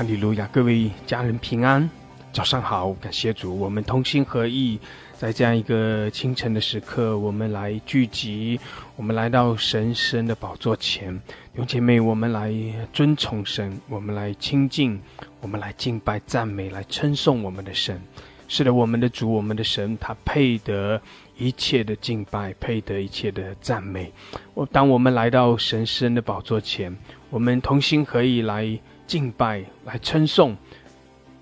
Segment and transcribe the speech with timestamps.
[0.00, 1.90] 哈利路亚，各位家人平安，
[2.32, 4.78] 早上好，感谢主，我们同心合意，
[5.18, 8.58] 在这样一个清晨的时刻，我们来聚集，
[8.96, 11.14] 我们来到神圣的宝座前，
[11.52, 12.50] 弟兄姐妹，我们来
[12.94, 14.98] 尊崇神，我们来亲近，
[15.42, 18.00] 我们来敬拜、赞美、来称颂我们的神。
[18.48, 20.98] 是的，我们的主，我们的神，他配得
[21.36, 24.10] 一切的敬拜，配得一切的赞美。
[24.54, 26.96] 我当我们来到神圣的宝座前，
[27.28, 28.80] 我们同心合意来。
[29.10, 30.56] 敬拜来称颂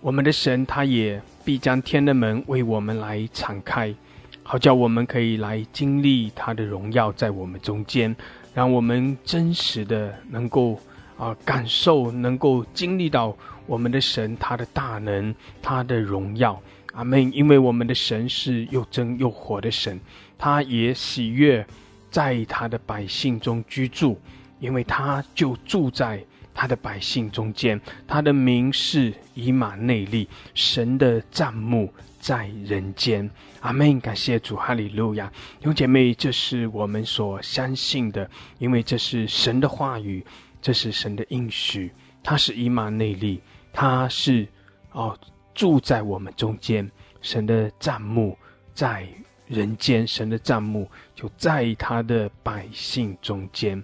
[0.00, 3.94] 我们的神，他也必将天的门为我们来敞开，
[4.42, 8.16] 好叫我们可以来经历他的荣耀在我们中间，
[8.54, 10.80] 让我们真实的能够
[11.18, 16.58] 啊感受，能够经历到我们的神他的大能，他的荣耀。
[16.94, 17.30] 阿门。
[17.34, 20.00] 因为我们的神是又真又活的神，
[20.38, 21.66] 他也喜悦
[22.10, 24.18] 在他的百姓中居住，
[24.58, 26.24] 因为他就住在。
[26.58, 33.30] 他的百姓中间，他的名是以马内利，神的帐幕在人间。
[33.60, 34.00] 阿门！
[34.00, 35.32] 感谢主，哈利路亚！
[35.60, 40.26] 弟兄姐妹，这是我们所相信的，因为这是神的话语，
[40.60, 41.92] 这是神的应许。
[42.24, 43.40] 他是以马内利，
[43.72, 44.44] 他是
[44.90, 45.16] 哦
[45.54, 48.36] 住在我们中间，神的帐幕
[48.74, 49.06] 在
[49.46, 53.80] 人间，神的帐幕就在他的百姓中间。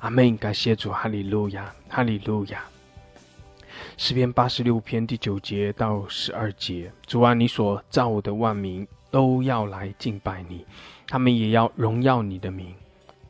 [0.00, 0.36] 阿门！
[0.36, 2.62] 感谢主，哈利路亚，哈利路亚。
[3.96, 10.66] 诗篇八十六篇第九节到十二节：主啊，你所造的万民都要来敬拜你，
[11.06, 12.74] 他们也要荣耀你的名，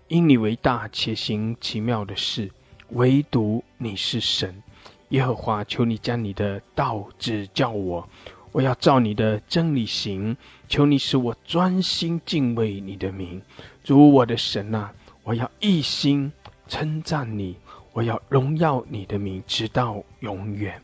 [0.08, 2.50] 因你为大且行奇妙的事，
[2.90, 4.62] 唯独你是神。
[5.10, 8.08] 耶和华，求你将你的道指教我，
[8.50, 10.36] 我要照你的真理行。
[10.68, 13.40] 求你使我专心敬畏你的名，
[13.84, 16.32] 主我的神啊，我要一心。
[16.68, 17.56] 称赞你，
[17.92, 20.80] 我要荣耀你的名，直到永远。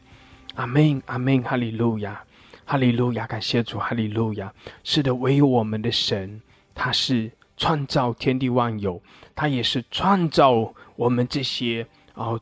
[0.54, 2.22] 阿门，阿门，哈利路亚，
[2.65, 4.53] 哈利路亚，感谢主，哈利路亚。
[4.84, 6.41] 是的，唯有我们的神，
[6.75, 9.03] 他是创造天地万有，
[9.34, 12.41] 他也是创造我们这些哦，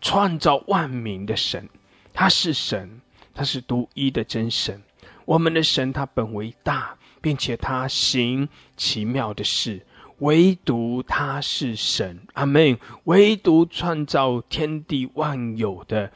[0.00, 1.68] 创造万民的神。
[2.12, 3.00] 他是神，
[3.32, 4.82] 他是独一的真神。
[5.24, 9.84] 我们的神，他本为大，并且他行奇妙的事。
[10.24, 12.78] 唯独他是神，阿门。
[13.04, 16.10] 唯独创造天地万有的，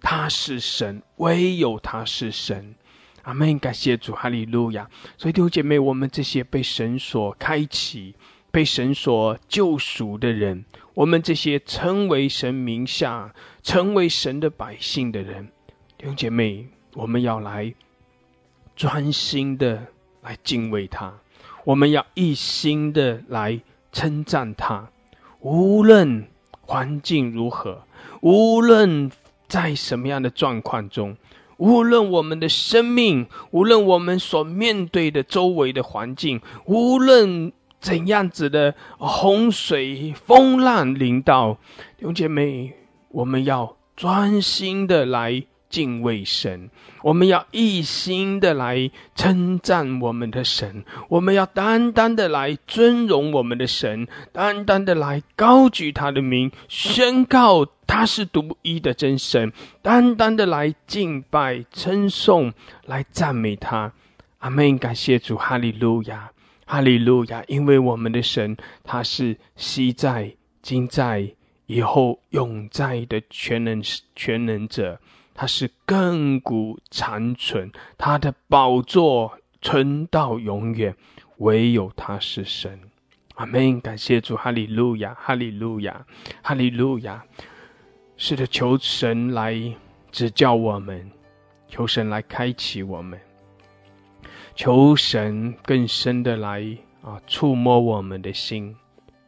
[0.00, 2.74] 他是神，唯有他是神，
[3.24, 3.58] 阿门。
[3.58, 4.88] 感谢主，哈利路亚。
[5.18, 8.14] 所以弟兄姐妹，我们这些被神所开启、
[8.50, 10.64] 被神所救赎的人，
[10.94, 15.52] 我们这些成为神名下、成为神的百姓的人，
[15.98, 17.74] 弟兄姐妹，我们要来
[18.74, 19.88] 专心的
[20.22, 21.12] 来敬畏他。
[21.64, 23.60] 我们要一心的来
[23.92, 24.90] 称赞他，
[25.40, 26.26] 无论
[26.60, 27.82] 环境如何，
[28.20, 29.10] 无论
[29.46, 31.16] 在什么样的状况中，
[31.58, 41.58] 无论我们的生命，无论我们所面对的周围的环境，无论怎样子的洪水、风浪临到，
[41.96, 42.74] 弟兄姐妹，
[43.10, 45.44] 我们要专心的来。
[45.72, 46.68] 敬畏神，
[47.02, 62.52] 我们要一心的来称赞我们的神，我们要单单的来尊荣我们的神，单单的来高举他的名，宣告他是独一的真神，单单的来敬拜称颂，
[62.84, 63.92] 来赞美他。
[64.40, 64.76] 阿门！
[64.76, 66.30] 感谢主，哈利路亚，
[66.66, 67.42] 哈利路亚！
[67.46, 71.32] 因为我们的神他是昔在、今在、
[71.66, 73.80] 以后永在的全能
[74.14, 75.00] 全能者。
[75.34, 80.94] 他是亘古长存，他的宝座存到永远，
[81.38, 82.78] 唯有他是神。
[83.36, 83.80] 阿门！
[83.80, 86.04] 感谢主，哈利路亚，哈利路亚，
[86.42, 87.24] 哈利路亚。
[88.18, 89.74] 是的，求神来
[90.12, 91.10] 指教我们，
[91.66, 93.18] 求神来开启我们，
[94.54, 98.76] 求神更深的来啊触摸我们的心，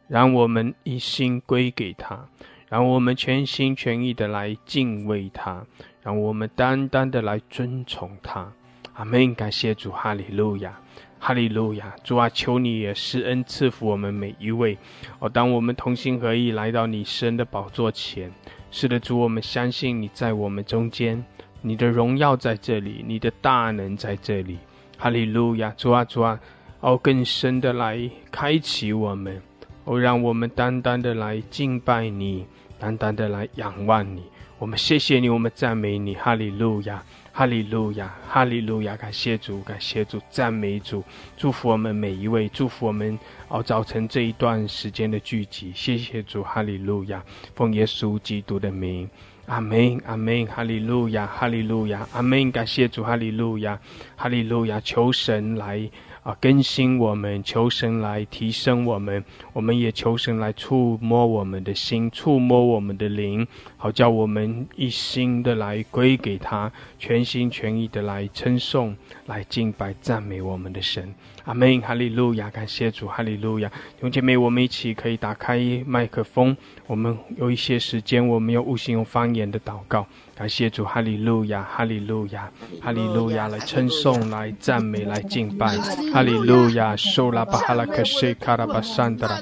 [0.07, 2.29] 让我们一心归给他，
[2.69, 5.65] 让我们全心全意的来敬畏他。
[6.05, 8.47] 让我们单单的来尊崇他，
[8.93, 9.33] 阿门！
[9.33, 10.79] 感谢主，哈利路亚，
[11.17, 11.95] 哈利路亚！
[12.03, 14.77] 主啊，求你也施恩赐福我们每一位。
[15.17, 18.31] 哦，当我们同心合意来到你神的宝座前，
[18.69, 21.25] 是的，主，我们相信你在我们中间，
[21.63, 24.59] 你的荣耀在这里，你的大能在这里。
[24.99, 25.73] 哈利路亚！
[25.75, 26.39] 主啊，主啊，
[26.81, 29.41] 哦，更深的来开启我们，
[29.85, 32.45] 哦，让我们单单的来敬拜你，
[32.77, 34.21] 单单的来仰望你。
[34.57, 37.03] 我们谢谢你，我们赞美你，哈利路亚，
[37.33, 38.95] 哈利路亚，哈利路亚！
[38.95, 41.03] 感谢主，感谢主，赞美主，
[41.35, 43.19] 祝福我们每一位，祝福我们
[43.49, 47.21] 哦早晨这一段时间的聚集，谢谢主，哈利路亚，
[47.53, 49.09] 奉耶稣基督的名，
[49.47, 52.49] 阿门，阿门，哈利路亚，哈利路亚，阿门！
[52.49, 53.77] 感谢主，哈利路亚，
[54.15, 55.89] 哈利路亚，求神来。
[56.25, 59.23] 啊，更新我们，求神来提升我们，
[59.53, 63.45] 我们也求神来触摸我们的心，触摸我们的灵，
[63.77, 71.13] 好叫我们一心的来归给他，全心全意的来称颂、来敬拜、赞美我们的神。
[71.43, 73.69] 阿门，哈利路亚，感谢主，哈利路亚。
[73.69, 76.57] 弟兄姐妹，我们一起可以打开麦克风，
[76.87, 80.07] 我们有一些时间，我们要悟性用方言的祷告。
[80.37, 82.51] 感谢主，哈利路亚，哈利路亚，
[82.81, 85.77] 哈利路亚，来称颂，来赞美，来敬拜。
[86.13, 89.41] 哈利路亚，苏拉巴哈拉克西卡拉巴沙德拉，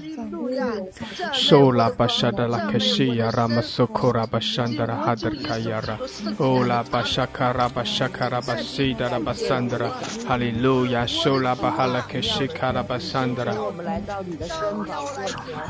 [1.34, 5.98] 苏拉巴沙德拉克西阿拉马苏库拉巴沙德拉哈德卡伊拉，
[6.38, 9.89] 欧拉巴沙卡拉巴沙卡拉巴西德拉巴沙德拉，
[10.28, 13.54] 哈利路亚，苏拉巴哈拉克西卡拉巴沙德拉。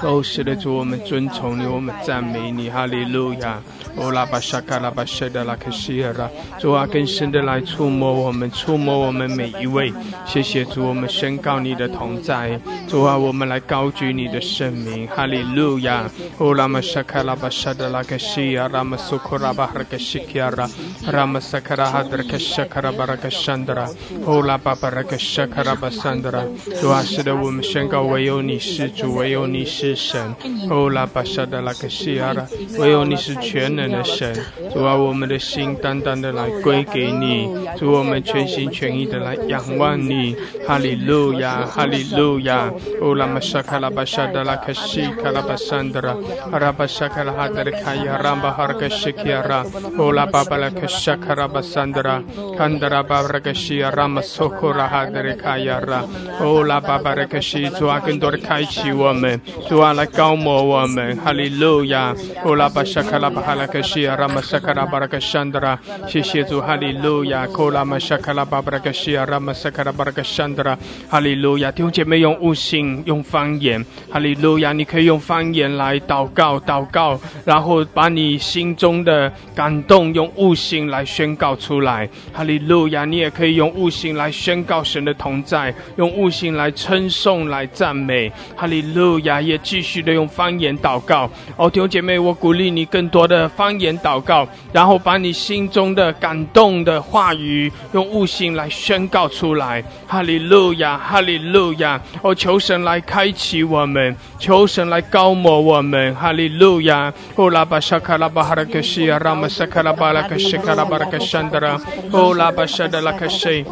[0.01, 3.61] 哦，亲的主，我们尊崇你，我们赞美你，哈利路亚，
[3.95, 5.05] 欧拉巴沙卡拉巴。
[5.13, 6.29] 沙卡拉巴谢的拉克西尔拉，
[6.59, 9.93] 主啊，更深的来触摸我们，触摸我们每一位。
[10.25, 12.59] 谢谢主，我们宣告你的同在。
[12.87, 16.09] 主啊，我们来高举你的圣名，哈利路亚。
[16.39, 20.67] 哦，拉玛沙卡拉巴沙的拉克西亚，拉玛苏库拉巴哈克西基亚拉，
[21.11, 23.87] 拉玛萨卡拉哈德克沙卡拉巴拉克山德拉，
[24.25, 26.43] 哦，拉巴巴拉克沙卡拉巴山德拉。
[26.81, 30.35] 主啊，是的，我们宣告唯有你是主，唯有你是神。
[30.71, 32.43] 哦，拉巴沙的拉克西亚拉，
[32.79, 33.83] 唯有你是全能。
[33.83, 34.33] 的神，
[34.73, 40.35] 主啊，我们的心单单的来归给你，主我们全心全意的来仰望你，
[40.67, 42.71] 哈利路亚，哈利路亚。
[43.01, 46.15] 乌拉玛沙卡拉巴沙德拉卡西卡拉巴桑德拉，
[46.51, 52.23] 阿拉巴沙卡拉哈德卡亚拉巴哈卡拉，巴巴拉克沙卡拉巴桑德拉，
[52.57, 56.03] 坎德拉巴拉克西亚拉玛索库拉哈德卡亚拉，
[56.43, 59.39] 乌拉巴巴拉卡西，主啊，更多的开启我们，
[59.69, 62.15] 主啊，来高摩我们，哈利路亚。
[62.45, 63.83] 乌拉巴沙卡拉巴哈拉卡。
[63.83, 67.47] 西阿拉玛萨卡拉巴拉克山德拉，谢谢主，哈利路亚。
[67.47, 70.77] 库拉玛萨卡拉巴巴拉克西阿拉玛萨卡拉巴拉克山德拉，
[71.09, 71.71] 哈利路亚。
[71.71, 74.71] 弟兄姐妹用悟性，用方言，哈利路亚。
[74.71, 83.03] 你可以用方言来祷告，祷告，然后把你心中的感动用悟性来宣告出来，哈利路亚。
[83.03, 89.41] 你也可以用悟性来宣告神的同在，用悟性来称颂，来赞美，哈利路亚。
[89.41, 91.27] 也继续的用方言祷告。
[91.57, 93.49] 哦，弟兄姐妹，我鼓励你更多的。
[93.55, 99.83] 方言祷告，然后把你心中的感动的话语用悟性来宣告出来。
[100.07, 101.99] 哈利路亚，哈利路亚！
[102.21, 106.13] 哦，求神来开启我们，求神来高摩我们。
[106.15, 107.11] 哈利路亚！
[107.35, 111.79] 哦，拉巴沙卡拉巴哈拉克西亚，拉玛沙卡拉巴拉克西卡拉巴拉克山德拉，
[112.11, 113.65] 哦，拉巴沙德拉克西，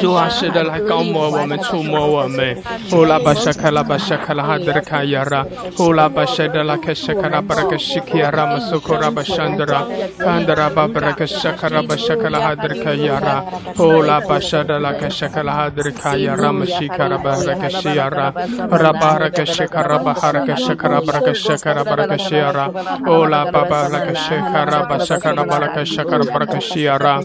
[0.00, 2.56] 主啊，是的，来高摩我们，触摸我们。
[2.90, 5.44] 哦，拉巴沙卡拉巴沙卡拉哈德卡亚拉，
[5.76, 8.92] 哦，拉巴沙德拉克西卡拉巴拉克西基亚，拉玛苏库。
[8.92, 13.44] Rabashandra, Kandara Babraka Shakara Bashakala Hadrika Yara,
[13.78, 21.84] Ola Bashada Laka Shakala Hadrika Yara, Mashikara Baraka Shiara, Rabaraka Shakara Baharaka Shakara Baraka Shakara
[21.84, 27.22] Baraka Shiara, Ola Baba Laka Shakara Bashakara Baraka Shakara Baraka Shiara,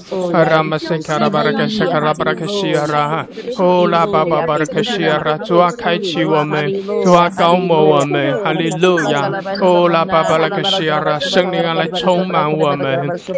[0.50, 6.74] Ramasekara Baraka Shakara Baraka Shiara, Ola Baba Baraka Shiara, 主啊，开启我们，
[7.04, 9.30] 主啊，高摩我们，哈利路亚，
[9.62, 11.68] 哦，拉巴巴拉克西亚拉，圣灵。
[11.68, 12.87] 来充满我们，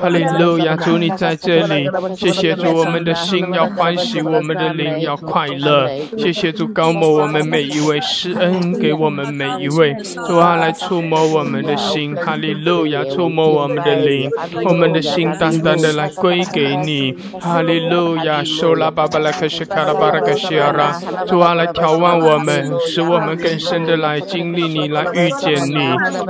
[0.02, 0.76] 哈利路亚！
[0.76, 5.90] 主你在这里，谢谢主，我们的心要欢喜，我们的灵要快乐。
[6.18, 9.96] 谢谢主，高摩我们每一位，施恩给我们每一位，
[10.28, 13.04] 主啊，来触摸我们的心，哈利路亚！
[13.06, 14.30] 触摸我们的灵，
[14.66, 18.44] 我们的心单单的来归给你，哈利路亚！
[18.44, 25.78] 受拉巴巴拉克西卡拉巴拉克西阿拉，主啊，来调望我们，使我们更深的来经历你，来遇见你。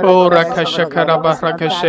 [0.02, 1.80] 哦，拉卡西卡拉巴拉克西。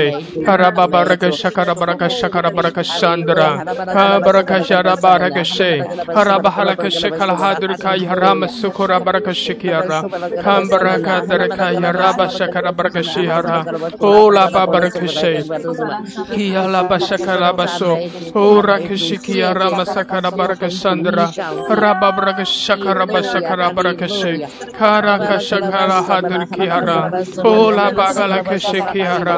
[0.46, 0.88] Haraba
[1.22, 3.50] barakasha kara barakasha kara barakashandra
[3.94, 5.72] ka barakasha ra barakashe
[6.16, 10.02] hara bahalakashe kala hadur ka yaram sukura barakashe kiyara
[10.44, 13.66] kam baraka daraka yaraba shakara barakashe hara
[14.00, 15.44] ola ba barakashe
[16.34, 17.92] kiyala ba shakala baso
[18.36, 21.28] ora kishi kiyara masakara barakashandra
[21.70, 27.00] raba barakasha kara barakasha barakashe kara kashakara hadur kiyara
[27.46, 29.38] ola ba barakashe kiyara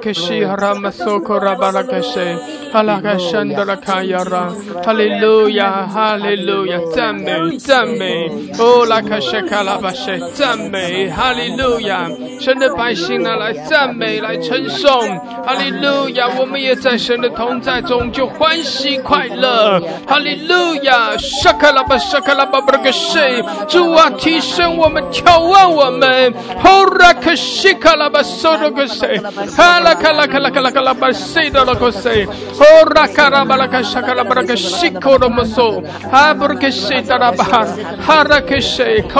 [9.01, 12.09] 克谢，卡拉，巴谢，赞美，哈利路亚，
[12.39, 15.07] 神的百姓呢来赞美来称颂，
[15.45, 26.33] 哈利路亚，我们也在神的同在中就欢喜快乐，哈利路亚，沙卡拉巴沙卡拉巴布拉克谢，主啊提升我们，眺望我们，
[26.63, 29.21] 哦，拉克西卡拉巴苏罗克谢，
[29.55, 35.81] 哈拉卡拉卡拉卡拉卡拉巴西德罗克谢，哦，拉卡拉巴拉卡沙卡拉巴拉克西科罗摩索，
[36.11, 39.18] 哈布拉克西达拉巴哈，拉克谢，科拉克谢，布拉巴拉克西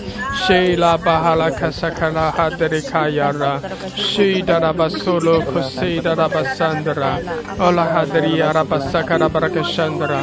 [0.47, 3.61] 西拉巴哈拉卡萨卡拉哈德卡亚拉，
[3.97, 7.19] 西达拉巴索罗库西达拉巴桑德拉，
[7.59, 10.23] 哦拉哈德里亚拉巴萨卡拉巴拉克山德拉，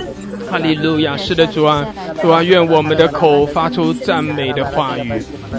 [0.51, 1.15] 哈利路亚！
[1.15, 1.85] 是的，主啊，
[2.21, 5.09] 主啊，愿我们的口发出赞美的话语，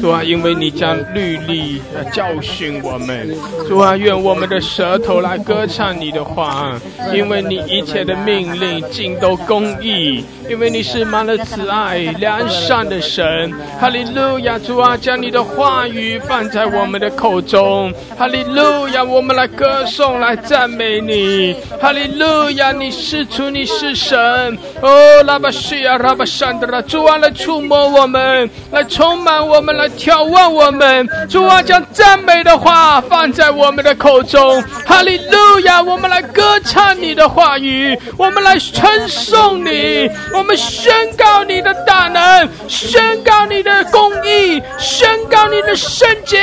[0.03, 1.81] 主啊，因为你将律例
[2.13, 3.35] 教训我们，
[3.67, 6.79] 主啊，愿我们的舌头来歌唱你的话，
[7.15, 14.59] 因为你一切的命令尽都公义，因为你是满了慈爱良善的神，哈利路亚！
[14.59, 19.03] 主啊，将你的话语放在我们的口中，哈利路亚！
[19.03, 21.57] 我们来歌颂，来赞美你。
[21.81, 22.73] 哈利路亚！
[22.73, 24.59] 你是主，你是神。
[24.83, 31.09] 哦，拉巴西亚，拉巴山德拉，主啊，来触摸我们，来充满我们，来眺望我们。
[31.31, 34.61] 主啊，将赞美的话放在我们的口中。
[34.85, 35.81] 哈利路亚！
[35.81, 46.41] 我们来歌唱你的话语，我们来称颂你，我们宣告你的大能，宣告你的公义，宣告你的圣洁，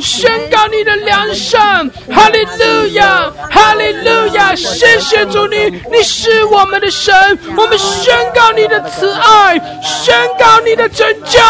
[0.00, 1.86] 宣告你的良善。
[2.10, 4.54] 哈利路亚，哈利路亚！
[4.54, 7.14] 谢谢主你，你是我们的神，
[7.56, 11.40] 我们宣告你的慈爱，宣告你的拯救。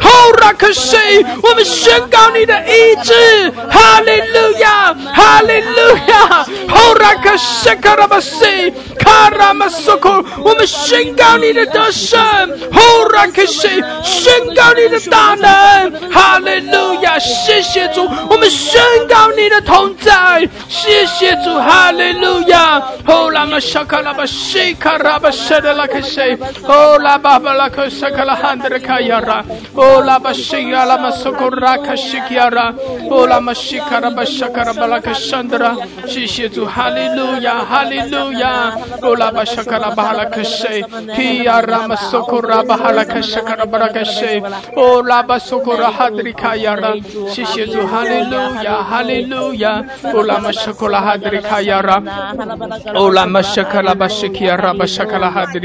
[0.00, 0.96] 后拉克西，
[1.42, 3.50] 我们宣告你的医治。
[3.70, 6.46] 哈利路亚，哈利路亚！
[6.68, 10.08] 后拉克西卡拉巴西卡拉马苏库，
[10.42, 12.18] 我们宣告你的得胜。
[12.72, 13.68] 后拉克西，
[14.02, 16.10] 宣告你的大能。
[16.10, 20.48] 哈利路亚，谢谢主，我们宣告你的同在。
[20.68, 22.82] 谢谢主，哈利路亚。
[23.06, 26.20] 哦，拉玛沙卡拉巴西卡拉巴沙德拉克西，
[26.68, 32.72] 哦，拉巴巴拉克沙卡拉汉德卡亚拉，哦，拉巴西亚拉玛苏库拉卡西基亚拉，
[33.10, 35.00] 哦，拉玛西卡拉巴沙卡拉巴拉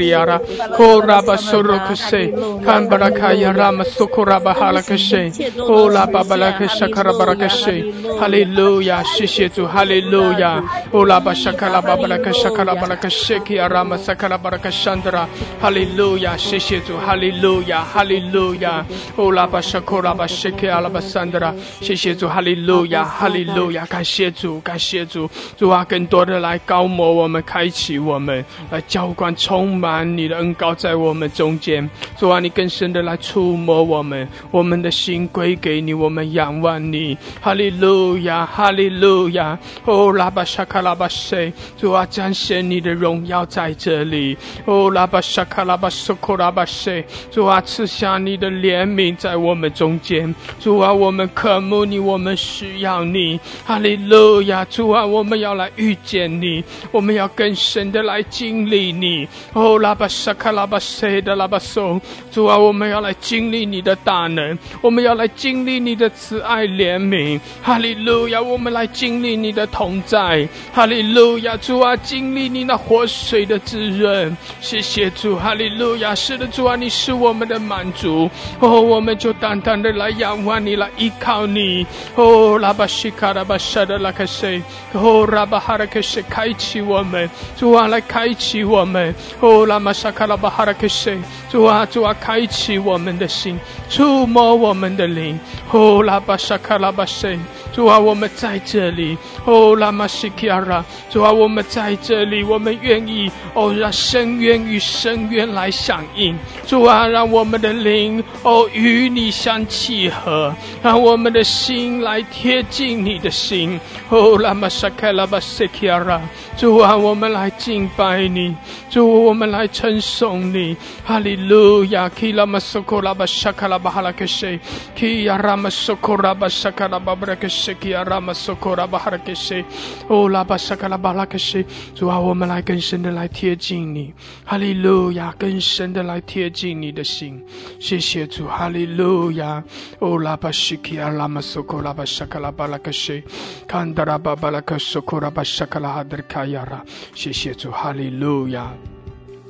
[0.08, 0.40] Yara,
[0.76, 2.32] Ko Rabba sorokase.
[2.64, 5.58] Kambarakaya rama sokora bahalakashe.
[5.60, 8.18] Oh la babalaka shakara barakashe.
[8.18, 9.02] Hallelujah.
[9.04, 9.68] Shishitu.
[9.68, 10.62] Hallelujah.
[10.92, 15.28] Oh la bashakala babalaka shakala barakashe kia rama sakala barakashandra.
[15.60, 16.36] Hallelujah.
[16.36, 16.98] Shishitu.
[16.98, 17.80] Hallelujah.
[17.94, 18.86] Hallelujah.
[19.16, 21.54] Oh la bashakora bashike alabasandra.
[21.80, 22.28] Shishitu.
[22.28, 23.04] Hallelujah.
[23.04, 23.86] Hallelujah.
[23.88, 31.88] 感谢主，感谢主，主啊，更多的来高摩我们，开启我们，来浇灌，充满你的恩膏在我们中间。
[32.16, 37.16] 主啊，你更深的来触摸我们，我们的心归给你，我们仰望你。
[37.40, 39.58] 哈利路亚，哈利路亚。
[39.84, 44.36] 哦，拉巴沙卡拉巴塞，主啊，彰显你的荣耀在这里。
[44.64, 50.34] 哦，拉巴沙卡拉巴苏库拉巴塞，主啊，赐下你的怜悯在我们中间。
[50.60, 53.38] 主啊，我们渴慕你，我们需要你。
[53.64, 56.62] 哈利路亚，主啊，我们要来遇见你。
[56.90, 61.98] 我们要更深的来经历你，哦，拉巴沙卡拉巴塞的拉巴松，
[62.30, 78.28] 主啊，我们要来经历你的大能，我们要来经历你的慈爱怜悯，哈利路亚，我们来经历你的同在，哈利路亚，主啊，经历你那活水的滋润，谢谢主，哈利路亚，是的，主啊，你是我们的满足，
[78.60, 84.60] 哦，我们就单单的来仰望你，来依靠你，哦，拉巴西卡拉巴沙的拉卡塞，
[84.92, 86.52] 哦，拉巴哈拉卡塞开。
[86.58, 89.14] 启我们，主啊，来开启我们。
[89.38, 91.16] 哦，拉玛沙卡拉巴哈拉克西，
[91.50, 95.38] 主啊，主啊，开启我们的心，触摸我们的灵。
[95.68, 97.38] 呼，拉巴沙卡拉巴西，
[97.78, 99.16] 主啊，我们在这里。
[99.44, 106.36] 哦，拉玛西基亚拉，主啊，我们在这里，我们愿意哦，让深渊与深渊来响应。
[106.66, 113.78] 主啊，让我们的灵哦与你相契合，让我们的心来贴近你的心。
[114.08, 116.20] 哦，拉玛沙卡拉巴西基亚拉。
[116.56, 118.52] 主啊，我们来敬拜你；
[118.90, 120.76] 主，我们来称颂你。
[121.04, 122.08] 哈利路亚！
[122.08, 124.58] 基拉马苏库拉巴沙卡拉巴哈拉克西，
[124.96, 129.64] 基亚拉马苏库拉巴沙卡拉巴布拉克西，基亚拉马苏库拉巴哈拉克西，
[130.08, 131.64] 哦拉巴沙卡拉巴拉克西。
[131.94, 134.12] 主啊，我们来更深的来贴近你。
[134.44, 135.34] 哈利路亚！
[135.38, 137.42] 更深的来贴近你的心。
[137.80, 139.62] 谢谢主，哈利路亚！
[139.98, 143.22] 哦拉巴西基亚拉马苏库拉巴沙卡拉巴拉克西，
[143.66, 146.18] 坎达拉巴巴拉克苏库拉巴沙卡拉哈德。
[146.28, 148.70] 卡亚拉，谢谢主，哈利路亚。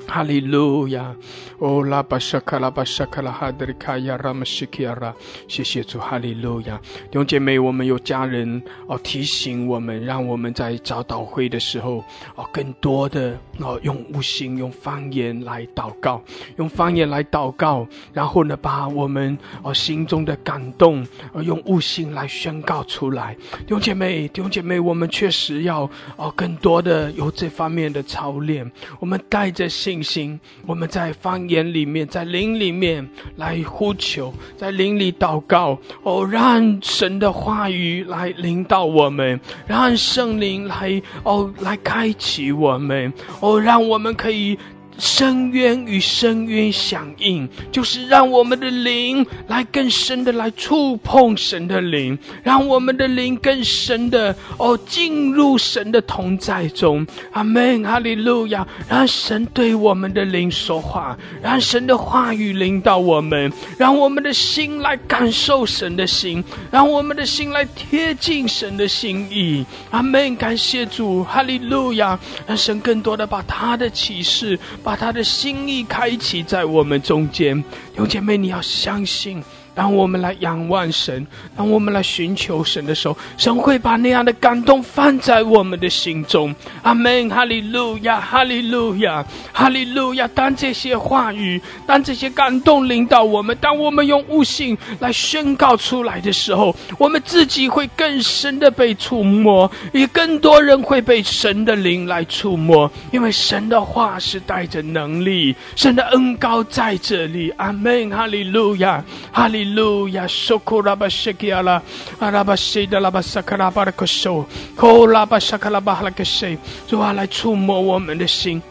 [0.08, 1.14] 哈利路亚！
[1.58, 5.14] 哦，拉巴沙卡拉巴沙卡拉哈德里卡亚拉玛西基亚拉，
[5.46, 6.80] 谢谢主，哈利路亚！
[7.10, 12.02] 弟兄姐妹，我们有家人哦提醒我们，让我们在早祷会的时候
[12.34, 16.20] 哦，更多的哦用悟性、用方言来祷告，
[16.56, 23.36] 用方言来祷告，然后呢，把我们哦心中的感动哦用悟性来宣告出来。
[23.66, 28.68] 弟兄姐妹，弟兄姐妹，我们确实要哦更多的有这方面的操练，
[28.98, 30.02] 我们带着信。
[30.02, 44.58] 心，我们在方言里面，在灵里面来呼求，在灵里祷告，哦，让神的话语来领导我们，让圣灵来，哦，来开启我们，哦，让我们可以。
[44.98, 57.06] 深渊与深渊响应，就是让我们的灵来更深的来触碰神的灵，让我们的灵更深的哦进入神的同在中。
[57.30, 58.66] 阿门，哈利路亚！
[58.88, 69.64] 让神对我们的灵说话，让神的话语领导我们，让我们的心来感受神的心，让我们的心来贴近神的心意。
[69.90, 72.18] 阿门，感谢主，哈利路亚！
[72.48, 74.58] 让神更多的把他的启示。
[74.88, 77.62] 把他的心意开启在我们中间，
[77.98, 79.44] 有姐妹，你要相信，
[79.78, 81.24] 当我们来仰望神，
[81.56, 86.52] 当我们来寻求神的时候，神会把那样的感动放在我们的心中。
[86.82, 90.26] 阿门，哈利路亚，哈利路亚，哈利路亚。
[90.34, 107.54] 当这些话语，当这些感动领导我们，当我们用悟性来宣告出来的时候，我们自己会更深的被触摸，也更多人会被神的灵来触摸，因为神的话是带着能力，神的恩高在这里。
[107.58, 110.26] 阿门，哈利路亚，哈利路亚。
[110.26, 111.83] 苏库拉巴西基阿拉，
[112.18, 114.44] 阿拉巴西的拉巴萨克拉巴的克苏，
[114.76, 118.62] 库拉巴萨克拉巴哈拉克西，主啊，来触摸我们的心。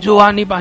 [0.00, 0.60] 主啊，你把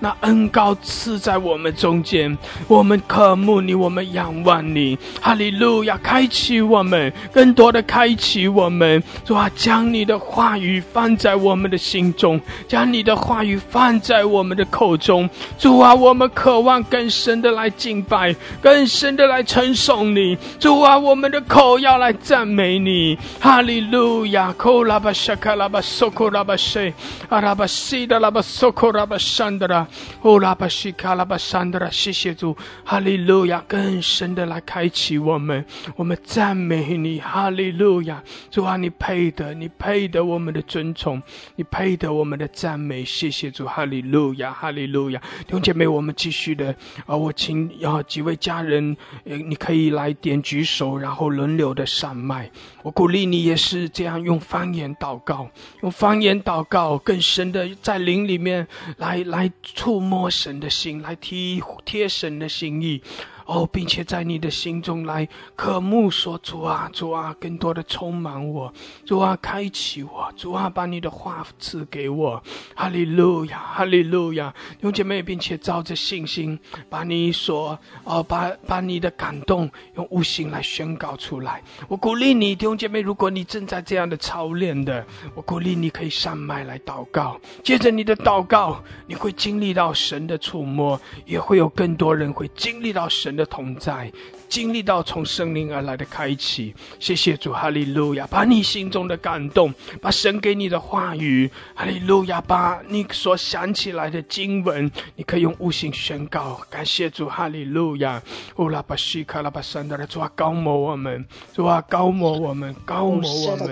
[0.00, 4.98] 那恩高赐在我们中间，我们渴慕你，我们仰望你。
[5.20, 5.96] 哈利路亚！
[6.02, 9.00] 开启我们，更多的开启我们。
[9.24, 15.30] 主啊，将你的话语放在我们的心中，将你的话语放在我们的口中。
[15.56, 20.36] 主啊，我们渴望更深的来敬拜，更深的来称颂你。
[20.58, 23.16] 主啊，我们的口要来赞美你。
[23.38, 24.52] 哈利路亚！
[24.54, 26.92] 库拉巴沙卡拉巴索库拉巴西
[27.28, 28.74] 阿拉巴西的拉巴索。
[28.92, 29.86] 拉巴山德拉，
[30.22, 33.62] 哦拉巴西卡拉巴山德拉，谢谢主，哈利路亚！
[33.68, 35.64] 更深的来开启我们，
[35.96, 38.22] 我们赞美你，哈利路亚！
[38.50, 41.22] 主啊，你配得，你配得我们的尊崇，
[41.56, 45.20] 你配得我们的赞美，谢谢主，哈利路亚，哈利路亚！
[45.40, 46.74] 弟兄姐妹，我们继续的
[47.06, 52.50] 啊，我请啊几位家人，呃，你可以来点举手，然后轮流的上麦。
[52.82, 55.48] 我鼓励你也是这样用方言祷告，
[55.82, 58.59] 用方言祷告，更深的在灵里面。
[58.96, 63.02] 来来触摸神的心，来体贴神的心意。
[63.50, 68.72] 哦，并且在你的心中来渴慕说主啊，主啊，更多的充满我，
[69.04, 72.40] 主啊，开启我，主啊，把你的话赐给我，
[72.76, 76.56] 哈利路亚，哈利路亚，弟兄姐妹，并且照着信心，
[76.88, 81.60] 把你所哦，把把你的感动用悟性来宣告出来。
[81.88, 93.39] 我鼓励你，弟兄姐妹，如果你正在这样的操练的，我鼓励你可以上麦来祷告，接着你的祷告，你会经历到神的触摸，也会有更多人会经历到神。
[93.40, 94.12] 的同在。
[94.50, 98.26] 经历到从圣灵而来的开启，谢谢主，哈利路亚！
[98.26, 102.40] 把你心中的感动，把神给你的话语，哈利路亚！
[102.40, 106.60] 把你所想起来的经文，你可以用悟性宣告。
[106.68, 108.20] 感谢主，哈利路亚！
[108.56, 113.70] 乌拉巴西卡拉巴山的主啊，高摩我们，主啊，高摩我们，高摩我们。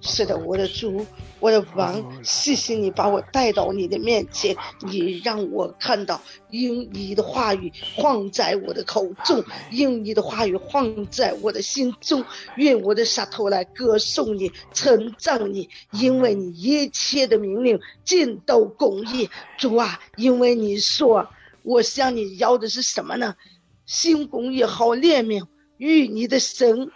[0.00, 1.06] 是的，我的主，
[1.40, 12.24] 我的王，谢谢你把我带到你的面前，你让我看到，用你的话语放在我的口中，用你的话语放在我的心中，
[12.56, 17.78] 用我的舌头来歌颂你，称赞你，因为你一切的命令。
[18.08, 21.28] 尽都公义，主啊，因为你说
[21.62, 23.36] 我向你要的是什么呢？
[23.84, 26.90] 新公义好怜悯，与你的神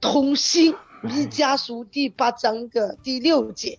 [0.00, 0.76] 同心。
[1.02, 3.78] 弥迦书第八章的第六节，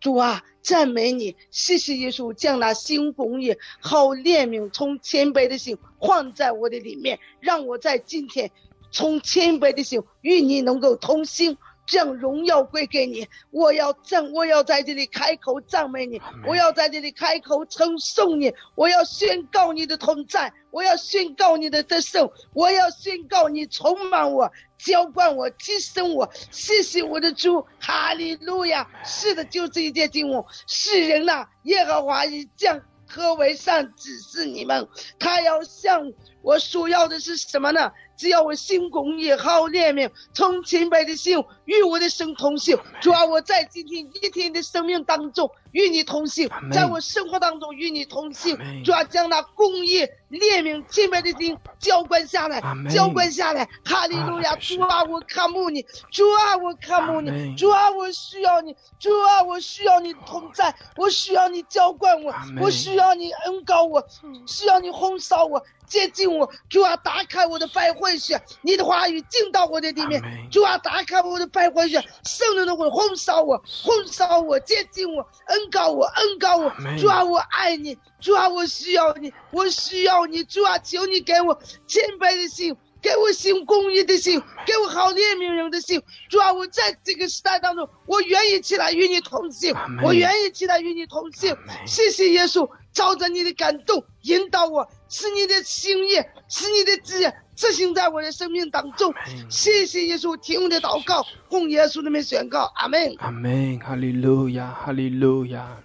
[0.00, 8.50] 主啊，赞美你，谢谢耶稣将那新公义好怜悯从谦卑的心放在我的里面，让我在今天
[8.92, 11.56] 从谦卑的心与你能够同心。
[11.86, 26.30] 将荣耀归给你，我要赞，我要在这里开口赞美你，我要在这里开口称颂你，我要宣告你的同在，我要宣告你的得胜，我要宣告你充满我，浇灌我，提升我。
[26.50, 28.88] 谢谢我的主，哈利路亚！
[29.04, 36.12] 是的，就这一件经文，世人呐，耶和华已将何为善指示你们，他要向
[36.44, 37.90] 我所要的是什么呢？
[38.16, 42.78] 只要我心公义好怜悯，从清白的心与我的神同行。
[43.00, 48.56] 主啊，我在今天一天的生命当中与你同行，在我生活当中与你同行。
[48.84, 53.68] 主啊，将那公义怜悯清白的心浇灌下来，浇灌下来。
[53.84, 54.54] 哈利路亚！
[54.56, 64.06] 主啊，我看慕你，主啊，我看慕你，主啊，我需要你，主啊，我需要你同在，我需要你浇灌我，我需要你恩膏我，
[64.46, 65.60] 需要你轰烧我。
[65.86, 66.33] 接近我，
[66.68, 70.22] 主啊，打开我的百会穴，你的话语进到我的里面。
[70.50, 76.70] 主啊，打开我的百会穴，圣灵的火轰烧我，轰烧我，接近我，恩告我，恩告我。
[76.98, 80.42] 主啊，我爱你，主啊，我需要你，我需要你。
[80.44, 82.76] 主啊，求你给我谦卑的心。
[83.04, 86.02] 给我行公义的心，给我好怜悯人的心。
[86.30, 91.54] 主啊，我在这个时代当中，我愿意起来与你同行，我愿意起来与你同行。
[91.86, 96.14] 谢谢耶稣，照着你的感动引导我，使你的心意，
[96.48, 97.26] 使你的旨意
[97.56, 99.12] 执行在我的生命当中。
[99.50, 103.14] 谢谢耶稣，听我的祷告，奉耶稣的名宣告，阿门。
[103.18, 105.76] 阿门，哈利路亚，哈利路亚。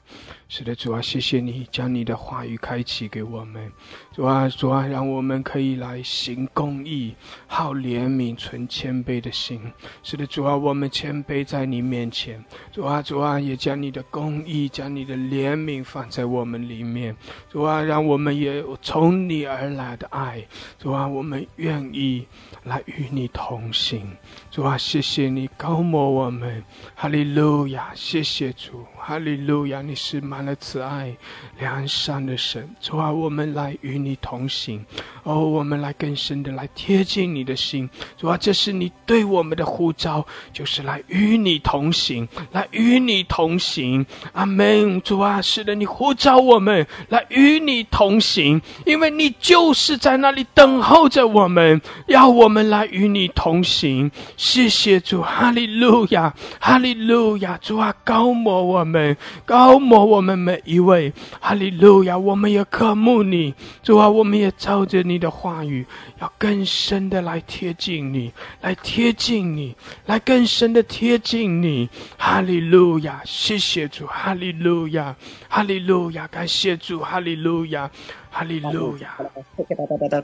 [0.51, 3.71] 是的，主啊，谢谢你将你的话语开启给我们。
[4.11, 7.13] 主啊，主啊，让我们可以来行公义，
[7.45, 9.71] 好怜悯，存谦卑的心。
[10.01, 12.43] 是的，主啊，我们谦卑在你面前。
[12.71, 17.15] 主啊，主啊，也将你的公义，将你的怜悯放在我们里面。
[17.47, 20.43] 主啊，让我们也有从你而来的爱。
[20.79, 22.25] 主啊，我们愿意
[22.63, 24.17] 来与你同行。
[24.51, 26.63] 主啊，谢谢你高摩我们。
[26.95, 28.83] 哈利路亚，谢谢主。
[28.97, 31.15] 哈利路亚，你是满了慈爱、
[31.59, 32.67] 良善的神。
[32.81, 34.83] 主啊，我们来与你同行。
[35.21, 37.87] 哦，我们来更深的来贴近你的心。
[38.17, 44.03] 主啊，这是你对我们的呼召，就是来与你同行，来与你同行。
[44.33, 44.99] 阿门。
[45.03, 54.09] 主啊，是的，你呼召我们来与你同行，因为你就是在那里等候着我们，要我们来与你同行。
[54.39, 57.59] 谢谢主，哈利路亚，哈利路亚。
[57.61, 58.85] 主啊，高摩我。
[58.85, 62.17] 们高摩我们每一位，哈利路亚！
[62.17, 65.85] 我们也渴慕你，主啊，我们也照着你的话语，
[66.21, 69.75] 要更深的来贴近你，来贴近你，
[70.05, 73.21] 来更深的贴近你，哈利路亚！
[73.25, 75.13] 谢谢主，哈利路亚，
[75.49, 76.25] 哈利路亚！
[76.27, 77.91] 感谢主，哈利路亚。
[78.31, 79.17] 哈利路亚！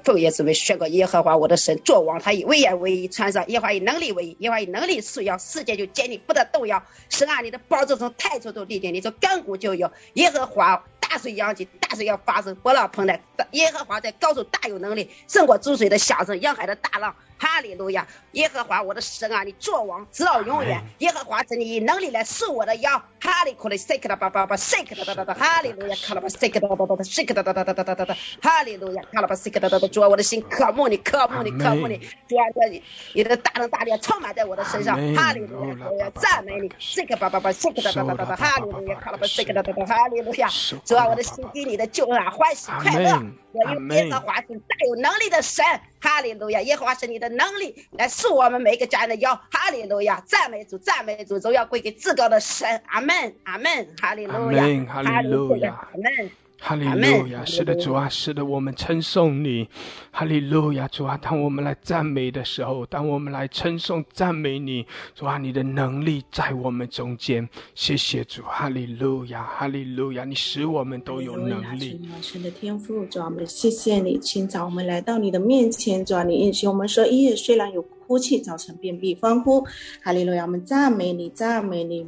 [0.04, 6.82] 奉耶稣为宣告耶和华我的神作王，他以威严为衣，穿上耶和华以能力为衣，耶和华以能力束腰，世界就坚定不得动摇。
[7.10, 9.92] 神啊，你的宝座从太初都立定，你从亘古就有。
[10.14, 13.20] 耶和华大水扬起，大水要发生，波浪澎湃。
[13.52, 17.16] 耶和华在高处大有能力，胜过诸水的响声，洋海的大浪。
[17.38, 18.08] 哈利路亚！
[18.32, 20.82] 耶和华我的神啊，你作王直到永远。
[21.00, 23.02] 耶和华是你以能力来束我的腰。
[23.20, 25.34] 哈利库里塞克的巴巴巴塞克的哒哒哒。
[25.34, 25.96] 哈利路亚！
[25.96, 28.18] 卡拉巴塞克的哒哒哒塞克的哒哒哒哒哒哒哒。
[28.42, 29.02] 哈利路亚！
[29.12, 29.88] 卡拉巴塞克的哒哒。
[29.88, 31.98] 主啊，我的心渴慕你，渴慕你，渴慕你。
[32.28, 32.82] 主啊，你
[33.14, 34.96] 你的大能大力充满在我的身上。
[35.16, 35.90] 哈利路亚！
[35.90, 36.72] 我要赞美你。
[36.80, 38.36] 塞克巴巴巴塞克的哒哒哒哒。
[38.36, 38.96] 哈利路亚！
[39.00, 39.86] 卡拉巴塞克的哒哒。
[39.86, 40.48] 哈利路亚！
[40.86, 43.22] 主啊，我的心给你的救恩欢喜快乐。
[43.56, 45.64] 我用耶和华是大有能力的神。
[46.02, 46.62] 哈利路亚！
[46.62, 49.34] 耶和华是你的能力，来束我们每一个家人的腰。
[49.52, 50.22] 哈利路亚！
[50.28, 52.84] 赞美主，赞美主，荣耀归给至高的神。
[52.86, 53.96] 阿门，阿门。
[54.00, 56.30] 哈利路亚，哈利路亚，阿门。
[56.68, 59.70] 哈利路亚，是的，主啊，是的，我们称颂你。
[60.10, 67.48] 哈利路亚，主啊，当我们来赞美的时候，当我们来称颂赞美你，主啊，你的能力在我们中间。
[67.76, 72.02] 谢谢主，哈利路亚，哈利路亚，你使我们都有能力。
[72.20, 77.86] 神的天赋，主啊，我们谢谢你，清早我们来到你的面前，主啊，你允许我们说，一夜虽然有。
[78.08, 79.66] 呼气造成便秘欢呼，
[80.02, 80.44] 哈利路亚！
[80.44, 82.06] 我们赞美你，赞美你。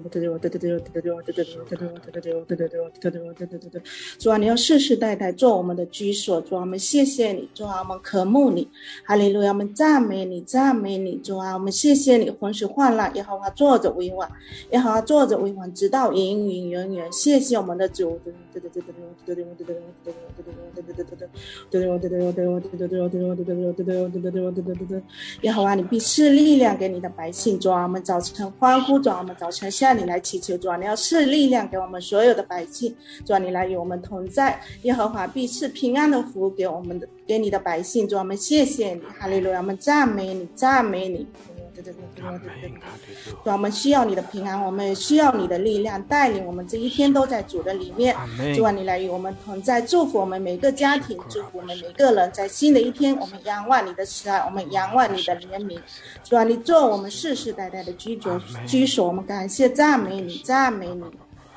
[4.20, 6.40] 主啊，你要世世代代做我们的居所。
[6.42, 7.50] 主啊，我们谢谢你。
[7.56, 8.68] 主啊，我们渴慕你。
[9.04, 9.50] 哈利路亚！
[9.50, 11.16] 我们赞美你，赞美你。
[11.18, 12.30] 主啊，我们谢谢你。
[12.30, 14.30] 浑水焕烂，耶和华坐着为王，
[14.72, 17.12] 耶和华坐着为王，直到永永远远。
[17.12, 18.20] 谢谢我们的主。
[25.42, 25.87] 耶和华你。
[25.88, 32.96] 必赐力量给你的百姓，主啊，我们早晨欢呼，主啊，我们早晨向你来祈求，主啊，你要赐力量给我们所有的百姓，
[33.26, 41.26] 主啊，你来与我们同在，耶和华必赐平安的福给我们的，给你的百姓，主啊，我们谢谢你，哈利路亚，我们赞美你，赞美你。
[41.82, 41.92] 主，
[43.44, 48.16] 我们需要你的平安，我们也需要你的力量带领我们这一天都在主的里面。
[48.56, 55.80] 主啊，你来与我们同在，祝福我们每个家庭，祝福我们每个人，在新的一天，我们仰望你的慈爱，我们仰望你的怜悯。
[56.24, 58.30] 主啊，你做我们世世代代的居住
[58.66, 61.04] 居所，我们感谢赞美你，赞美你。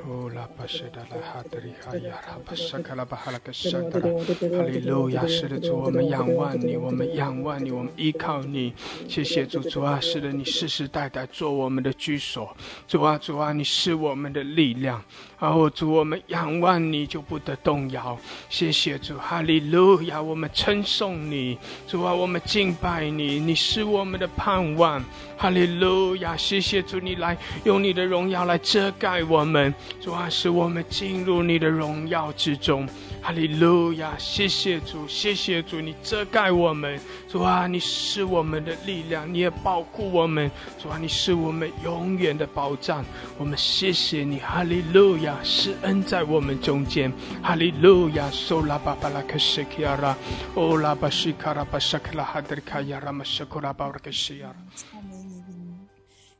[0.00, 4.08] 哦，拉巴什达拉哈德里哈亚拉巴沙卡拉巴哈拉克沙达拉，
[4.56, 5.26] 哈利路亚！
[5.26, 8.72] 是的，主，我们仰望你，我们仰望你，我们依靠你。
[9.06, 12.56] 谢谢主，主啊，是的，你世世代代做我们的居所。
[12.88, 15.02] 主啊，主啊，你是我们的力量。
[15.38, 18.18] 哦，主，我们仰望你就不得动摇。
[18.48, 20.22] 谢谢主，哈利路亚！
[20.22, 25.04] 我们称颂你，主啊，我们敬拜你，你是我们的盼望。
[25.36, 26.34] 哈利路亚！
[26.36, 29.74] 谢谢主，你来用你的荣耀来遮盖我们。
[30.00, 32.88] 主啊，使我们进入你的荣耀之中。
[33.20, 34.18] 哈利路亚！
[34.18, 43.04] 谢谢主，谢谢主，你遮盖我们，主啊，你是我们的力量，你也保护我们，主啊，你是我们永远的保障。
[43.38, 45.38] 我们谢谢你，哈利路亚！
[45.44, 48.28] 施恩在我们中间，哈利路亚！
[48.32, 50.18] 苏拉巴巴拉克西亚拉，
[50.56, 54.52] 欧拉巴西卡拉巴沙克拉哈德卡亚拉马什库拉巴拉克西亚。
[54.74, 55.78] 赞美你的名，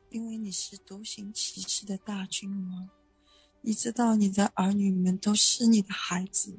[0.09, 2.89] 因为你是独行其事的大君王，
[3.65, 6.53] 你知道你的儿女们都是你的孩子。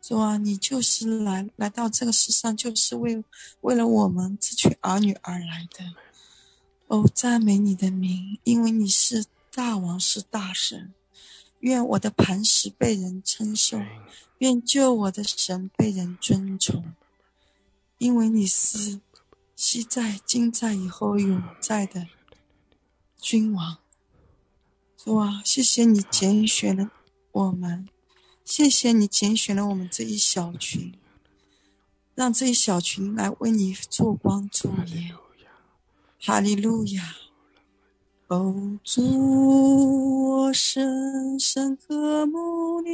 [0.00, 3.24] 主啊，你就是来来到这个世上，就是为
[3.60, 5.94] 为了我们这群儿女而来的。
[6.88, 9.24] 哦，赞美你的名，因为你是
[9.54, 10.92] 大王，是大神。
[11.60, 13.86] 愿我的磐石被人称颂，
[14.38, 16.92] 愿救我的神被人尊崇，
[17.98, 19.00] 因为你是
[19.54, 22.08] 昔在、今在、以后永在的
[23.20, 23.78] 君王。
[25.04, 26.92] 主啊，谢谢你拣选了
[27.32, 27.88] 我们。
[28.44, 30.94] 谢谢你拣选了我们这一小群，
[32.14, 35.10] 让这一小群来为你做光做盐。
[36.20, 37.16] 哈利路亚！
[38.28, 42.90] 哦，主，我深深渴慕你，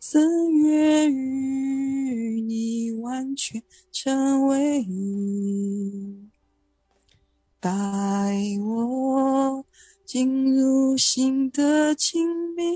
[0.00, 6.27] 深愿与你完全成为一，
[7.60, 7.70] 带
[8.64, 9.64] 我。
[10.06, 12.74] 进入新的清明，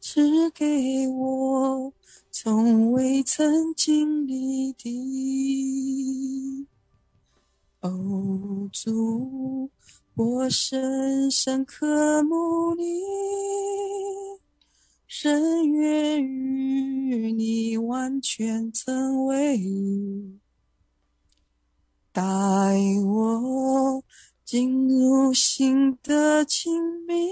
[0.00, 1.92] 赐给我
[2.30, 6.66] 从未曾经历的。
[7.82, 9.70] 哦，主，
[10.14, 12.82] 我深深渴慕你，
[15.06, 19.60] 深愿与你完全成为，
[22.14, 22.22] 带
[23.04, 24.02] 我。
[24.44, 27.30] 进入新的清明，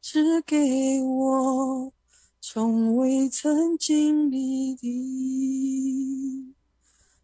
[0.00, 1.92] 只给我
[2.40, 6.54] 从未曾经历的，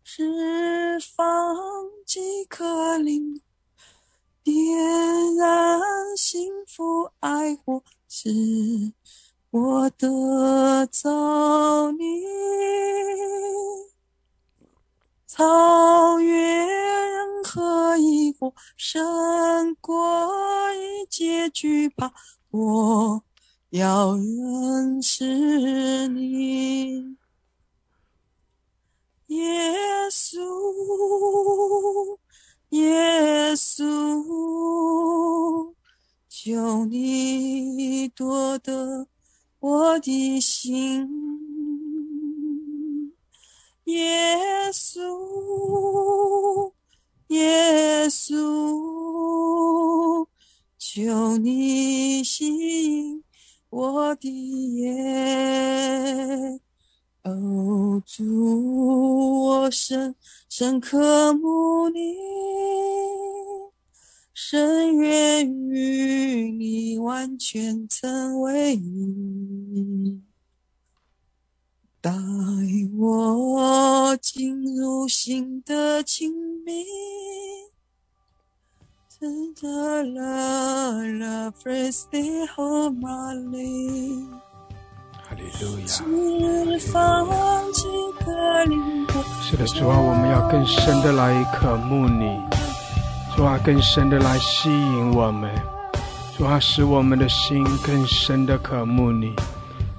[0.05, 1.57] 释放
[2.05, 3.40] 即可灵，
[4.44, 4.55] 点
[5.37, 5.81] 燃
[6.18, 8.92] 幸福爱火，是
[9.50, 12.05] 我得着你，
[15.37, 16.64] 超越。
[17.42, 22.12] 可以过胜过一切惧怕，
[22.51, 23.22] 我
[23.70, 27.16] 要认识你，
[29.29, 29.72] 耶
[30.11, 32.18] 稣，
[32.70, 33.85] 耶稣，
[36.29, 39.07] 求你夺得
[39.61, 41.09] 我的心，
[43.87, 44.38] 耶
[44.72, 45.01] 稣。
[47.29, 50.29] 耶稣，
[50.79, 53.25] 求你吸引
[53.68, 56.61] 我的眼，
[57.25, 60.14] 哦，主，我深
[60.49, 62.14] 深渴慕你，
[64.33, 70.22] 深愿与你完全成为一。
[72.07, 72.12] 带
[72.97, 76.33] 我进入新的清
[76.64, 76.85] 明，
[79.19, 79.27] 释
[86.92, 87.83] 放几
[88.25, 89.25] 个灵魂。
[89.42, 92.38] 是的，主啊，我们要更深的来渴慕你，
[93.35, 95.53] 主啊，更深的来吸引我们，
[96.38, 99.35] 主啊，使我们的心更深的渴慕你。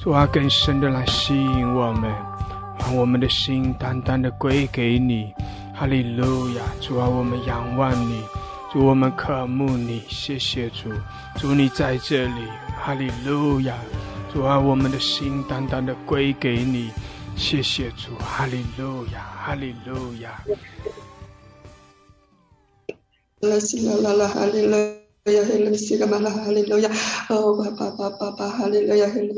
[0.08, 2.10] 主啊，更深的来吸引我们，
[2.80, 5.34] 让我们的心单单的归给你。
[5.76, 6.64] 哈利路亚！
[6.80, 8.24] 主啊，我们仰望你，
[8.72, 10.02] 主我们渴慕你。
[10.08, 10.94] 谢谢主，
[11.36, 12.48] 主你在这里。
[12.80, 13.76] 哈利路亚！
[14.32, 16.90] 主啊，我们的心单单的归给你。
[17.36, 20.42] 谢谢主，哈利路亚，哈利路亚。
[23.42, 25.07] 哈利路。
[25.28, 25.76] 哈利路
[26.20, 26.90] 亚，哈利路亚，
[27.30, 29.36] 哦，爸爸爸爸爸，哈利路亚，哈利路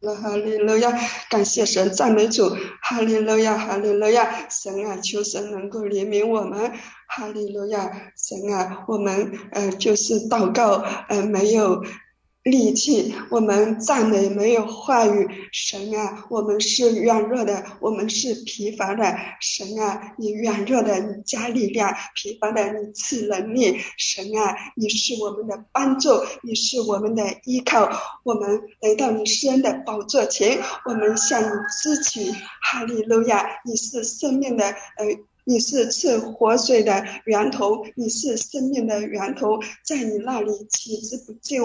[0.00, 2.48] 亚，哈利路亚，感谢神，赞美主，
[2.80, 6.72] 哈利路亚，哈利路亚，神啊，求神能够怜悯我们，
[7.06, 11.84] 哈利路亚，神啊，我们呃就是祷告呃没有。
[12.44, 26.10] 力气，我们赞美没有话语，神啊，我们是软弱的，我们是疲乏的，神啊，你软弱的你加力量，疲乏的你赐能力，神啊，你是我们的帮助，
[26.42, 27.90] 你是我们的依靠，
[28.24, 31.48] 我们来到你施恩的宝座前，我们向你
[31.82, 32.30] 支取，
[32.60, 35.06] 哈利路亚，你是生命的呃。
[35.46, 41.60] 你是赐活水的源头，你是生命的源头，在你那里起之不尽。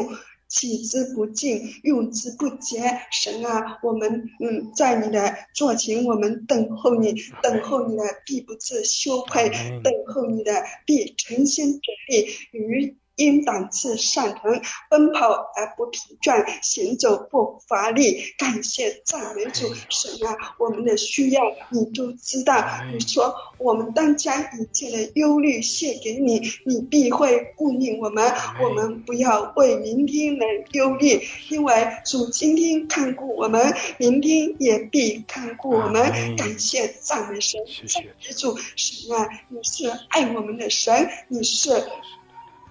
[0.49, 2.81] 起之不尽，用之不竭。
[3.11, 9.49] 神啊，我们嗯，在你的座前，我们等候你，等候你的必不自羞愧，
[9.83, 10.51] 等候你的
[10.85, 12.97] 必诚心诚意与。
[13.19, 18.23] 因胆次上腾，奔跑而不疲倦，行走不乏力。
[18.37, 22.65] 感谢赞美主，神啊，我们的需要你都知道。
[22.93, 28.33] 你说我们当将一切的忧虑卸给你，你必会顾念我们。
[28.63, 31.73] 我们不要为明天而忧虑，因为
[32.05, 36.37] 主今天看顾我们，明天也必看顾我们。
[36.37, 41.83] 感谢赞美神，赞美主，神啊，你是爱我们的神，你是。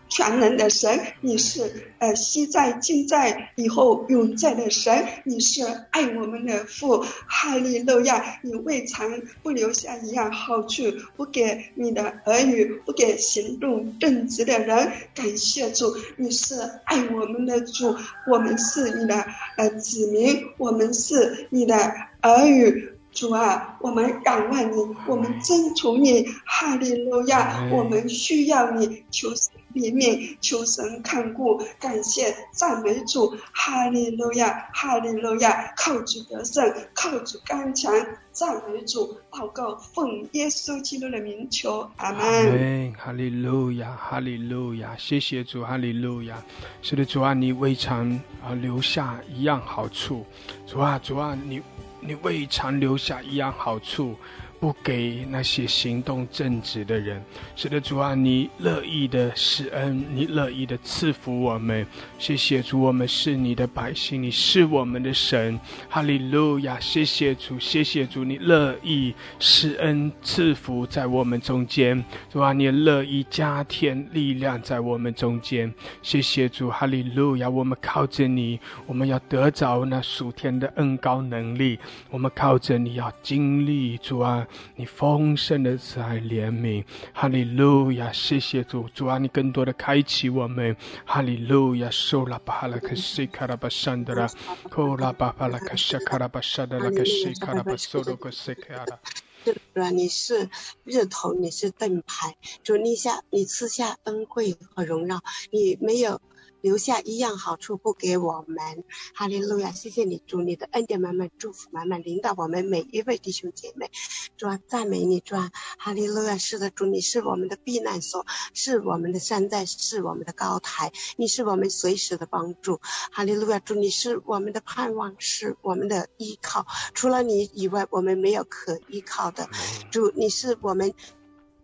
[0.08, 8.40] 全能的神，你是呃昔在、今在、以后永在的神，你是爱我们的父，哈利路亚！
[8.42, 10.82] 你未尝不留下一样好处，
[11.16, 14.92] 不给你的儿女，不给行动正直的人。
[15.14, 16.54] 感谢主，你是
[16.84, 17.94] 爱我们的主，
[18.26, 19.24] 我们是你的
[19.56, 21.74] 呃子民，我们是你的
[22.20, 22.92] 儿女。
[23.18, 27.68] 主啊，我们仰望你，我们尊崇你，哈利路亚！
[27.72, 35.74] 我们需要你，求神怜悯，求神看顾，感谢赞美主，哈利路亚，哈利路亚！
[35.76, 37.92] 靠主得胜，靠主刚强，
[38.30, 42.94] 赞美主，祷告奉耶稣基督的名求，阿门。
[42.94, 44.94] 哈利路亚，哈利路亚！
[44.96, 46.40] 谢谢主，哈利路亚！
[46.82, 48.08] 是的，主啊，你未尝
[48.44, 50.24] 啊留下一样好处，
[50.68, 51.60] 主啊，主啊，你。
[52.00, 54.16] 你未尝留下一样好处。
[54.60, 57.22] 不给那些行动正直的人，
[57.54, 61.86] 是的，主啊，你乐意的施恩，你乐意的赐福我们。
[62.18, 65.58] 谢谢主，我们是你的百姓，你是我们的神。
[65.88, 66.80] 哈利路亚！
[66.80, 72.04] 谢谢主，谢谢主，你乐意施恩赐福在我们中间。
[72.28, 75.72] 主啊，你乐意加添力量在我们中间。
[76.02, 77.48] 谢谢主，哈利路亚！
[77.48, 81.78] 我们靠着你，我们要得着那属天的恩高能力。
[82.10, 84.44] 我们靠着你要经历主啊。
[84.76, 88.12] 你丰盛的慈爱怜悯，哈利路亚！
[88.12, 91.90] 谢谢主，主啊，你更多的开启我们，哈利路亚！
[91.90, 94.28] 受拉巴哈拉克西卡拉巴山德拉，
[94.70, 98.98] 库拉巴巴拉克西卡拉巴山德拉克西卡拉巴苏罗克西卡拉。
[99.44, 100.50] 主啊，你是
[100.84, 105.20] 日头，你是盾牌，主你下你赐下恩惠和荣耀，
[105.50, 106.20] 你没有。
[106.60, 108.84] 留下一样好处不给我们，
[109.14, 109.70] 哈利路亚！
[109.70, 113.90] 谢谢你，主你的恩典满满，祝福满满，领导我们每一位弟兄姐妹，
[114.36, 116.36] 主啊，赞美你，主啊，哈利路亚！
[116.36, 122.80] 是的，主你是我们的避难所，是我们的山寨，是我们的高台，你是我们随时的帮助，
[123.12, 123.58] 哈利路亚！
[123.60, 129.48] 主你是我们的盼望，是我们的依靠，除了你以外，我们没有可依靠的，
[129.90, 130.92] 主你是我们。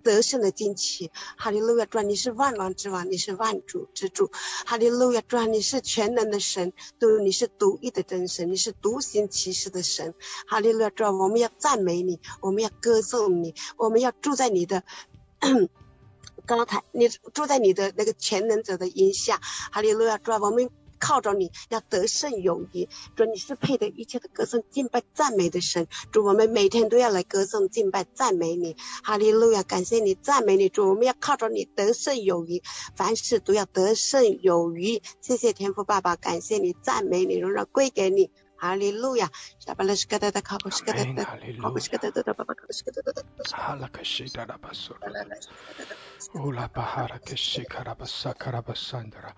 [0.04, 1.86] 得胜的惊奇，哈利路亚！
[1.86, 4.30] 主，你是万王之王，你是万主之主，
[4.66, 5.22] 哈利路亚！
[5.22, 10.14] 主，你是全能的神，都你是独一的真神，你是独行其事的神，
[10.46, 10.90] 哈利路亚！
[10.90, 14.84] 主，我们要赞美你，我们要歌颂你，我们要住在你的
[16.46, 19.40] 高台，你住在你的那个全能者的荫下，
[19.72, 20.18] 哈利路亚！
[20.18, 20.68] 主，我们。
[20.98, 32.62] 靠着你要得胜有余，主你是配得一切的歌颂敬拜赞美的神，主我们每天都要来歌颂敬拜赞美你，哈利路亚，感谢你赞美你，主我们要靠着你得胜有余，
[32.96, 38.30] 凡事都要得胜有余，谢谢天父爸爸，感谢你赞美你，荣耀归给你，
[38.64, 39.30] 哈利路亚，
[39.66, 39.74] 哈
[43.74, 44.96] 拉克西哒哒巴索。
[46.32, 49.34] 乌拉巴哈拉克西卡拉巴萨卡拉巴桑德拉，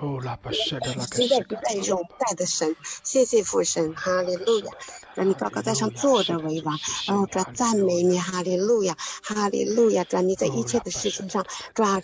[0.00, 1.28] 乌拉巴舍德拉克西。
[1.42, 4.72] 不在永在的神，谢谢父神，哈利路亚，
[5.14, 11.44] 让你高高在上坐的为王，然后抓赞美你，哈利路亚，哈利路亚，抓你在一切的事情上
[11.74, 12.00] 抓。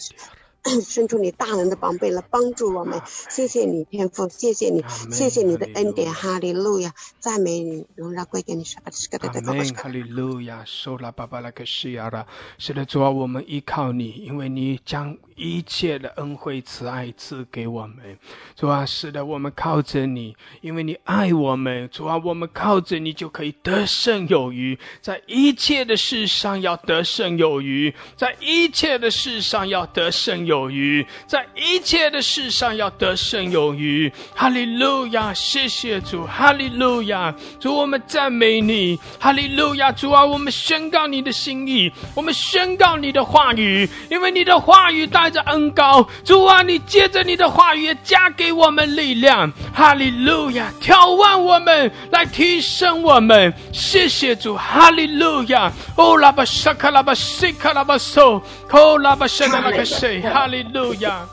[0.85, 12.27] 伸出你大能的宝贝来帮助我们，谢谢你天父，谢谢你，谢谢你的恩典，哈利路亚，赞美你，荣耀归给你，哈利路亚，收了爸爸那个西亚了，
[12.59, 18.19] 是的，主啊，我们依靠你，因为你将一切的恩惠慈爱赐给我们，
[18.55, 30.50] 主啊，是的，我们靠着你，因为你爱我们，主啊，我们靠着你就可以得胜有余，在一切的事上要得胜有余，在一切的事上要得胜。
[30.51, 34.13] 有余，在一切的事上要得胜有余。
[34.35, 35.33] 哈利路亚！
[35.33, 37.33] 谢谢主，哈利路亚！
[37.61, 39.93] 主，我们赞美你，哈利路亚！
[39.93, 46.05] 主啊，我们宣告你的心意，我们宣告你的话语，因为你的话语带着恩高。
[46.25, 50.73] 主啊，你借着你的话语也加给我们力量，哈利路亚！
[50.81, 53.55] 挑旺我们，来提升我们。
[53.73, 55.73] 谢谢主，哈利路亚！
[55.97, 61.27] 哦，拉巴沙卡拉巴西卡拉巴索，哦，拉巴沙拉巴西，哈利路亚！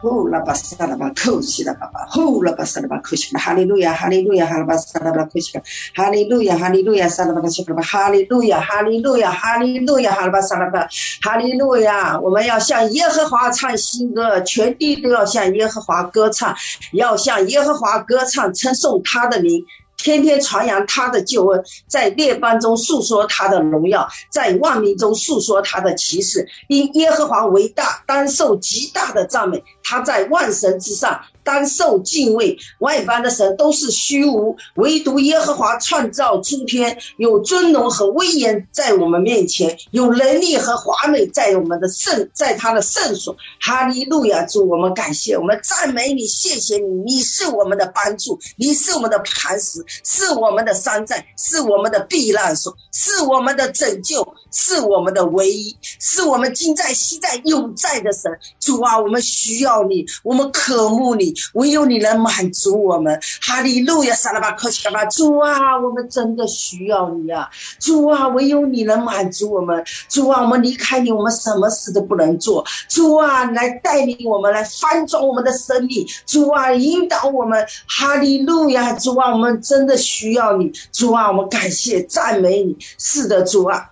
[0.00, 5.64] 呼啦巴萨拉巴口西啦巴巴，呼啦巴萨拉巴口西吧，哈利路亚，哈利路亚，哈拉巴萨拉巴口西吧，
[5.94, 10.86] 哈利路亚，哈利路亚，萨拉巴口西吧，哈利路亚，哈利路亚，哈利路亚，哈拉巴萨拉巴，
[11.22, 16.54] 哈利路亚，我们要向耶和华唱新歌，全地都要向耶和华歌唱，
[16.92, 19.64] 要向耶和华歌唱，称颂他的名。
[19.96, 26.46] 天天传扬他的救恩，在列邦中诉说他的荣耀，在万民中诉说他的奇事。
[26.68, 29.62] 因耶和华为大，当受极大的赞美。
[29.82, 31.20] 他在万神之上。
[31.44, 43.36] 当受敬畏，外邦的神都是虚无，唯独耶和华创造诸天，有尊荣和威严在我们面前，有能力和华美在我们的圣，在他的圣所。
[43.60, 44.44] 哈利路亚！
[44.46, 58.32] 主，我们感谢，我们赞美你，谢谢你，你是我们的帮助，你是我们的磐石，是我们的山寨，是我们的避难所，是我们的拯救，是我们的唯一，是我们今在、昔在、永在的神。
[58.60, 61.33] 主啊，我们需要你，我们渴慕你。
[61.54, 83.90] 唯有你能满足我们，哈利路亚，萨拉巴克西巴，主啊，我们真的需要你啊，主啊，唯有你能满足我们，主啊，我们离开你，我们什么事都不能做，主啊，来带领我们，来翻转我们的生命，主啊，引导我们，哈利路亚，主啊，我们真的需要你，主啊，我们感谢赞美你，是的，主啊。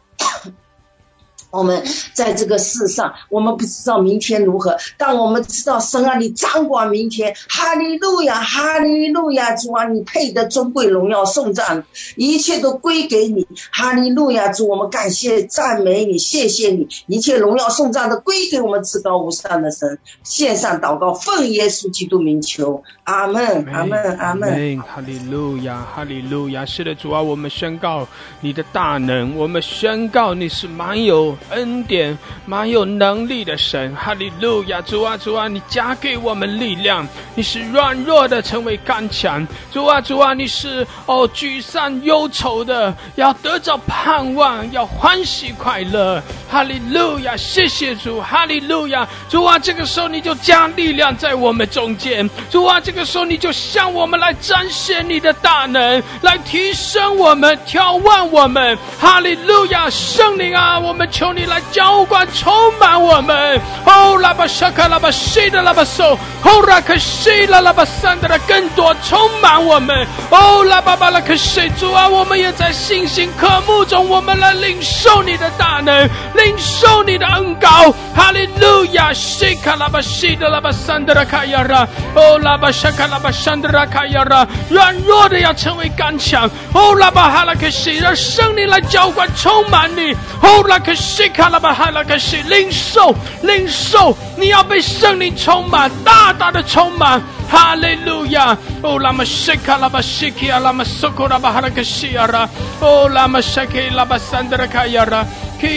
[1.53, 1.83] 我们
[2.15, 7.35] 在这个世上，我们不知道明天如何，但我们知道神啊，你掌管明天。
[7.49, 11.85] 哈利路亚，哈利路亚，主啊，你配得尊贵荣耀颂赞，
[12.17, 13.47] 一切都归给你。
[13.71, 19.99] 哈利路亚，主，我们感谢赞美你，谢谢你，一切荣耀颂赞都归给我们至高无上的神。
[20.23, 24.81] 献上祷告，奉耶稣基督名求，阿门，阿门，阿门。
[24.81, 26.65] 哈利路亚，哈利路亚。
[26.65, 28.09] 是的，主啊，我们宣告
[28.41, 31.37] 你的大能，我们宣告你是满有。
[31.51, 32.17] 恩典，
[32.47, 34.81] 蛮有能力的神，哈利路亚！
[34.83, 39.47] 主啊，主啊，你加给我们力量，你是软弱的成为刚强。
[39.73, 46.23] 主啊，主啊，你是哦沮丧忧愁的，要得着盼望，要欢喜快乐。
[46.51, 47.35] 哈利路亚！
[47.37, 49.09] 谢谢主，哈利路亚！
[49.29, 52.29] 主啊，这个时候你就加力量在我们中间。
[52.51, 58.77] 主啊，这个时候你就向我们来展现你的大能，来提升我们，眺望我们。
[59.01, 59.89] 哈利路亚！
[59.89, 63.61] 圣灵啊，我们求你来浇灌，充满我们。
[63.85, 70.07] 哦，拉巴沙卡拉巴西的拉巴索，哦拉克西拉拉巴三的更多充满我们。
[70.31, 76.09] 哦，拉巴巴拉克西主啊，我们也在信心渴慕中，我们来领受你的大能。
[76.35, 79.13] 领受你的恩膏，哈利路亚！
[79.13, 97.21] 西卡拉巴西的拉巴三德拉卡亚拉，哦拉巴沙卡拉巴山德拉卡亚拉，软弱的要成为刚强，哦拉巴哈拉克西，让圣灵来浇灌充满你，哦拉克西卡拉巴哈拉克西，领受领受，你要被圣灵充满，大大的充满，
[97.51, 98.57] 哈利路亚！
[98.83, 102.49] 哦拉玛西卡拉巴西基阿拉玛苏库拉巴哈拉卡西亚拉，
[102.81, 105.25] 哦拉玛西基拉巴桑德拉卡亚拉。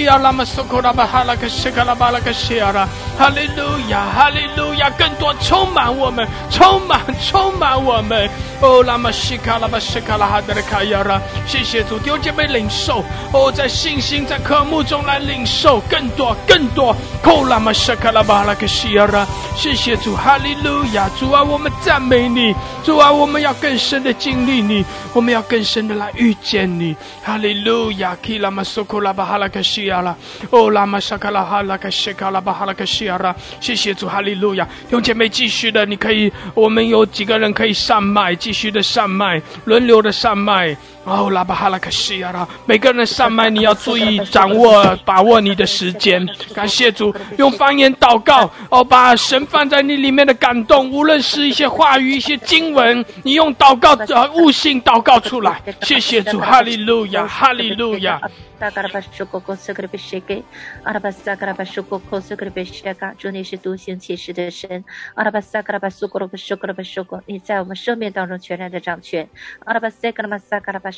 [0.03, 8.29] 亚拉玛苏库拉巴哈拉克西卡拉巴拉克西亚拉，哈利路亚，哈利路亚，更多充满我们，充满，充满我们。
[8.61, 13.03] 哦，拉玛西卡拉巴西卡拉哈德的卡亚拉，谢谢主，弟兄姐妹领受。
[13.31, 15.79] 哦，在信心，在科目中来领受。
[15.89, 16.95] 更多，更多。
[17.23, 24.83] 哦，拉玛西卡拉巴拉克西亚拉，谢谢主，哈利路亚，主啊，我们赞美你，主啊，我们要更深的经历你，
[25.13, 29.74] 我们要更深的来遇见你，哈利路亚，基拉玛苏库拉巴哈拉克西。
[29.75, 30.15] 西亚拉，
[30.51, 34.63] 哦，拉玛沙卡拉哈拉卡西卡拉巴哈拉卡西亚拉，谢谢主，哈利路亚！
[34.63, 40.77] 弟兄姐妹，继续的，你可以，我们有几个人可以上麦，继续的上麦，轮流的上麦。
[41.05, 46.27] 哦，拉巴哈拉卡西亚拉，每个人上麦，你要注意掌握、把握你的时间。
[46.53, 55.61] 感谢主，用方言祷告，哦，把神放在你里面的感动，无论是一些话语、一些经文，你用祷告的悟性祷告出来。
[55.83, 58.19] 谢谢主，哈利路亚，哈利路亚。
[58.57, 60.41] 萨卡拉巴苏库库苏克里贝谢给，
[60.83, 64.81] 阿拉巴萨卡拉巴苏库库苏克里贝谢嘎，主你是独行其事的神，
[65.13, 69.27] 阿拉巴萨卡拉巴苏库罗巴苏库罗巴苏库，你在我们生命当中全然的掌权，
[69.65, 70.89] 阿拉巴萨卡拉巴萨卡拉巴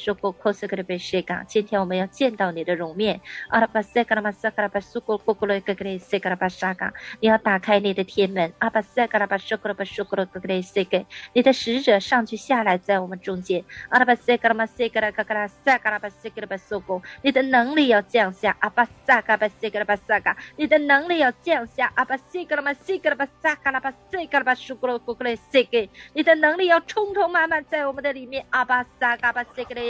[1.48, 3.20] 今天我们要见到你的容面。
[3.50, 8.54] 阿拉巴塞格拉巴萨格拉巴苏古古古雷格格雷塞格拉巴沙嘎，你要打开你的天门。
[8.60, 13.64] 阿巴塞格拉巴苏古拉巴苏古罗格格雷塞格，你的使者上去下来在我们中间。
[13.90, 18.56] 阿拉巴塞格拉巴塞格拉格格拉塞格拉巴塞格拉巴苏古，你的能力要降下。
[18.60, 21.92] 阿巴萨嘎巴塞格拉巴萨嘎，你的能力要降下。
[21.96, 28.46] 阿巴塞格拉巴塞格拉巴萨嘎拉巴塞格拉巴苏古罗格格雷塞格，你的能力要充充满满在我们的里面。
[28.50, 29.87] 阿巴萨嘎巴塞格雷沙嘎拉巴苏古，哈勒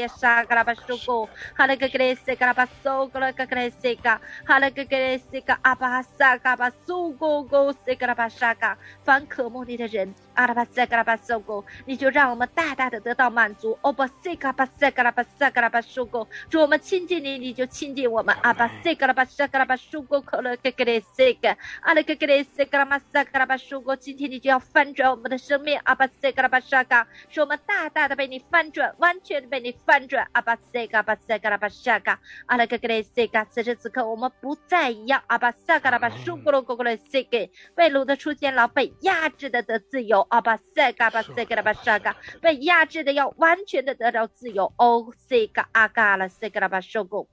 [1.78, 10.14] 格格雷塞格拉巴苏古罗格格雷西嘎，哈勒格格雷西嘎阿巴哈萨嘎巴苏古古塞格拉巴沙嘎，凡渴慕你的人。
[10.38, 13.78] 阿拉巴塞格拉巴苏狗，你就让我们大大的得到满足。
[13.82, 18.36] 哦巴塞格拉巴塞格拉巴塞格拉巴苏古，主我们亲近你，你就亲近我们。
[18.44, 25.80] 阿巴塞格拉巴塞格拉巴苏狗，可乐格格雷塞格，阿勒格格雷塞格拉巴塞格拉巴苏古，今天你就要翻转我们的生命。
[25.86, 30.28] 阿巴塞格拉巴沙嘎，使我们大大的被你翻转，完全的被你翻转。
[30.34, 35.24] 阿巴塞格拉巴塞格拉巴沙嘎，阿勒格格雷塞格，此时此刻我们不再一样。
[35.26, 40.27] 阿巴塞格拉巴苏古罗格格雷塞格，被掳的出监牢，被压制的得自由。
[40.30, 44.74] 阿巴塞嘎巴塞嘎拉巴沙嘎，被压制的要完全的得到自由。
[44.78, 47.30] 哦塞嘎阿嘎拉塞嘎拉巴收购。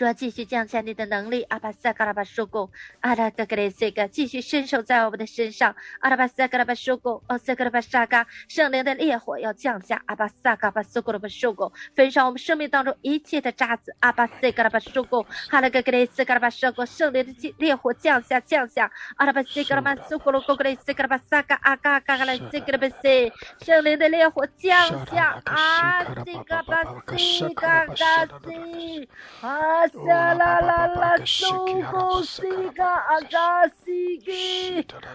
[0.00, 2.70] 主要继续降下你的能力，阿巴萨嘎拉巴收购，
[3.00, 23.30] 阿拉格格雷塞格继续伸手在我们的身上，阿拉巴萨嘎拉巴收购，哦塞格拉巴沙嘎，圣灵的烈火要降下，阿巴萨嘎巴苏格拉巴收购，焚烧我们生命当中一切的渣子，阿巴塞嘎拉巴收购，哈拉格格雷塞嘎拉巴收购，圣灵的烈火降下降下，阿拉巴塞嘎拉巴苏格罗格格雷塞嘎拉巴萨嘎阿嘎嘎嘎来塞格拉巴塞，
[23.60, 29.06] 圣灵的烈火降下，阿塞嘎巴塞嘎嘎塞，
[29.42, 29.89] 啊。
[29.89, 29.89] 沙啦啦啦，苏古西嘎阿嘎西吉，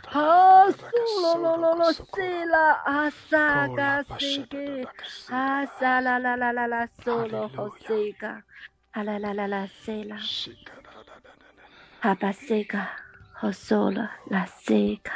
[0.07, 0.85] 哈苏
[1.21, 2.03] 罗罗罗罗西
[2.45, 4.85] 啦阿萨嘎西吉，
[5.29, 8.43] 哈沙啦啦啦啦啦苏罗好西嘎，
[8.91, 10.17] 哈啦啦啦啦西啦，
[12.01, 12.91] 哈巴西嘎
[13.33, 15.13] 好苏罗拉西嘎，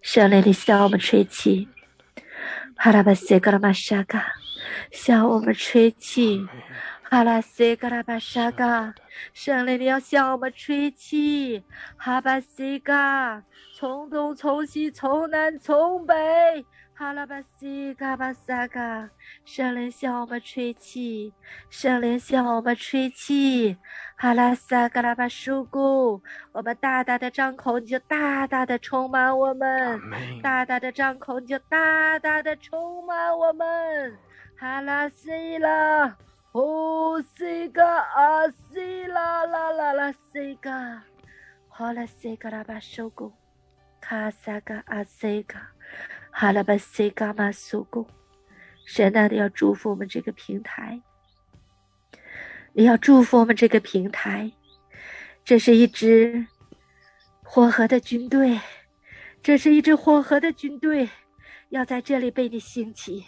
[0.00, 1.68] 圣灵的向我们吹气，
[2.76, 4.24] 哈拉巴西嘎拉玛沙嘎。
[4.96, 6.44] 向我们吹气，
[7.02, 8.94] 哈拉西嘎拉巴沙嘎，
[9.34, 11.62] 圣灵你要向我们吹气，
[11.98, 13.42] 哈巴西嘎，
[13.74, 16.14] 从东从西从南从北，
[16.94, 19.10] 哈拉巴西嘎巴萨嘎，
[19.44, 21.32] 圣灵向我们吹气，
[21.68, 23.76] 圣灵向我们吹气，
[24.16, 26.22] 哈拉萨嘎拉巴舒古，
[26.52, 30.00] 我们大大的张口，你就大大的充满我们，
[30.42, 34.18] 大大的张口，你就大大的充满我们。
[34.58, 36.16] 哈拉西拉，
[36.52, 41.02] 哦西嘎啊西拉啦啦啦西嘎，
[41.68, 43.30] 哈拉西嘎拉巴收工，
[44.00, 45.68] 卡萨嘎啊西嘎，
[46.30, 48.06] 哈拉巴西嘎马苏工，
[48.86, 51.02] 神啊，你要祝福我们这个平台，
[52.72, 54.50] 你要祝福我们这个平台，
[55.44, 56.46] 这是一支
[57.42, 58.58] 火河的军队，
[59.42, 61.10] 这是一支火河的军队，
[61.68, 63.26] 要在这里被你兴起。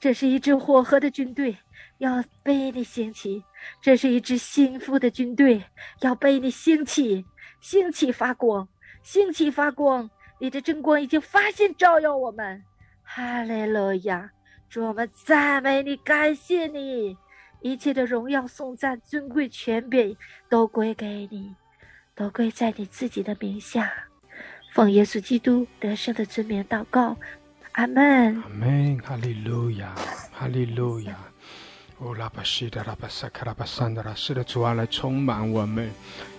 [0.00, 1.56] 这是一支火河的军队，
[1.98, 3.42] 要被你兴起；
[3.82, 5.64] 这是一支幸福的军队，
[6.00, 7.24] 要被你兴起，
[7.60, 8.68] 兴起发光，
[9.02, 10.08] 兴起发光。
[10.40, 12.62] 你的真光已经发现照耀我们，
[13.02, 14.30] 哈利路亚！
[14.70, 17.16] 主我们赞美你，感谢你，
[17.60, 20.16] 一切的荣耀、颂赞、尊贵、权柄
[20.48, 21.56] 都归给你，
[22.14, 23.90] 都归在你自己的名下。
[24.72, 27.16] 奉耶稣基督得胜的尊名祷告。
[27.78, 29.94] 阿门，阿门，哈利路亚，
[30.32, 31.16] 哈利路亚。
[31.98, 35.88] 哦，拉巴西的拉巴萨卡拉巴桑的拉，是的，主啊，来充满我们。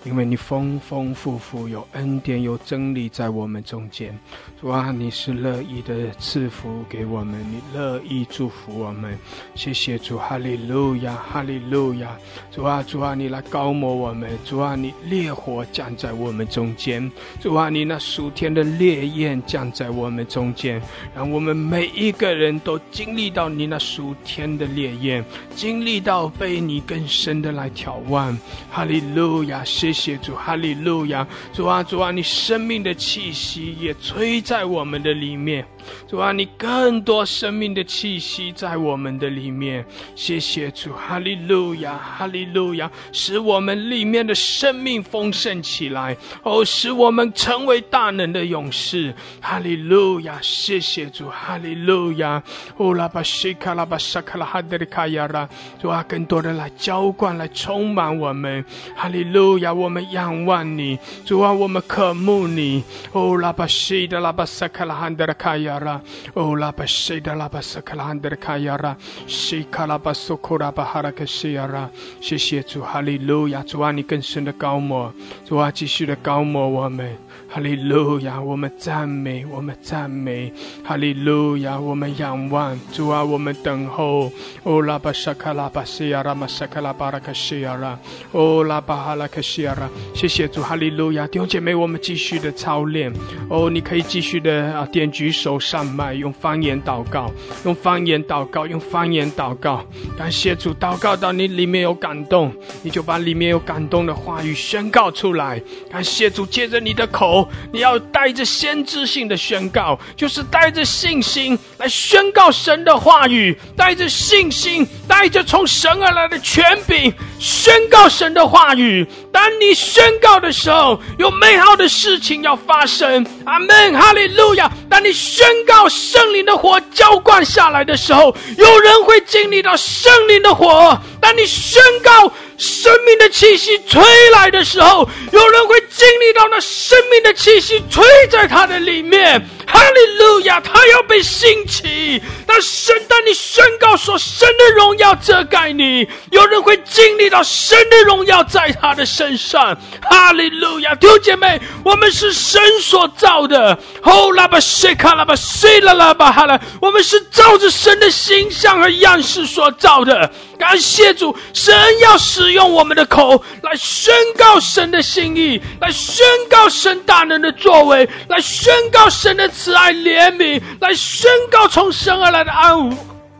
[0.05, 4.17] 因为你丰丰富富有恩典有真理在我们中间，
[4.61, 9.19] 主啊，你是乐意的赐福给我们，你乐意祝福我们，
[9.55, 12.15] 谢谢主，哈利路亚，哈利路亚，
[12.49, 20.81] 主啊，主啊，你来高摩我们，主啊，你烈火降在我们中间，主啊，你那属天的烈焰降在我们中间，
[21.13, 28.37] 让我们每一个人都经历到你那属天的烈焰，经历到被你更深的来眺望，
[28.71, 29.88] 哈利路亚，谢。
[29.91, 31.27] 谢谢主，哈利路亚！
[31.51, 35.65] 主啊，主啊，你生命的气息也吹在我们的里面。
[36.07, 39.85] 主啊，你更多生命的气息在我们的里面。
[40.15, 49.13] 谢谢主，哈利路亚，哈利路亚，使我们里面的生命丰盛起来，哦，使我们成为大能的勇士。
[49.41, 52.41] 哈利路亚，谢谢主，哈利路亚。
[52.77, 55.47] 哦，拉巴西卡拉巴沙卡拉哈德里卡亚拉，
[55.81, 58.63] 主啊，更多的来浇灌，来充满我们。
[58.95, 62.83] 哈利路亚，我们仰望你，主啊，我们渴慕你。
[63.11, 65.78] 哦，拉巴西的拉巴沙卡拉哈德里卡亚。
[65.85, 66.01] 亚
[66.33, 68.95] 哦拉巴西达拉巴萨克拉汉德卡亚拉，
[69.27, 71.89] 西卡拉巴苏库拉巴哈拉克西亚拉，
[72.21, 75.13] 谢谢主，哈利路亚，主啊，你更深的高摩，
[75.45, 77.17] 主啊，继续的高摩我们。
[77.51, 84.31] 哈利路亚，我们赞美，我们赞美，哈利路亚，我们仰望主啊，我们等候。
[84.63, 87.97] 哦拉巴沙卡拉巴西亚拉玛沙卡拉巴拉克西亚拉，
[88.31, 93.11] 哦拉巴哈拉克西亚拉，谢谢主，哈利路亚，弟兄姐妹，我们继续的操练。
[93.49, 97.31] 哦，你可以继续的啊，点举手上麦，用方言祷告，
[97.65, 99.83] 用方言祷告，用方言祷告。
[100.15, 105.59] 感谢主，祷告到你里面有感动，你就把里面有感动的话语宣告出来。
[105.89, 107.38] 感谢主，借着你的口。
[107.71, 119.05] 你要带着先知性的宣告，就是带着信心来宣告神的话语，带着信心，带着从神而来的权柄，宣告神的话语。
[119.31, 123.25] 当你宣告的时候，有美好的事情要发生。
[123.45, 124.71] 阿门，哈利路亚！
[124.89, 130.99] 当你宣告圣灵的火浇灌下来的时候，有人会经历到圣灵的火。
[131.21, 132.31] 当你宣告。
[132.59, 134.01] 生命的气息吹
[134.33, 139.41] 来的时候，有人会经历到那生命的气息吹在他的里面。
[139.71, 142.21] 哈利路亚，他要被兴起。
[142.47, 149.77] 那神，当你宣告说神的荣耀遮盖你，有人会经历到神的荣耀在他的身上。
[150.01, 153.77] 哈利路亚，弟兄姐妹，我们是神所造的。
[154.01, 160.31] 哦，拉巴西卡拉巴西拉拉巴哈拉，我们是照着神的形象和样式所造的。
[160.57, 172.97] 感谢主，神要使用我们的口来宣告神的心意，来宣告神大能的作为，来宣告神的慈爱怜悯，来宣告从生而来的安，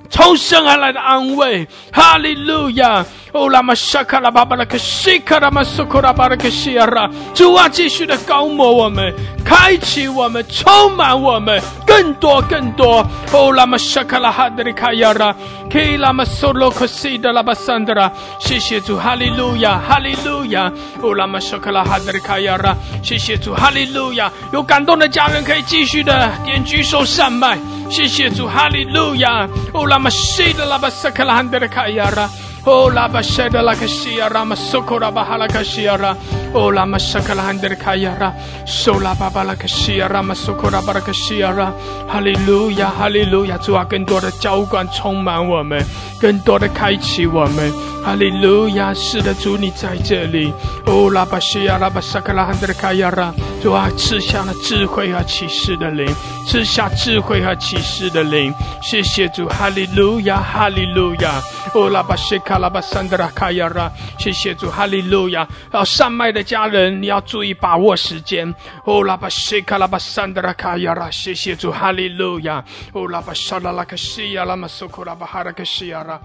[0.10, 1.66] 从生而来的安慰。
[1.94, 3.06] 哈利路亚。
[3.32, 9.14] 哦，拉玛沙卡拉巴巴拉克西卡拉玛苏库拉巴拉克西亚拉，主啊，继续的高摩我们，
[9.46, 13.06] 开启我们，充满我们，更多更多。
[13.32, 15.32] 哦，拉玛沙卡拉哈德里卡亚拉，
[15.70, 20.72] 克拉玛苏洛克西德拉巴桑德拉，谢谢主，哈利路亚，哈利路亚。
[21.04, 24.32] 哦，拉玛沙卡拉哈德里卡亚拉，谢谢主，哈利路亚。
[24.52, 27.60] 有感动的家人可以继续的点举手上麦，
[27.92, 29.48] 谢谢主，哈利路亚。
[29.72, 32.28] 哦，拉玛西德拉巴苏卡拉哈德里卡亚拉
[32.66, 36.16] Oh la bashada la kashia rama sokora bahala kashia ra.
[36.54, 38.34] Oh la masakala hander kaya ra.
[38.66, 41.74] So la baba la kashia rama sokora barakashia ra.
[42.08, 43.58] Hallelujah, hallelujah.
[43.60, 45.84] 主啊，更多的浇灌充满我们，
[46.20, 47.72] 更多的开启我们。
[48.04, 50.54] 哈利路亚，是的，主你在这里。
[50.86, 56.08] 哦，拉巴西亚拉巴萨克拉汉德卡亚拉，主啊，赐下了智慧和启示的灵，
[56.48, 58.54] 赐下智慧和启示的灵。
[58.82, 61.42] 谢谢主，哈利路亚，哈利路亚。
[61.74, 65.48] 哦，拉巴西卡拉巴桑德拉卡亚拉，谢谢主，哈利路亚。
[65.72, 68.52] 要上麦的家人，你要注意把握时间。
[68.86, 72.66] 哦，拉巴西卡拉巴桑德拉卡亚拉，谢谢主，哈利路亚。
[72.94, 76.20] 哦，拉巴沙拉拉卡西亚拉马苏库拉巴哈拉卡西亚拉。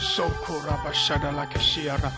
[0.00, 2.08] 受苦了吧，沙达拉克西亚拉，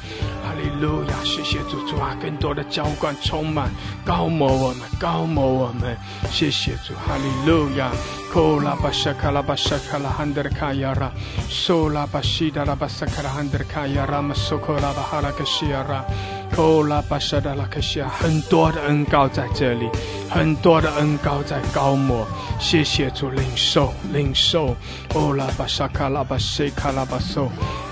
[0.45, 1.15] 哈利路亚！
[1.25, 3.71] 谢谢主，主啊，更多的浇灌，充满
[4.05, 5.97] 高摩我们，高摩我们，
[6.31, 7.91] 谢谢主，哈利路亚！
[8.33, 11.11] 库拉巴沙卡拉巴沙卡拉汉德卡亚拉，
[11.49, 16.05] 苏拉巴西达拉巴沙卡拉汉德卡亚拉，马苏库拉巴哈拉克西亚拉，
[16.55, 19.91] 库拉巴沙达拉克西亚，很多的恩高在这里，
[20.31, 22.25] 很多的恩高在高摩，
[22.61, 24.77] 谢谢主，领受，领受，
[25.15, 27.51] 哦拉巴沙卡拉巴西卡拉巴苏。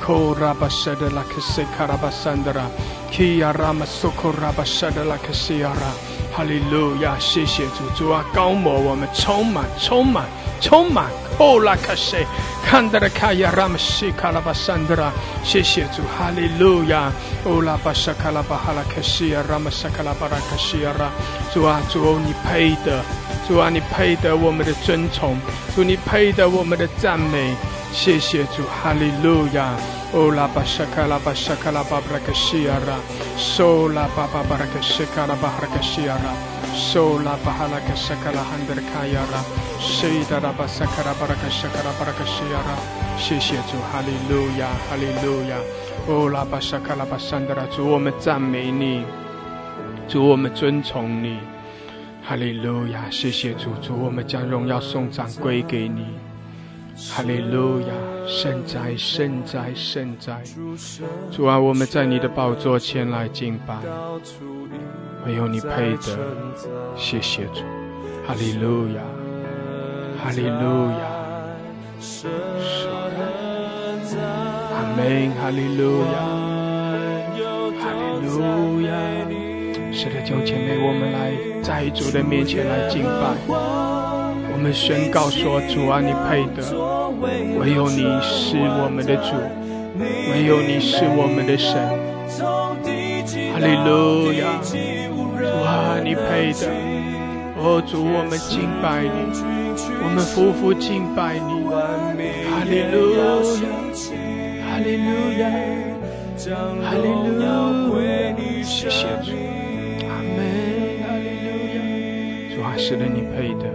[0.09, 1.67] Korabashada la kese
[6.39, 7.17] 哈利路亚！
[7.19, 10.25] 谢谢主，主啊，高摩我们充满，充满，
[10.61, 11.07] 充满。
[11.37, 12.17] 哦，拉卡西，
[12.65, 15.11] 看到了卡亚拉姆西卡拉巴桑德拉，
[15.43, 17.11] 谢谢主，哈利路亚！
[17.43, 21.11] 哦，拉巴沙卡拉巴哈拉卡西亚拉姆沙卡拉巴拉卡西亚拉，
[21.53, 23.03] 主啊，主你配得，
[23.49, 25.37] 主啊，你配得我们的尊崇，
[25.75, 27.53] 主你配得我们的赞美。
[27.93, 29.75] 谢谢主，哈利路亚！
[30.11, 32.97] 哦，拉巴沙卡拉巴沙卡拉巴布拉克西亚拉，
[33.37, 36.33] 苏拉巴巴巴拉克西卡拉巴哈拉克西亚拉，
[36.73, 39.45] 苏拉巴哈拉克沙卡拉汉德卡亚拉，
[39.79, 42.73] 西达拉巴沙卡拉巴拉克沙卡拉巴拉克西亚拉。
[43.19, 45.57] 谢谢主，哈利路亚，哈利路亚！
[46.07, 49.05] 哦，拉巴沙卡拉巴桑德拉，主我们赞美你，
[50.09, 51.39] 主我们尊崇你，
[52.25, 53.05] 哈利路亚！
[53.11, 56.07] 谢谢主，主我们将荣耀颂赞归给你。
[57.13, 57.87] 哈利路亚，
[58.29, 60.43] 圣哉，圣哉，圣哉！
[61.31, 63.75] 主啊，我们在你的宝座前来敬拜，
[65.27, 66.19] 唯有你配得。
[66.95, 67.63] 谢谢主，
[68.27, 69.01] 哈利路亚，
[70.23, 71.09] 哈利路亚，
[74.75, 76.21] 阿门，哈利路亚，
[77.81, 78.93] 哈利路亚，
[79.91, 83.35] 是的，弟兄姐妹，我们来在主的面前来敬拜。
[84.53, 86.63] 我们宣告说：主啊，你配得，
[87.21, 89.35] 唯有你是我们的主，
[90.31, 91.75] 唯有你是我们的神。
[93.53, 94.61] 哈利路亚！
[94.63, 94.77] 主
[95.65, 96.71] 啊，你配的。
[97.57, 99.09] 哦，主，我们敬拜你，
[100.03, 101.67] 我们夫妇敬拜你。
[102.49, 103.21] 哈利路亚！
[104.65, 105.43] 哈利路亚！
[106.85, 107.45] 哈利路亚！
[108.63, 109.35] 谢谢主，
[110.07, 110.39] 阿门！
[111.03, 111.77] 哈利路亚！
[112.55, 113.67] 主啊，是的，你配得。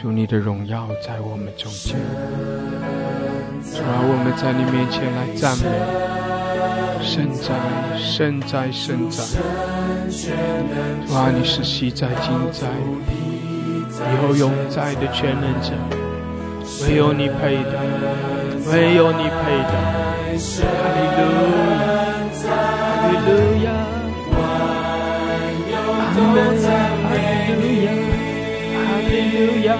[0.00, 1.94] 主，你的荣耀在我们中间。
[3.62, 5.64] 主啊，我们在你面前来赞美，
[7.04, 7.52] 圣在，
[7.98, 9.22] 圣在，圣在。
[11.06, 12.66] 主啊，你是昔在、今在、
[13.92, 15.72] 以后永在的全能者，
[16.86, 17.78] 唯有你配的，
[18.72, 19.72] 唯有你配的。
[20.40, 20.64] 哈
[20.96, 21.20] 利路
[21.76, 21.76] 亚，
[22.48, 22.48] 哈
[23.04, 23.28] 利路
[23.64, 23.68] 亚，
[26.16, 26.36] 阿门，
[29.64, 29.76] 亚。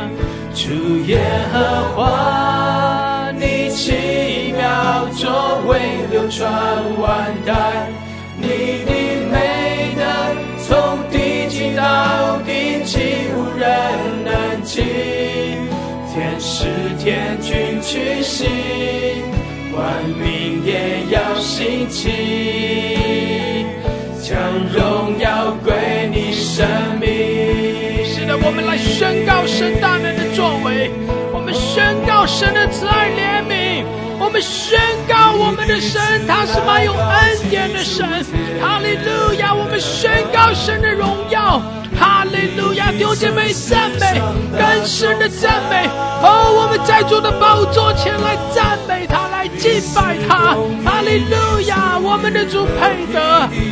[0.52, 0.68] 主
[1.06, 1.18] 耶
[1.52, 1.58] 和
[1.94, 5.78] 华，你奇妙作为
[6.10, 6.50] 流传
[6.98, 7.88] 万代，
[8.36, 8.48] 你
[8.84, 8.90] 的
[9.30, 10.02] 美德
[10.58, 13.64] 从地极到地极无人
[14.24, 14.82] 能及。
[16.12, 16.66] 天使
[16.98, 18.48] 天君去行，
[19.72, 19.80] 万
[20.18, 22.10] 民也要兴起，
[24.20, 24.36] 将
[24.74, 25.72] 荣耀归
[26.12, 26.99] 你身。
[29.50, 30.90] 神大能的作为，
[31.34, 33.84] 我们宣告神的慈爱怜悯，
[34.18, 34.78] 我们宣
[35.08, 38.06] 告我们的神他是满有恩典的神。
[38.62, 39.52] 哈利路亚！
[39.52, 41.60] 我们宣告神的荣耀。
[41.98, 42.92] 哈利路亚！
[42.92, 44.22] 弟兄姐妹赞美，
[44.56, 45.88] 更深的赞美。
[46.22, 50.54] 哦，我们在座的宝座前来赞美他，来敬拜他。
[50.84, 51.79] 哈利路亚！
[52.10, 53.20] 我们的主配得。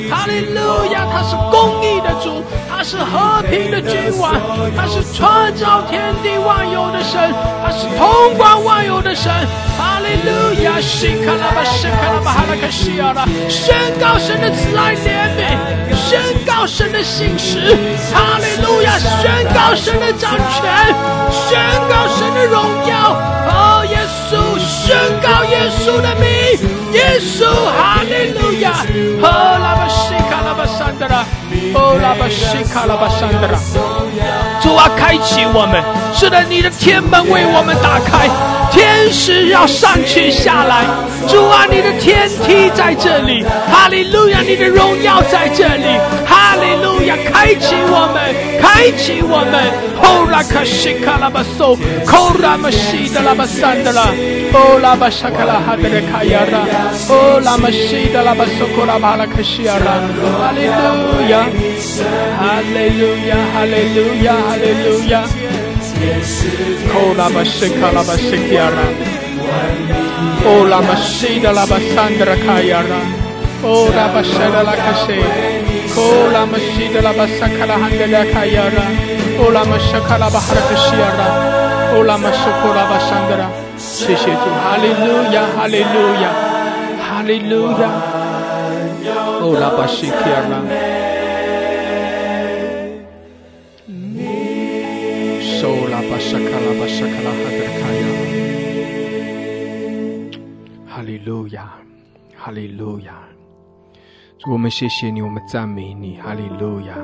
[0.09, 1.05] 哈利路亚！
[1.11, 4.33] 他是公义的主，他是和平的君王，
[4.77, 7.19] 他是创造天地万有的神，
[7.61, 8.07] 他是通
[8.39, 9.27] 管万有的神。
[9.77, 10.79] 哈利路亚！
[10.81, 15.59] 西卡拉巴，西卡拉巴，哈拉克西亚拉，宣告神的慈爱怜悯，
[15.99, 17.75] 宣告神的信实。
[18.15, 18.97] 哈利路亚！
[18.99, 20.95] 宣告神的掌权，
[21.35, 21.59] 宣
[21.91, 23.19] 告神的荣耀。
[24.89, 26.25] 宣告耶稣的名，
[26.95, 27.45] 耶稣，
[27.77, 28.73] 哈利路亚！
[29.21, 31.27] 哦，拉巴西卡拉巴山德拉，
[31.75, 33.59] 哦，拉巴西卡拉巴山德拉。
[34.63, 35.85] 主啊，开启我们，
[36.15, 38.31] 是的，你的天门为我们打开，
[38.71, 40.85] 天使要上去下来。
[41.29, 45.85] 主啊，你的天梯在这里，哈利路亚，你的荣耀在这里，
[46.25, 49.89] 哈利路亚，开启我们，开启我们。
[50.01, 54.09] 哦，拉卡西卡拉巴索，扣拉玛西的拉巴山的啦，
[54.55, 56.65] 哦，拉巴沙卡拉哈德的卡亚拉，
[57.11, 60.01] 哦，拉玛西的拉巴索库拉巴拉卡西亚拉，
[60.39, 61.45] 哈利路亚，
[62.39, 65.48] 哈利路亚，哈利路亚，哈利路亚。
[66.93, 68.79] 扣拉巴西卡拉巴西亚拉，
[70.45, 72.95] 哦，拉玛西的拉巴山的卡亚拉，
[73.63, 75.07] 哦，拉巴沙的拉卡西。
[75.97, 78.87] Oh lama shida lama sakala handela kayara.
[79.41, 81.29] Oh lama shakala bahara kashiyara.
[81.97, 83.49] Oh lama shukura bashandara.
[83.77, 86.25] 谢谢主，哈利路亚，哈利路亚，
[87.03, 87.83] 哈利路亚。
[89.41, 89.71] 哦，拉
[96.29, 98.05] 沙卡拉巴沙卡拉哈德卡亚。
[100.87, 101.73] 哈利路亚，
[102.37, 103.27] 哈利路亚。
[104.39, 106.95] 主，我们谢谢你，我们赞美你，哈利路亚，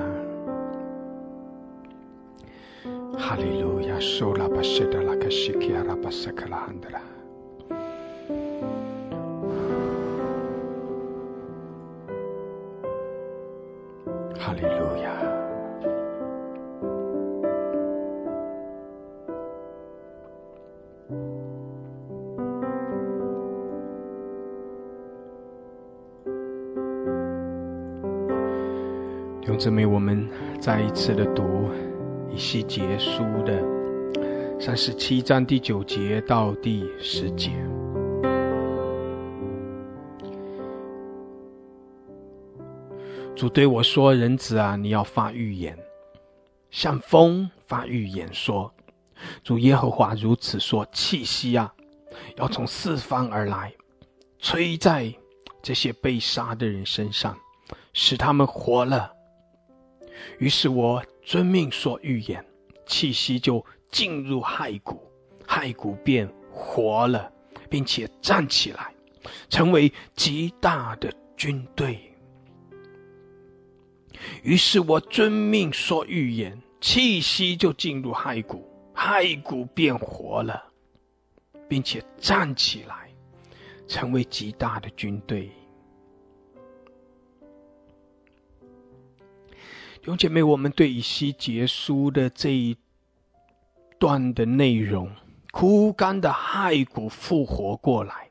[3.18, 7.01] 哈利路亚，受拉巴谢达拉卡西基亚拉巴萨克拉汉德拉，
[14.39, 15.34] 哈利路亚。
[29.55, 30.29] 兄姊妹，我们
[30.59, 31.71] 再一次的读
[32.29, 33.63] 以西结书的
[34.59, 37.53] 三十七章第九节到第十节。
[43.37, 45.79] 主对我说：“人子啊，你要发预言，
[46.73, 48.75] 向风发预言说：
[49.45, 51.73] 主耶和华如此说：气息啊，
[52.39, 53.73] 要从四方而来，
[54.41, 55.15] 吹在
[55.63, 57.37] 这些被杀的人身上，
[57.93, 59.13] 使他们活了。”
[60.39, 62.45] 于是我遵命说预言，
[62.87, 65.03] 气息就进入骸骨，
[65.47, 67.33] 骸骨便活了，
[67.68, 68.95] 并且站起来，
[69.49, 71.99] 成为极大的军队。
[74.43, 80.62] 于是我遵命说预言，气息就进入骸骨，骸骨变活了，
[81.68, 83.11] 并且站起来，
[83.87, 85.51] 成为极大的军队。
[90.05, 92.77] 弟兄姐妹，我们对以西结书的这一
[93.99, 95.11] 段的内容，
[95.51, 98.29] 枯干的骸骨复活过来，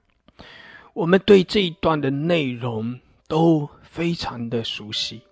[0.94, 5.24] 我们对这一段的内容都非常的熟悉。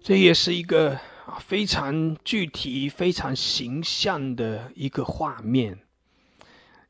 [0.00, 0.96] 这也是一个
[1.40, 5.76] 非常具体、非常形象的一个画面，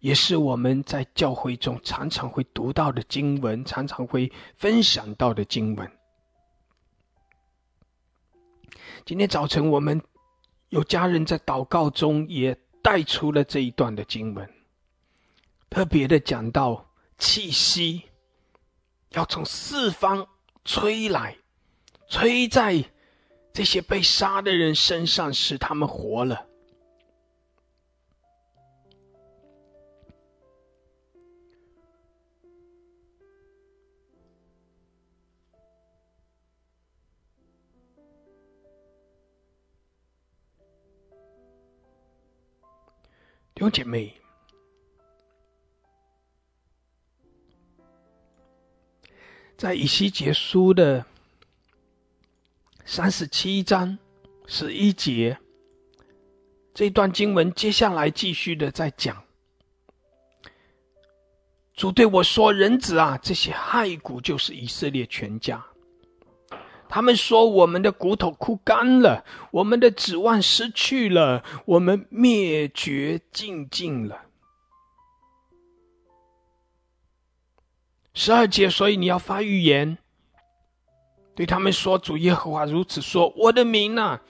[0.00, 5.90] 也是我们在教会中常常会读到的经文，常常会分享到的经文。
[9.06, 10.02] 今天早晨，我们
[10.70, 14.52] 有家人在祷告中也带出了这一段的经文，
[15.70, 18.02] 特别的讲到气息
[19.10, 20.26] 要从四方
[20.64, 21.36] 吹来，
[22.08, 22.84] 吹在
[23.52, 26.44] 这些被杀的人身上，使他们活了。
[43.56, 44.12] 弟兄姐妹，
[49.56, 51.06] 在以西结书的
[52.84, 53.96] 三十七章
[54.46, 55.38] 十一节
[56.74, 59.24] 这段经文，接下来继续的在讲。
[61.72, 65.64] 主对我说：“人子啊，这些骸骨就是以色列全家。”
[66.88, 74.22] 他们说：“我们的骨头枯干了，我们的指望失去了，我们灭绝尽尽了。”
[78.14, 79.98] 十二节，所以你要发预言，
[81.34, 84.22] 对他们说：“主耶和华如此说：我的名啊，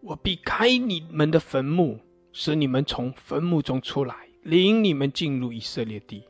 [0.00, 2.00] 我必开你们的坟墓，
[2.32, 6.24] 使你们从坟墓中出来，领你们进入以色列地。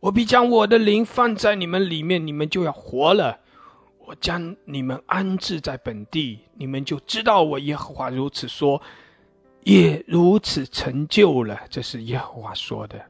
[0.00, 3.40] 我必将我的灵放在你们里面，你们就要活了。”
[4.08, 8.80] 我将你们安置在本地，你们就知道我耶和华如此说，
[9.64, 11.60] 也如此成就了。
[11.68, 13.04] 这是耶和华说的。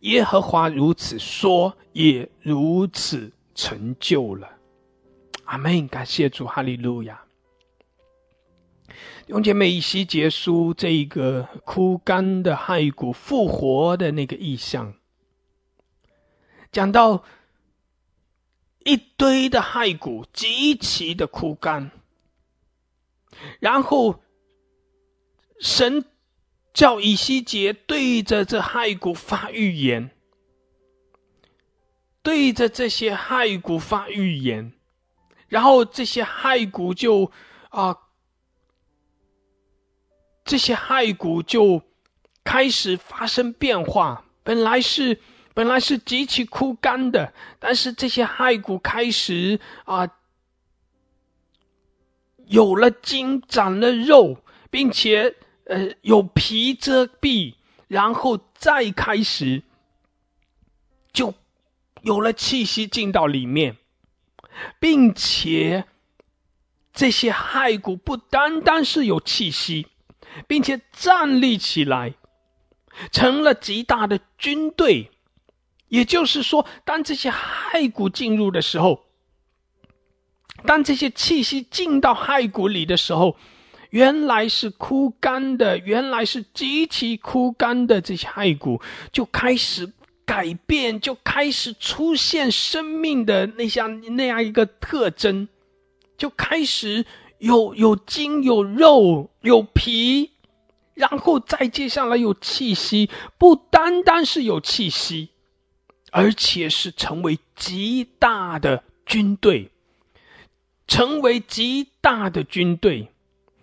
[0.00, 4.46] 耶和华如此说，也如此成就了。
[5.46, 5.88] 阿门！
[5.88, 7.22] 感谢主，哈利路亚。
[9.28, 14.92] 用姐妹以西结束这一个枯干的骸骨复活的那个意象，
[16.70, 17.24] 讲到。
[18.86, 21.90] 一堆的骸骨极其的枯干，
[23.58, 24.22] 然后
[25.58, 26.04] 神
[26.72, 30.12] 叫以西结对着这骸骨发预言，
[32.22, 34.72] 对着这些骸骨发预言，
[35.48, 37.32] 然后这些骸骨就
[37.70, 37.98] 啊，
[40.44, 41.82] 这些骸骨就
[42.44, 45.20] 开始发生变化，本来是。
[45.56, 50.06] 本来是极其枯干的，但是这些骸骨开始啊，
[52.44, 55.34] 有了筋，长了肉，并且
[55.64, 57.54] 呃有皮遮蔽，
[57.88, 59.62] 然后再开始
[61.10, 61.32] 就
[62.02, 63.78] 有了气息进到里面，
[64.78, 65.86] 并且
[66.92, 69.86] 这些骸骨不单单是有气息，
[70.46, 72.12] 并且站立起来，
[73.10, 75.12] 成了极大的军队。
[75.88, 79.04] 也就是说，当这些骸骨进入的时候，
[80.64, 83.36] 当这些气息进到骸骨里的时候，
[83.90, 88.80] 原来是枯干的，原来是极其枯干的这些骸骨，
[89.12, 89.92] 就开始
[90.24, 95.46] 改变，就开始出现生命的那像那样一个特征，
[96.18, 97.06] 就开始
[97.38, 100.32] 有有筋、有肉、有皮，
[100.94, 103.08] 然后再接下来有气息，
[103.38, 105.30] 不单单是有气息。
[106.16, 109.70] 而且是成为极大的军队，
[110.86, 113.12] 成为极大的军队。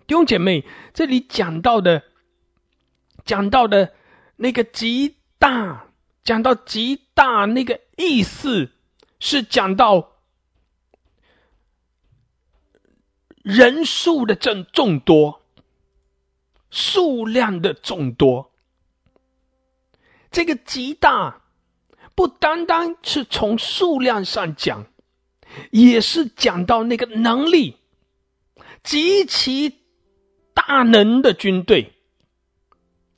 [0.06, 2.04] 弟兄姐妹，这里讲到的，
[3.24, 3.92] 讲到的
[4.36, 5.86] 那个极大，
[6.22, 8.70] 讲到极大那个意思，
[9.18, 10.12] 是讲到
[13.42, 15.42] 人数的众众多，
[16.70, 18.52] 数量的众多。
[20.30, 21.40] 这个极大。
[22.14, 24.86] 不单单是从数量上讲，
[25.70, 27.76] 也是讲到那个能力
[28.82, 29.80] 极其
[30.52, 31.92] 大能的军队。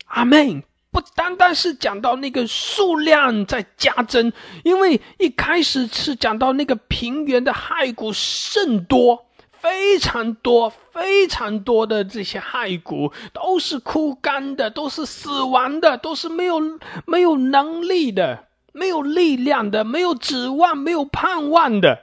[0.06, 0.62] 阿门！
[0.92, 4.32] 不单单是讲到那个数量在加增，
[4.64, 16.58] 因为一开始是讲到那个平原的骸骨甚多，非常多，非常多的这些骸骨都是枯干的，都是死亡的，都是没有
[17.04, 18.45] 没有能力的，
[18.76, 22.02] 没有力量的，没有指望，没有盼望的。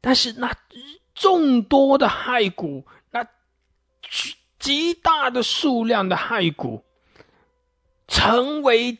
[0.00, 0.54] 但是那
[1.14, 3.26] 众多的骸骨，那。
[4.58, 6.82] 极大的数量的骸骨，
[8.08, 8.98] 成为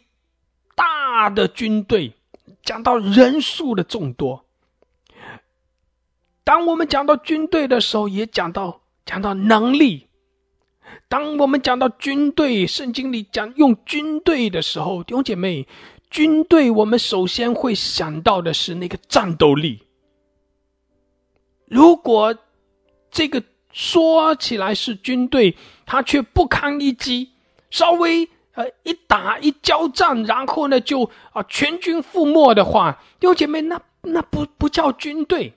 [0.76, 2.12] 大的军队。
[2.62, 4.44] 讲到人数的众多，
[6.44, 10.05] 当我们讲到军队的时候，也讲到讲到能力。
[11.08, 15.66] 当我们讲到军队，圣经里讲用军队的时候，弟兄姐妹，
[16.10, 19.82] 军队我们首先会想到的是那个战斗力。
[21.66, 22.36] 如果
[23.10, 23.42] 这个。
[23.72, 27.32] 说起来是军队，他却不堪一击，
[27.68, 35.52] 稍微呃一打一交战，然后呢就啊全军覆没的话，弟兄姐妹，那那不不叫军队，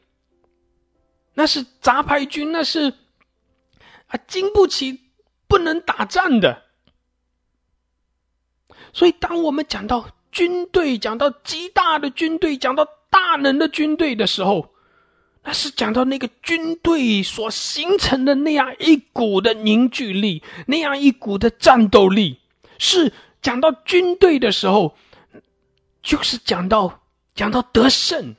[1.33, 2.93] 那是杂牌军，那是
[4.07, 4.99] 啊经不起
[5.49, 6.61] 不能打仗的。
[8.93, 14.73] 所以，当我们讲到军队，讲到极大的军队，讲到大能的军队的时候，
[15.43, 22.39] 那是讲到那个军队所形成的那样一股的凝聚力，那样一股的战斗力。
[22.77, 24.95] 是讲到军队的时候，
[26.01, 27.01] 就是讲到
[27.35, 28.35] 讲到得胜。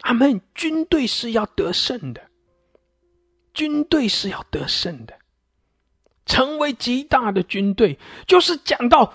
[0.00, 0.38] 阿门！
[0.54, 2.20] 军队是要得胜的，
[3.54, 5.18] 军队是要得胜的，
[6.26, 9.12] 成为极大的军队，就是讲到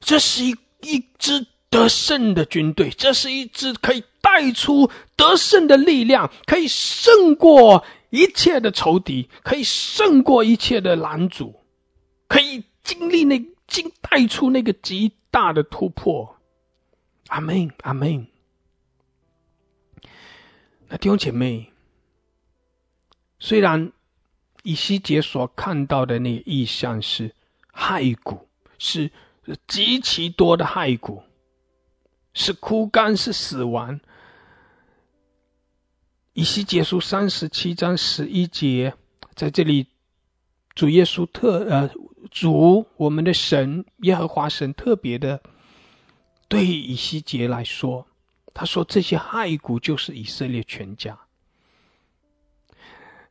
[0.00, 4.04] 这是一一支得胜的军队，这是一支可以。
[4.24, 11.60] 带出得胜的力量，可以胜过一切的仇敌，可以胜过一切的拦阻，
[12.28, 16.36] 可以经历那经带出那个极大的突破。
[17.26, 18.28] 阿门，阿门。
[20.88, 21.72] 那弟兄姐妹，
[23.40, 23.90] 虽然
[24.62, 27.34] 以西结所看到的那个意象是
[27.72, 28.48] 骸骨，
[28.78, 29.10] 是
[29.66, 31.22] 极其多的骸骨，
[32.32, 34.00] 是枯干，是死亡。
[36.34, 38.94] 以西结书三十七章十一节，
[39.34, 39.86] 在这里，
[40.74, 41.90] 主耶稣特呃，
[42.30, 45.42] 主我们的神耶和华神特别的
[46.48, 48.06] 对以西结来说，
[48.54, 51.18] 他说这些骸骨就是以色列全家。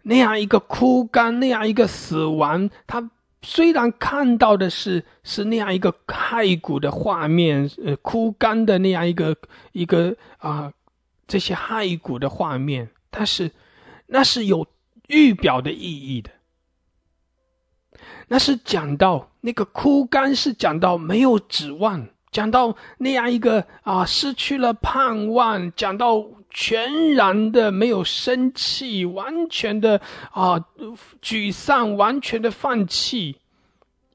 [0.04, 3.10] 那样一个枯干，那样一个死亡，他
[3.42, 9.36] 虽然看到的是是那样一个骸骨的画面，呃，枯干的那样一个
[9.72, 10.74] 一个啊。
[11.28, 13.52] 这些骸骨的画面，但是
[14.08, 14.68] 那是有
[15.08, 16.30] 预表的意义的。
[18.28, 26.22] 那是讲到那个枯干，是讲到没有指望，讲到那样一个啊失去了盼望，讲到
[26.52, 30.64] 全然的没有生气，完全的啊
[31.22, 33.38] 沮丧，完全的放弃。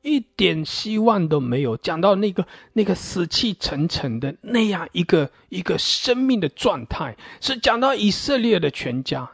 [0.02, 1.76] 一点希望都没有。
[1.76, 9.28] 讲到那个那个死气沉沉的那样一个一个生命的状态，是讲到以色列的全家，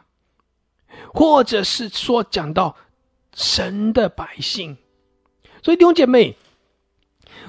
[1.13, 2.75] 或者是说讲到
[3.35, 4.75] 神的百姓。
[5.61, 6.35] 所以弟兄姐妹，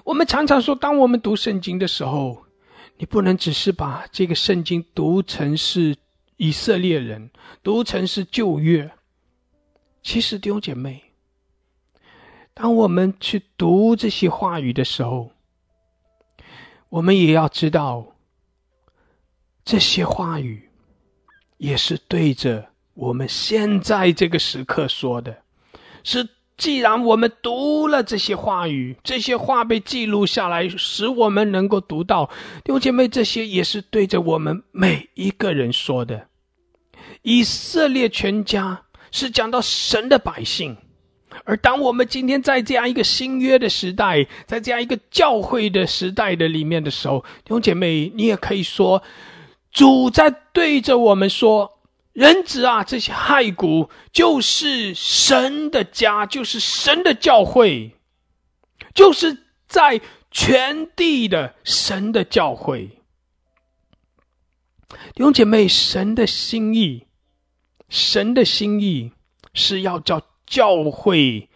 [0.05, 2.45] 我们常常说，当我们读圣经的时候，
[2.97, 5.97] 你不能只是把这个圣经读成是
[6.37, 7.31] 以色列人，
[7.63, 8.91] 读成是旧约。
[10.03, 11.03] 其实弟兄姐妹。
[12.57, 15.33] 当我们去读这些话语的时候，
[16.89, 18.15] 我们也要知道，
[19.65, 20.71] 这些话语
[21.57, 25.43] 也是对着我们现在这个时刻说的。
[26.05, 32.31] 是，既然我们读了这些话语，这些话被记录下来，使我们能够读到
[32.63, 36.29] 弟兄姐妹，这些也是对着我们每一个人说的。
[37.23, 40.77] 以色列全家是讲到神的百姓。
[41.45, 49.03] 而当我们今天在这样一个新约的时代，在这样一个教会的时代的里面的时候，弟兄姐妹，你也可以说，
[49.73, 51.73] 主在对着我们说
[52.15, 57.95] ：“人子啊，这些骸骨就是神的家，就是神的教会，
[58.95, 59.37] 就是
[59.69, 60.01] 在
[60.31, 63.03] 全地的神的教会。”
[65.15, 67.07] 弟兄姐妹，神的心意，
[67.91, 69.13] 神的心意
[69.53, 70.23] 是要叫。
[70.47, 71.49] 教会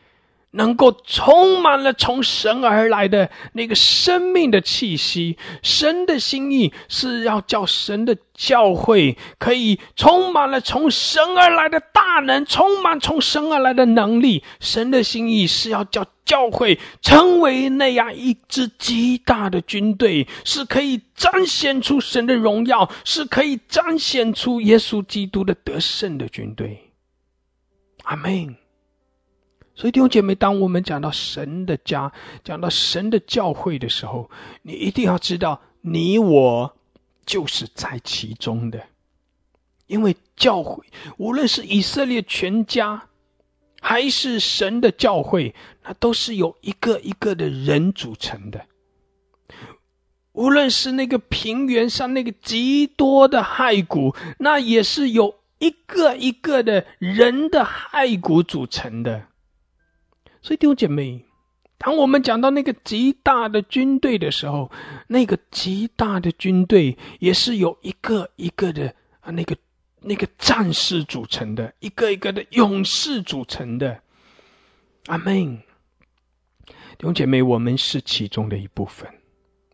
[0.58, 5.38] 能够充满了从神而来的那个生命的气息。
[5.62, 14.42] 神的心意是要叫神的教会可以充满了从神而来的大能，充满从神而来的能力。
[14.58, 26.90] 神的心意是要叫教会成为那样一支极大的军队，是可以彰显出神的荣耀，是可以彰显出耶稣基督的得胜的军队。
[28.02, 28.56] 阿门。
[29.78, 34.28] 所以弟兄姐妹，当我们讲到神的家，讲到神的教会的时候，
[34.62, 36.76] 你一定要知道，你我
[37.24, 38.82] 就是在其中的。
[39.86, 40.84] 因为教会，
[41.16, 43.04] 无论是以色列全家，
[43.80, 48.66] 还是神的教会，那都是由一个一个的人组成的。
[50.32, 59.26] 无论是那个平原上那个极多的骸骨，那也是由一个一个的人的骸骨组成的。
[60.48, 61.26] 所以弟兄姐妹，
[61.76, 64.72] 当我们讲到那个极大的军队的时候，
[65.06, 69.54] 那个极大的军队也是由一个一个的啊，那个
[70.00, 74.00] 那个战士组成的，一个一个的勇士组成的。
[75.08, 75.58] 阿门。
[76.96, 79.06] 弟兄姐妹，我们是其中的一部分，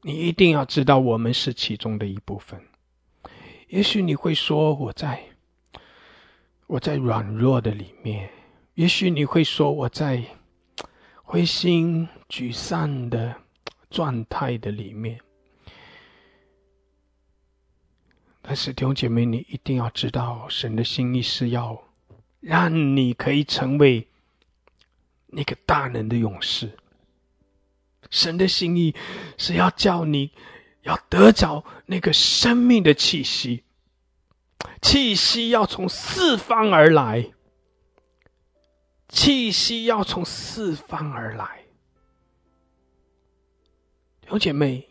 [0.02, 2.60] 你一定要知道，我们是其中的一部分。
[3.68, 5.22] 也许你会说，我在
[6.66, 8.26] 我在软弱的里面；
[8.74, 10.24] 也许你会说，我在。
[11.34, 13.34] 灰心沮丧的
[13.90, 15.18] 状态的里面，
[18.40, 21.82] 但是弟兄姐妹，你一定要知道，神的心意是要
[22.38, 24.06] 让你可以成为
[25.26, 26.78] 那个大能的勇士。
[28.10, 28.94] 神的心意
[29.36, 30.30] 是要叫你
[30.82, 33.64] 要得着那个生命的气息，
[34.80, 37.32] 气息要从四方而来。
[39.14, 41.60] 气息要从四方而来，
[44.20, 44.88] 弟兄姐妹，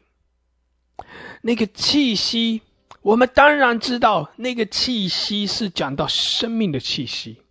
[1.42, 2.62] 那个气息，
[3.02, 7.42] 我们当然知道，那个气息是讲到生命的气息。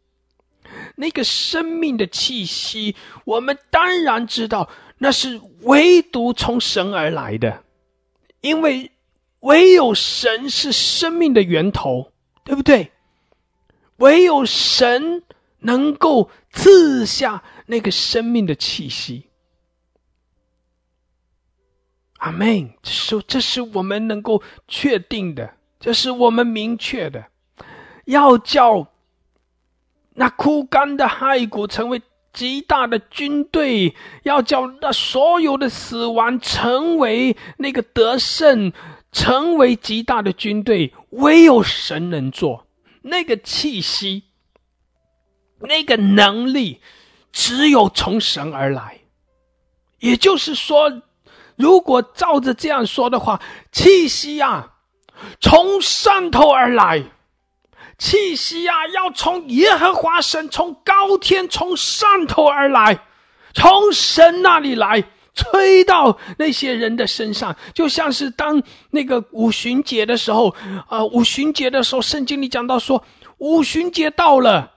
[0.96, 2.96] 那个生命的气息，
[3.26, 7.62] 我们当然知道，那是唯独从神而来的，
[8.40, 8.90] 因为
[9.40, 12.12] 唯有神是生命的源头，
[12.44, 12.92] 对不对？
[13.98, 15.22] 唯有神。
[15.64, 19.30] 能够赐下那个生命的气息，
[22.18, 22.74] 阿门。
[22.82, 27.26] 这是这是我们能够确定的，这是我们明确的。
[28.04, 28.92] 要叫
[30.14, 32.02] 那枯干的骸骨成为
[32.32, 38.72] 极大的军队，要叫那所有的死亡成为那个得胜，
[39.10, 40.92] 成为极大的军队。
[41.10, 42.66] 唯有神能做
[43.02, 44.24] 那个气息。
[45.62, 46.80] 那个能力
[47.32, 49.00] 只有从神而来，
[50.00, 51.02] 也就是说，
[51.56, 53.40] 如果照着这样说的话，
[53.70, 54.72] 气息啊，
[55.40, 57.02] 从上头而来，
[57.96, 63.04] 气息啊，要从耶和华神从高天从上头而来，
[63.54, 70.54] 从神那里来，吹到那些人的身上，就像是当那个五旬节的时候，
[70.88, 73.02] 啊，五旬节的时候，圣经里讲到说，
[73.38, 74.70] 五旬节到了。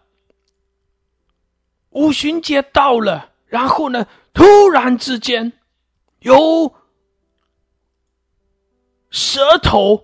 [1.96, 4.06] 五旬节到了，然后呢？
[4.34, 5.54] 突然之间，
[6.20, 6.76] 有
[9.10, 10.04] 舌头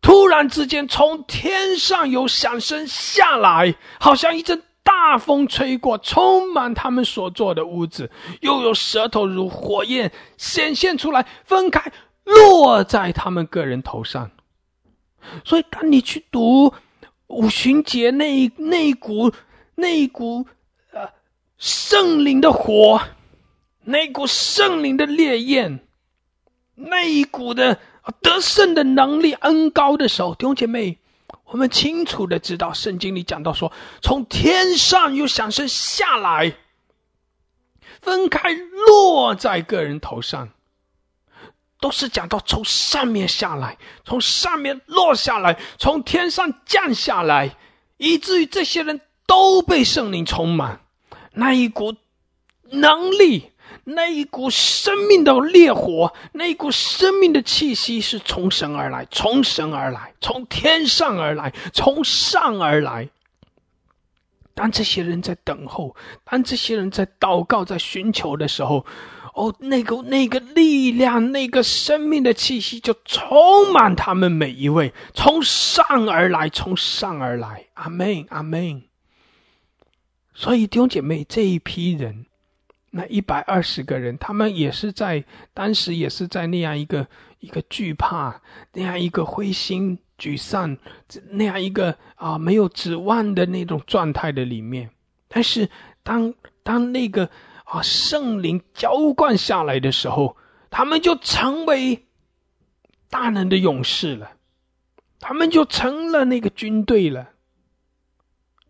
[0.00, 8.10] 突然之间从天上有响声下来，好像一阵大风吹过，充满他们所坐的屋子。
[8.40, 11.92] 又有舌头如火焰显现出来，分开
[12.24, 14.30] 落在他们个人头上。
[15.44, 16.72] 所以，当你去读
[17.26, 19.30] 五旬节那那一股
[19.74, 20.46] 那一股。
[21.58, 23.00] 圣灵的火，
[23.84, 25.86] 那股圣灵的烈焰，
[26.74, 27.80] 那一股的
[28.20, 30.98] 得胜的能力恩高的时候，弟兄姐妹，
[31.44, 33.72] 我们清楚的知道，圣经里讲到说，
[34.02, 36.56] 从天上有响声下来，
[38.02, 40.50] 分开落在个人头上，
[41.80, 47.56] 都是讲到从上面下来，从上面落下来，从天上降下来，
[47.96, 50.82] 以至于这些人都被圣灵充满。
[51.38, 51.94] 那一股
[52.70, 53.50] 能力，
[53.84, 63.10] 那一股生命的烈火，那一股生命的气息，是从神而来，从神而来，从天上而来，从上而来。
[64.54, 65.94] 当这些人在等候，
[66.24, 68.86] 当这些人在祷告、在寻求的时候，
[69.34, 77.66] 哦，那个那个力量，那个生命的气息，就充满他们每一位，从上而来，从上而来。
[77.74, 78.82] 阿门，阿门。
[80.38, 82.26] 所以弟兄姐妹，这一批人，
[82.90, 87.06] 那一百二十个人，他们也是在当时也是在那样一个
[87.40, 88.42] 一个惧怕、
[88.74, 90.76] 那样一个灰心沮丧、
[91.30, 94.90] 那样一个啊没有指望的那种状态的里面。
[95.26, 95.70] 但是
[96.02, 97.30] 当当那个
[97.64, 100.36] 啊圣灵浇灌下来的时候，
[100.68, 102.04] 他们就成为
[103.08, 104.32] 大能的勇士了，
[105.18, 107.30] 他们就成了那个军队了，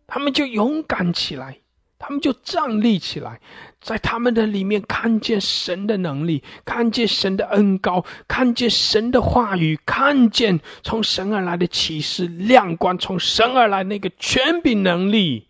[0.07, 1.59] 他们就勇敢起来。
[1.99, 3.41] 他们就站立起来，
[3.81, 15.47] 在他们的里面看见神的能力，看见神的恩高，看见神的话语，看见从神而来的启示亮光，从神而来那个权柄能力，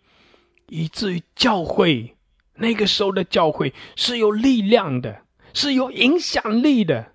[0.68, 2.16] 以至于教会
[2.54, 5.20] 那个时候的教会是有力量的，
[5.52, 7.12] 是有影响力的，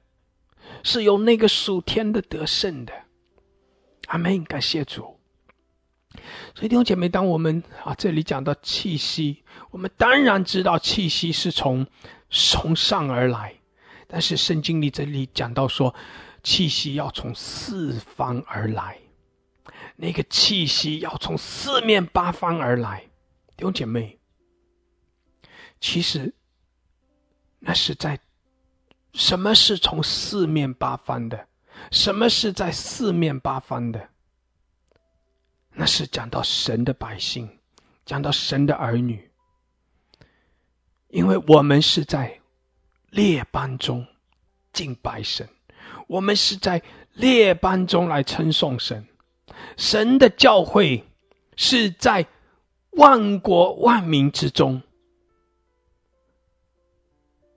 [0.84, 2.94] 是有那个属天的得胜的。
[4.10, 4.44] 阿门！
[4.44, 5.13] 感谢主。
[6.56, 11.86] 所以弟兄姐妹，当我们啊这里讲到气息，我们当然知道气息是从
[12.30, 13.54] 从上而来，
[14.08, 15.94] 但是圣经里这里讲到说，
[16.44, 18.98] 气息要从四方而来，
[19.96, 23.02] 那个气息要从四面八方而来。
[23.56, 24.18] 弟兄姐妹，
[25.80, 26.34] 其实
[27.60, 28.20] 那是在
[29.14, 31.48] 什么是从四面八方的？
[31.92, 34.10] 什么是在四面八方的？
[35.76, 37.50] 那是讲到神的百姓，
[38.06, 39.30] 讲到神的儿女，
[41.10, 42.40] 因为我们是在
[43.10, 44.06] 列班中
[44.72, 45.48] 敬拜神，
[46.08, 46.82] 我们是在
[47.14, 49.06] 列班中来称颂神，
[49.78, 51.04] 神的教诲
[51.56, 52.26] 是在
[52.92, 54.82] 万国万民之中。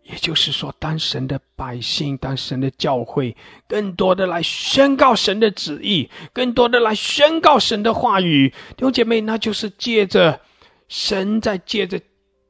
[0.08, 10.40] 也就是说，当神的百姓，当神的教会，更多的来宣告神的旨意，更多的来宣告神的话语，弟兄姐妹，那就是借着
[10.88, 12.00] 神在借着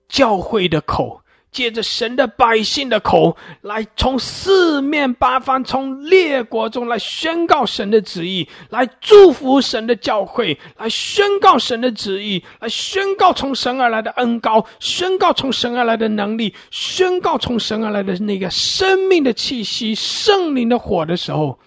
[0.08, 1.22] 教会的口。
[1.56, 21.58] 借着神的百姓的口来，从四面八方，从列国中来宣告神的旨意，来祝福神的教会，来宣告神的旨意，来宣告从神而来的恩高，宣告从神而来的能力，宣告从神而来的那个生命的气息、圣灵的火的时候。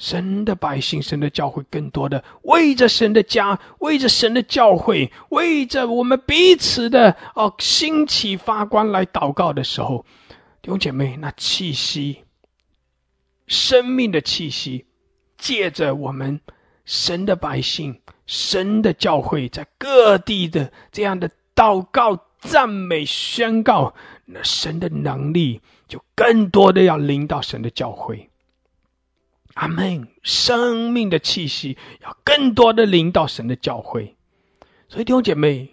[0.00, 10.06] 神的百姓，神的教会，更多的为着神的家，为着神的教会，为着我们彼此的哦兴起发光来祷告的时候，
[10.62, 12.24] 弟兄姐妹，那气息，
[13.46, 14.86] 生命的气息，
[15.36, 16.40] 借着我们
[16.86, 23.94] 神的百姓，神的教会，在各地的这样的祷告、赞美、宣告，
[24.24, 28.29] 那神的能力就更多的要临到神的教会。
[29.54, 30.08] 阿门！
[30.22, 34.16] 生命的气息要更多的领导神的教会，
[34.88, 35.70] 所以弟兄姐妹，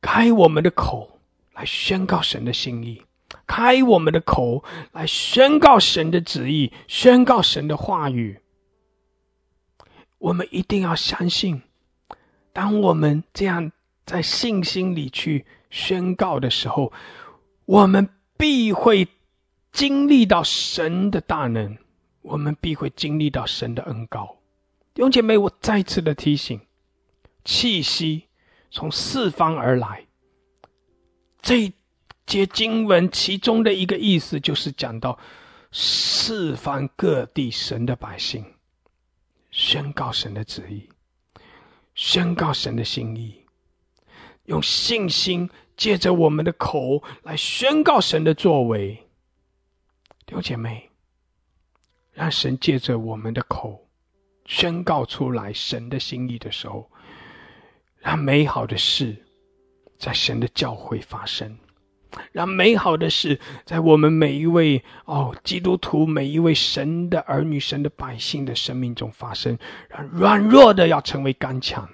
[0.00, 1.20] 开我们的口
[1.52, 3.02] 来宣告神的心意，
[3.46, 4.62] 开我们的口
[4.92, 8.40] 来宣告神的旨意，宣告神的话语。
[10.18, 11.62] 我们一定要相信，
[12.52, 13.72] 当我们这样
[14.06, 16.92] 在信心里去宣告的时候，
[17.64, 19.08] 我们必会
[19.72, 21.76] 经历到神的大能。
[22.28, 24.36] 我们必会经历到神的恩高。
[24.92, 26.60] 弟兄姐妹，我再次的提醒：
[27.44, 28.24] 气息
[28.70, 30.06] 从四方而来。
[31.40, 31.72] 这
[32.26, 35.18] 节经文其中的一个意思，就是讲到
[35.72, 38.44] 四方各地神的百姓
[39.50, 40.88] 宣告神的旨意，
[41.94, 43.42] 宣告神的心意，
[44.44, 49.06] 用信心借着我们的口来宣告神的作为。
[50.26, 50.87] 弟兄姐妹。
[52.18, 53.86] 让神借着我们的口
[54.44, 56.90] 宣告出来神的心意的时候，
[58.00, 59.24] 让美好的事
[59.96, 61.56] 在神的教会发生，
[62.32, 69.56] 让美好的事在我们每一位哦基督徒每一位神的儿女、神的百姓的生命中发生。
[69.88, 71.88] 让软弱的要成为刚强，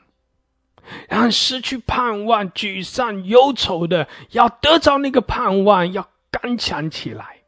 [1.06, 7.44] 让失去盼望、沮丧、忧愁的要得着那个盼望，要刚强起来。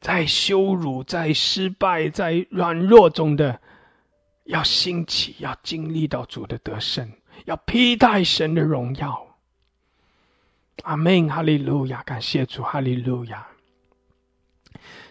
[0.00, 3.60] 在羞辱、在失败、在软弱中的，
[4.44, 7.12] 要兴起，要经历到主的得胜，
[7.44, 9.26] 要披戴神的荣耀。
[10.84, 12.02] 阿门，哈利路亚！
[12.04, 13.46] 感谢主，哈利路亚！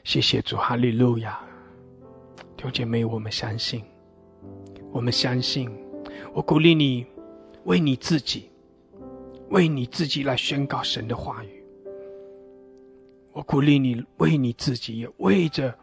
[0.03, 1.39] 谢谢主，哈利路亚！
[2.57, 3.85] 弟兄姐妹，我们相信，
[4.91, 5.69] 我们相信，
[6.33, 7.05] 我鼓励你，
[7.65, 8.49] 为你自己，
[9.49, 11.58] 为你自己来宣告神的话语。
[13.39, 15.73] 我鼓励你为你自己，也为着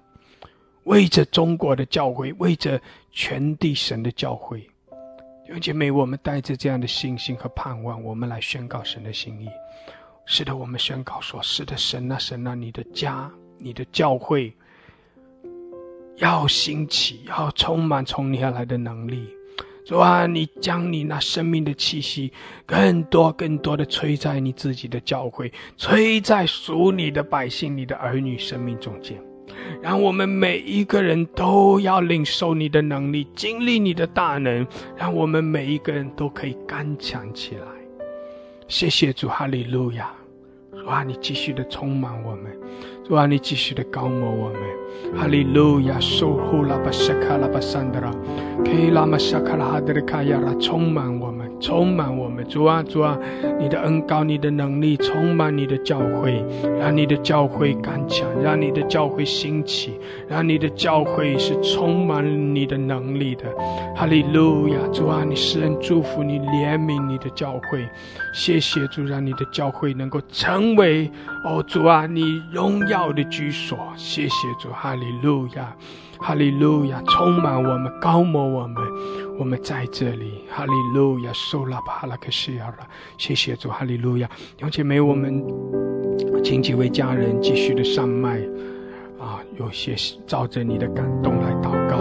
[0.85, 2.79] 为着中国的教会，为着
[3.11, 4.61] 全地神的教会，
[5.43, 9.49] 弟兄姐妹，我们带着这样的信心和盼望，我们来宣告神的心意。
[10.27, 14.55] 是的，我们宣告说：是的，神啊，神啊，你的家，你的教会
[16.17, 19.27] 要兴起，要充满从你而来的能力。
[19.87, 22.33] 主啊，你将你那生命的气息，
[22.67, 29.17] 更多、更多的吹在你自己的教会，吹在属你的百姓、你的儿女生命中间。
[29.81, 37.67] 让我们每一个人都要领受你的能力，经历你的大能，让我们每一个人都可以刚强起来。
[38.67, 40.13] 谢谢主，哈利路亚！
[40.73, 42.59] 主啊，你继续的充满我们，
[43.05, 44.61] 主啊，你继续的高摩我们，
[45.17, 45.99] 哈利路亚！
[46.01, 48.11] 守护拉巴沙卡拉巴桑德拉，
[48.65, 51.47] 可以拉玛沙卡拉哈德的卡亚拉充满我们。
[51.59, 53.19] 充满我们，主啊，主啊，
[53.59, 56.45] 你的恩高，你的能力充满你的教会，
[56.79, 59.99] 让你的教会刚强，让你的教会兴起，
[60.29, 63.45] 让你的教会是充满你的能力的。
[63.97, 67.89] 哈利路亚，主啊，你施恩祝福你，怜悯你的教会，
[68.35, 71.11] 谢谢主，让你的教会能够成为
[71.43, 73.79] 哦，主啊，你荣耀的居所。
[73.97, 75.75] 谢谢主，哈利路亚。
[76.19, 78.83] 哈利路亚，充满我们，高摩我们，
[79.39, 80.45] 我们在这里。
[80.49, 82.87] 哈利路亚，受拉巴拉克西尔了，
[83.19, 84.31] 谢谢主，哈利路亚。
[84.61, 85.45] 永姐妹，我们
[86.43, 88.41] 请几位家人继续的上麦，
[89.21, 89.95] 啊，有些
[90.27, 91.99] 照着你的感动来祷告，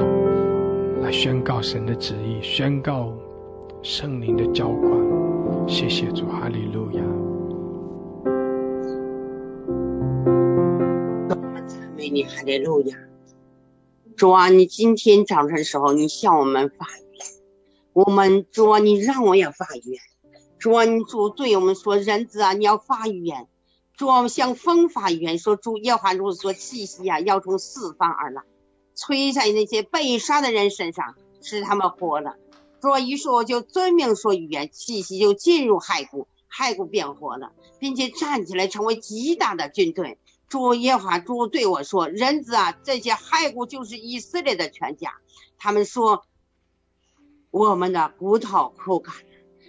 [1.02, 3.11] 来宣告神的旨意，宣告
[3.81, 4.91] 圣灵的浇灌。
[5.68, 7.02] 谢谢主，哈利路亚。
[12.10, 12.98] 你，哈利路亚。
[14.15, 17.27] 主啊，你今天早晨时候，你向我们发言，
[17.94, 19.99] 我们主啊，你让我也发言。
[20.57, 23.48] 主啊，你主对我们说，人子啊，你要发语言。
[23.98, 28.41] 主啊，向风发言，说主耶和华如说，气息啊，要从四方而来，
[28.95, 32.36] 吹在那些被杀的人身上，使他们活了。
[32.82, 40.18] 主啊，一说就遵命说语言，气息就进入骸骨，骸骨变活了，并且站起来成为极大的军队。
[40.47, 45.15] 主耶和华主对我说：“人子啊，这些骸骨就是以色列的全家。
[45.57, 46.23] 他们说，
[47.49, 49.22] 我们的骨头枯干了，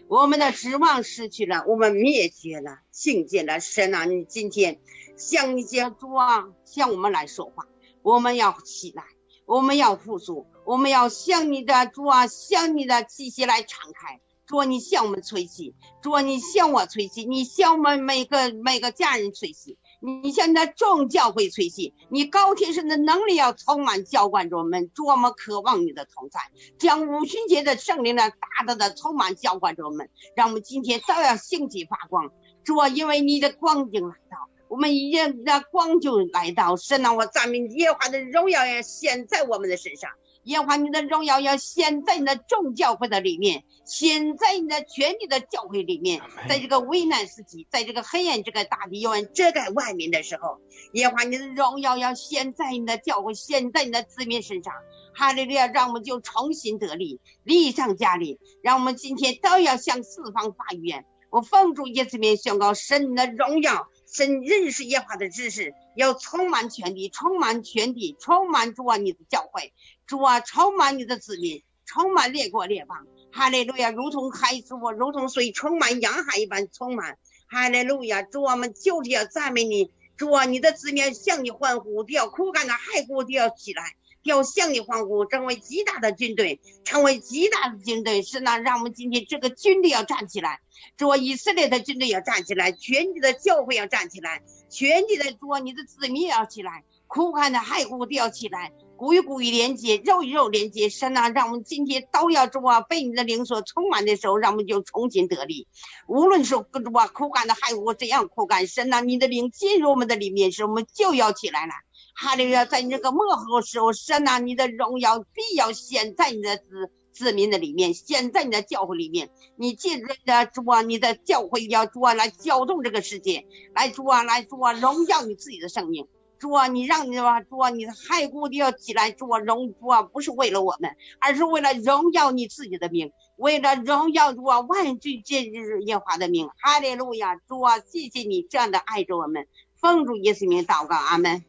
[0.08, 4.04] 我们的指望失去了，我们灭绝了，听见了神啊！
[4.04, 4.78] 你今天
[5.16, 7.66] 向你讲主啊，向我们来说话，
[8.02, 9.04] 我们要起来，
[9.46, 14.20] 我们要复苏，我们要向你的主啊，向你的气息来敞开。
[14.46, 26.40] 主，你向我们吹气；主，你向我吹气；你向我们每个每个家人吹气。”你现在众教会吹气，你高天神的能力要充满浇灌着我们，多么渴望你的同在，
[26.78, 32.30] 将五旬节的圣灵呢大大的充满浇灌着我们，让我们今天照样兴起发光。
[32.62, 36.76] 主啊，因为你的光已经来到，我们一人的光就来到。
[36.76, 40.10] 神啊，我赞美耶和华的荣耀也显在我们的身上。
[40.46, 50.60] 耶和华你的荣耀要显在你的众教会的里面，显在你的全体的教会里面，在这个危难时期，在这个黑暗这个大地要遮盖外面的时候，
[50.92, 54.72] 耶和华你的荣耀要显在你的教会，显在你的子民身上。
[55.12, 61.06] 哈利路亚，让我们就重新得力，力上加力，让我们今天都要向四方发预言。
[61.30, 63.88] 我奉主耶稣名宣告神的荣耀。
[64.08, 69.74] 神认识耶和华的知识，要充满全地，充满全地，充满主啊你的教会，
[70.06, 77.18] 主啊充满你的子民，充满列国列邦，哈利路亚，如同海主，如同水充满洋海一般充满，
[77.48, 83.96] 哈利路亚，主啊们就是要赞美你，主啊你的子民向你欢呼，都要枯干的骸骨都要起来。
[84.22, 88.22] 要向你欢呼，成为极大的军队，成为极大的军队。
[88.22, 90.58] 是呢，让我们今天这个军队要站起来，
[90.96, 100.88] 做以色列的军队要站起来，全体的教会要站起来，全体的做你的子民也要起来，苦寒的骸骨都要起来，骨与骨与连接，肉与肉连接。
[100.88, 105.68] 神啊，让我们今天都要做啊，被你的灵所充满的时候，让我们就重新得力。
[106.08, 111.72] 无论是跟着啊，苦干的害我怎样苦干，神啊，你的灵进入我们的里面时，我们就要起来了。
[112.14, 116.64] 哈利路亚，在你这个幕后时候，神啊，你的荣耀必要显在你的子
[117.12, 119.28] 子民的里面，显在你的教会里面。
[119.56, 126.08] 你借着的主啊，你的教会要主啊来搅动这个世界，来主啊来主啊荣耀你自己的生命。
[126.38, 136.48] 主啊，你让你吧，主啊，你的骸骨都要起来，主啊荣主啊，不是为了我们，而是为了荣耀你自己的名，为了荣耀主啊万军皆日耶华的名。
[136.58, 141.44] 哈利路亚，主啊，谢谢你这样的爱着我们，奉主耶稣名祷告，阿门。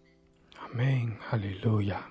[0.58, 2.10] 阿门，哈利路亚，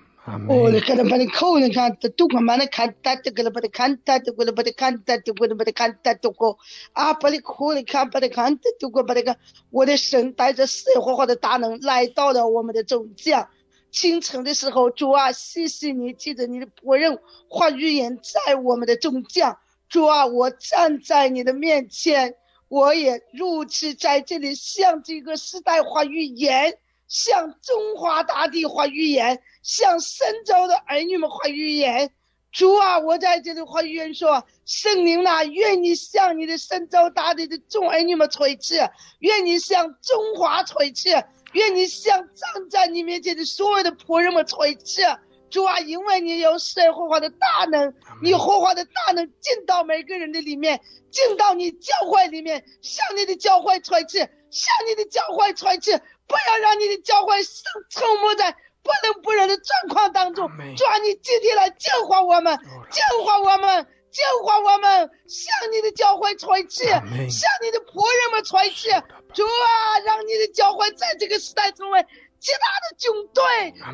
[0.49, 6.57] 哦，你看，把你口，你看，都快把你看，他这个了，把你看，他这个了，把你看，他这个了，把你看，他这个
[6.91, 9.37] 啊，把你口，你看，把你看，他这个把你看，
[9.69, 13.47] 我的神带着神活化的大能来到了我们的中间。
[13.89, 19.55] 清晨的时候，主啊，谢谢你，记得你的仆人话语言在我们的中间。
[19.87, 22.35] 主啊，我站在你的面前，
[22.67, 32.11] 我也如此在这里向这个时代话语言，向中华大地发语言，向神州的儿女们发语言。
[32.51, 38.75] 主啊，我在这里发语言说，圣灵呐，愿你向你的神州大地的众儿女们吹气，
[39.19, 41.09] 愿你向中华吹气，
[41.51, 45.01] 愿你向站在你面前的所有的仆人们吹气。
[45.49, 47.93] 主啊，因为你有神活化的大能，
[48.23, 50.81] 你活化的大能进到每个人的里面，
[51.11, 54.17] 进到你教会里面，向你的教会吹气，
[54.49, 55.91] 向你的教会吹气，
[56.27, 57.53] 不要让你的教会沉
[57.89, 58.51] 沉没在
[58.83, 60.47] 不能不热的状况当中。
[60.75, 62.57] 主啊，你今天来净化我们，
[62.91, 68.89] 净化我们，净化我们，向你的教会吹气，向你的仆人们吹气。
[69.33, 72.05] 主啊，让你的教会在这个时代成为。
[72.39, 73.43] 极大的军队，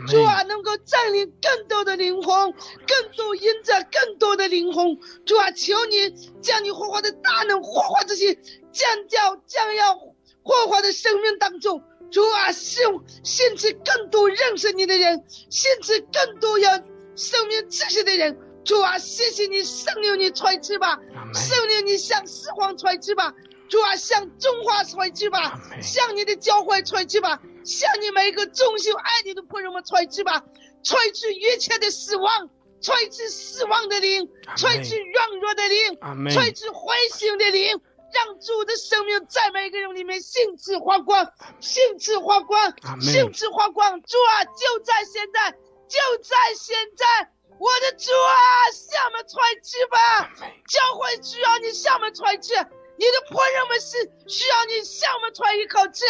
[0.09, 2.51] 主啊，能够占领更多的灵魂，
[2.85, 4.85] 更多赢着更多的灵魂。
[5.25, 6.09] 主啊，求你
[6.41, 8.35] 将你活化的大能活化这些
[8.73, 11.81] 将将将要活化的生命当中。
[12.13, 12.83] 主啊，兴
[13.23, 16.69] 兴起更多认识你的人，甚至更多有
[17.15, 18.37] 生命知识的人。
[18.63, 20.99] 主啊，谢谢你，圣灵你传去吧，
[21.33, 23.33] 圣灵你向四方传去吧。
[23.67, 27.41] 主啊，向中华传去吧，向你的教会传去吧。
[27.65, 30.43] 向你每一个忠心爱你的朋友们传去吧，
[30.83, 32.47] 传去一切的死亡，
[32.79, 35.97] 传去死亡的灵，传去软弱的灵，
[36.31, 37.81] 传去灰心的灵，
[38.13, 44.01] 让主的生命在每个人里面兴致发光，兴致发光，兴致发光。
[44.03, 47.05] 主啊，就在现在，就在现在，
[47.59, 48.37] 我的主啊，
[48.71, 50.29] 向我们吹去吧，
[50.67, 52.53] 教会需要你向我们吹去，
[52.97, 56.05] 你的仆人们是需要你向我们吹一口气。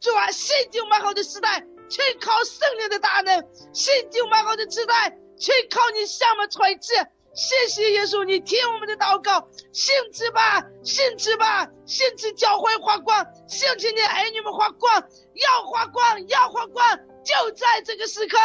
[0.00, 6.94] 主啊，新旧美好的时代，全靠圣灵的大能；新旧美好的时代，全靠你向我们传旨。
[7.34, 16.84] 谢谢耶稣，你听我们的祷告，兴致吧，兴致吧，兴致教会发光，兴起你儿女们发光，要发光，要发光，
[17.24, 18.36] 就在这个时刻，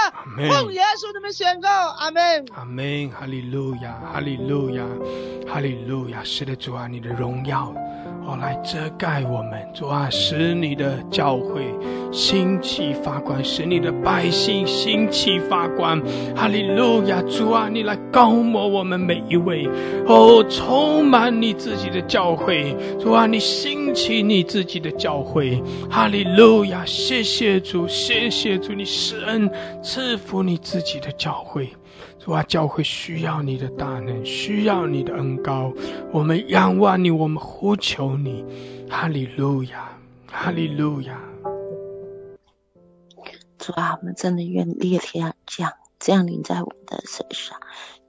[0.48, 4.86] 奉耶稣的名宣告，阿门，阿门，哈利路亚，哈利路亚，
[5.48, 7.74] 哈利路亚，是的，主啊，你的荣耀。
[8.26, 11.64] 哦，来遮盖我们，主啊，使你的教会
[12.12, 16.02] 兴起发光，使你的百姓兴起发光。
[16.36, 19.68] 哈利路亚，主啊，你来高摩我们每一位。
[20.08, 25.62] 哦，充满你自己的教会，主啊，你兴起你自己的教会。
[25.90, 29.50] 哈利路亚，谢谢主，谢谢主，你施恩
[29.82, 31.68] 赐福你自己的教会。
[32.24, 35.74] 主啊，教会需要你的大能，需要你的恩高。
[36.10, 38.46] 我们仰望你，我们呼求你。
[38.90, 40.00] 哈利路亚，
[40.32, 41.20] 哈利路亚。
[43.58, 47.60] 主啊，我们真的愿烈天降降临在我们的身上。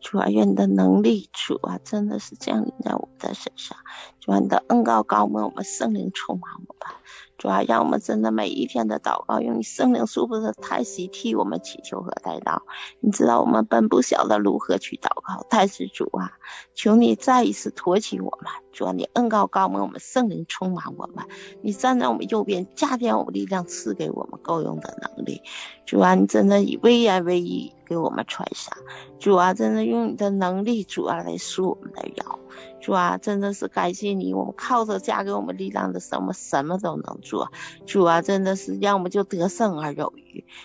[0.01, 3.77] 主啊，愿你的能力，主啊，真的是降临在我们的身上。
[4.25, 6.95] 主啊，你的恩高高门，我们圣灵充满我们。
[7.37, 12.63] 主啊，让我们真的每一天的祷告，用你圣灵舒服的太息替我们祈求和代祷。
[13.01, 16.33] 你知道我们本不晓得如何去祷告，但是主啊，
[16.75, 18.51] 求你再一次托起我们。
[18.75, 21.25] 主啊，你恩高高，我们圣灵充满我们。
[21.63, 25.41] 你站在我们右边，加添我们力量，赐给我们够用的能力。
[25.87, 28.77] 主啊，你真的以威严为义给我们穿上。
[29.21, 32.41] 主啊，真的用你的能力，主啊来束我们的腰。
[32.81, 37.53] 主啊，真的是感谢你，我们靠着加给我们力量的神，我们什么都能做。
[37.87, 40.24] 主啊，真的是让我们就得胜而有余。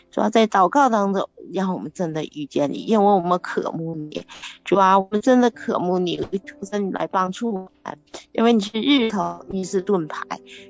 [0.10, 4.26] 主啊，在祷告当中，让我们真的遇见你，因为我们渴慕你。
[4.64, 8.00] 主啊，我们真的渴慕你，求神你来帮助我们，
[8.32, 10.24] 因为你是日头，你是盾牌。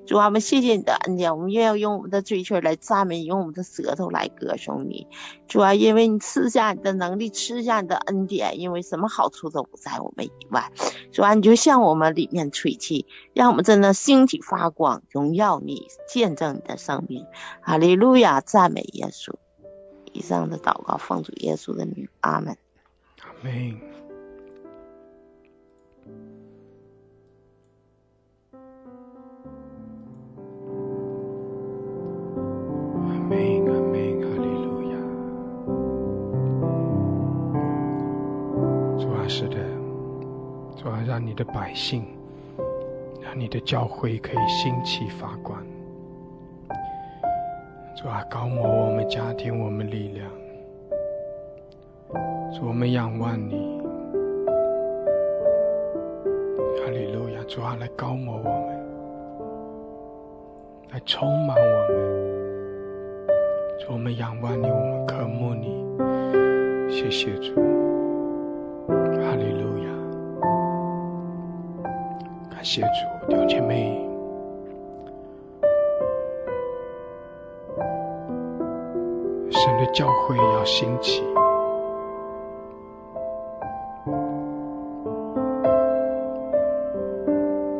[0.05, 5.07] 主啊，我们谢谢你的恩典，我们愿要用我们的嘴唇来赞美，用我们的舌头来歌颂你。
[5.47, 10.71] 主啊，因为你赐下你的能力，赐下你的恩典，因为什么好处都不在我们以外。
[11.11, 17.25] 主啊，你就向我们里面吹气，让我们真的星体发光，荣耀你，见证你的生命。
[17.61, 19.33] 哈利路亚，赞美耶稣。
[20.11, 22.57] 以上的祷告奉主耶稣的名，阿门。
[23.21, 23.79] 阿门。
[33.05, 33.37] 阿门，
[33.67, 34.93] 阿门，哈利路亚。
[38.97, 39.57] 主啊，是的，
[40.75, 42.03] 主啊，让你的百姓，
[43.21, 45.63] 让你的教会可以兴起发光。
[48.01, 50.31] 主啊，高摩我们家庭我们力量，
[52.53, 53.77] 主我们仰望你，
[56.79, 57.43] 哈利路亚！
[57.45, 58.69] 主啊，来高摩我们，
[60.93, 63.27] 来充满我们，
[63.81, 65.85] 主我们仰望你，我们渴慕你，
[66.89, 67.53] 谢谢主，
[68.87, 69.89] 哈利路亚！
[72.49, 74.08] 感谢主，弟兄姐妹。
[79.79, 81.23] 的教会要兴起，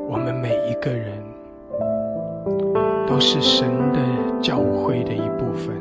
[0.08, 1.22] 我们每一个人
[3.06, 4.00] 都是神的
[4.42, 5.76] 教会的一部分，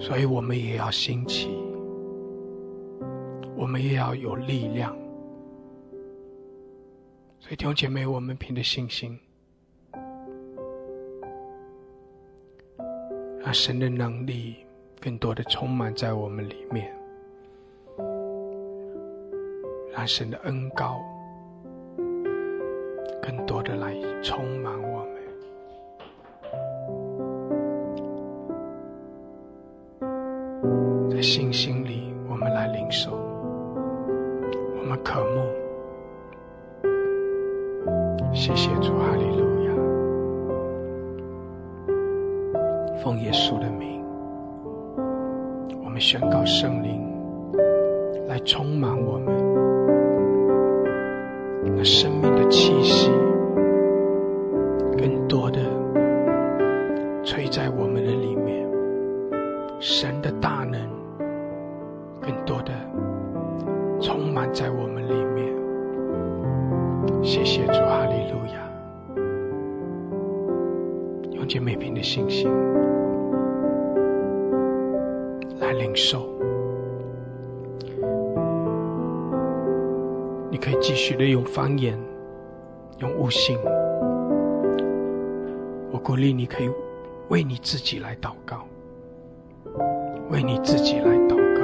[0.00, 1.50] 所以我们也要兴起，
[3.54, 4.96] 我们也要有力量。
[7.38, 9.18] 所以弟兄姐妹，我们凭着信心。
[13.52, 14.56] 神的能力
[15.00, 16.90] 更多的充满在我们里面，
[19.92, 21.00] 让神的恩高
[23.20, 24.61] 更多的来充
[64.78, 65.52] 我们里面。
[67.22, 68.54] 谢谢主，哈利路亚！
[71.32, 72.50] 用姐妹平的信心
[75.60, 75.72] 来。
[75.72, 76.28] 领受，
[80.50, 81.98] 你可以继续的用方言，
[82.98, 83.58] 用悟性。
[85.90, 86.70] 我鼓励你可以
[87.30, 88.66] 为你自己来祷告，
[90.30, 91.62] 为你自己来祷告，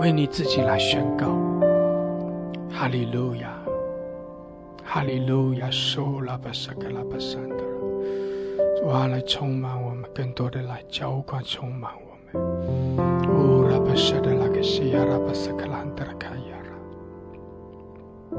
[0.00, 1.43] 为你自己来宣告。
[2.84, 3.48] 哈利路亚，
[4.84, 7.56] 哈利路亚，苏拉巴萨格拉巴山德，
[8.76, 13.96] 主啊，来充满我们，更多的来浇灌，充满我们。
[13.96, 18.36] 是的，那个西亚拉巴斯克兰德拉卡亚拉，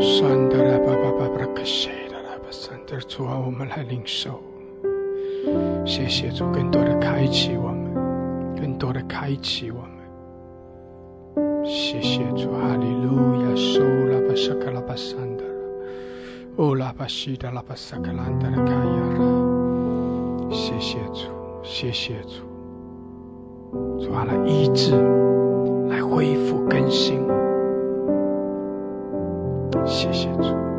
[0.00, 4.40] 山德拉巴巴巴巴克西的拉巴山德主啊，我们来领受，
[5.86, 7.94] 谢谢主，更多的开启我们，
[8.60, 9.90] 更多的开启我们，
[11.74, 15.44] 谢谢主，哈利路亚，苏拉巴斯克拉巴山德，
[16.58, 21.30] 乌拉巴西的拉巴斯克兰德拉卡亚拉，谢谢主，
[21.62, 22.44] 谢谢主。
[24.04, 24.92] 抓了，医治，
[25.88, 27.18] 来恢复更新，
[29.86, 30.71] 谢谢主。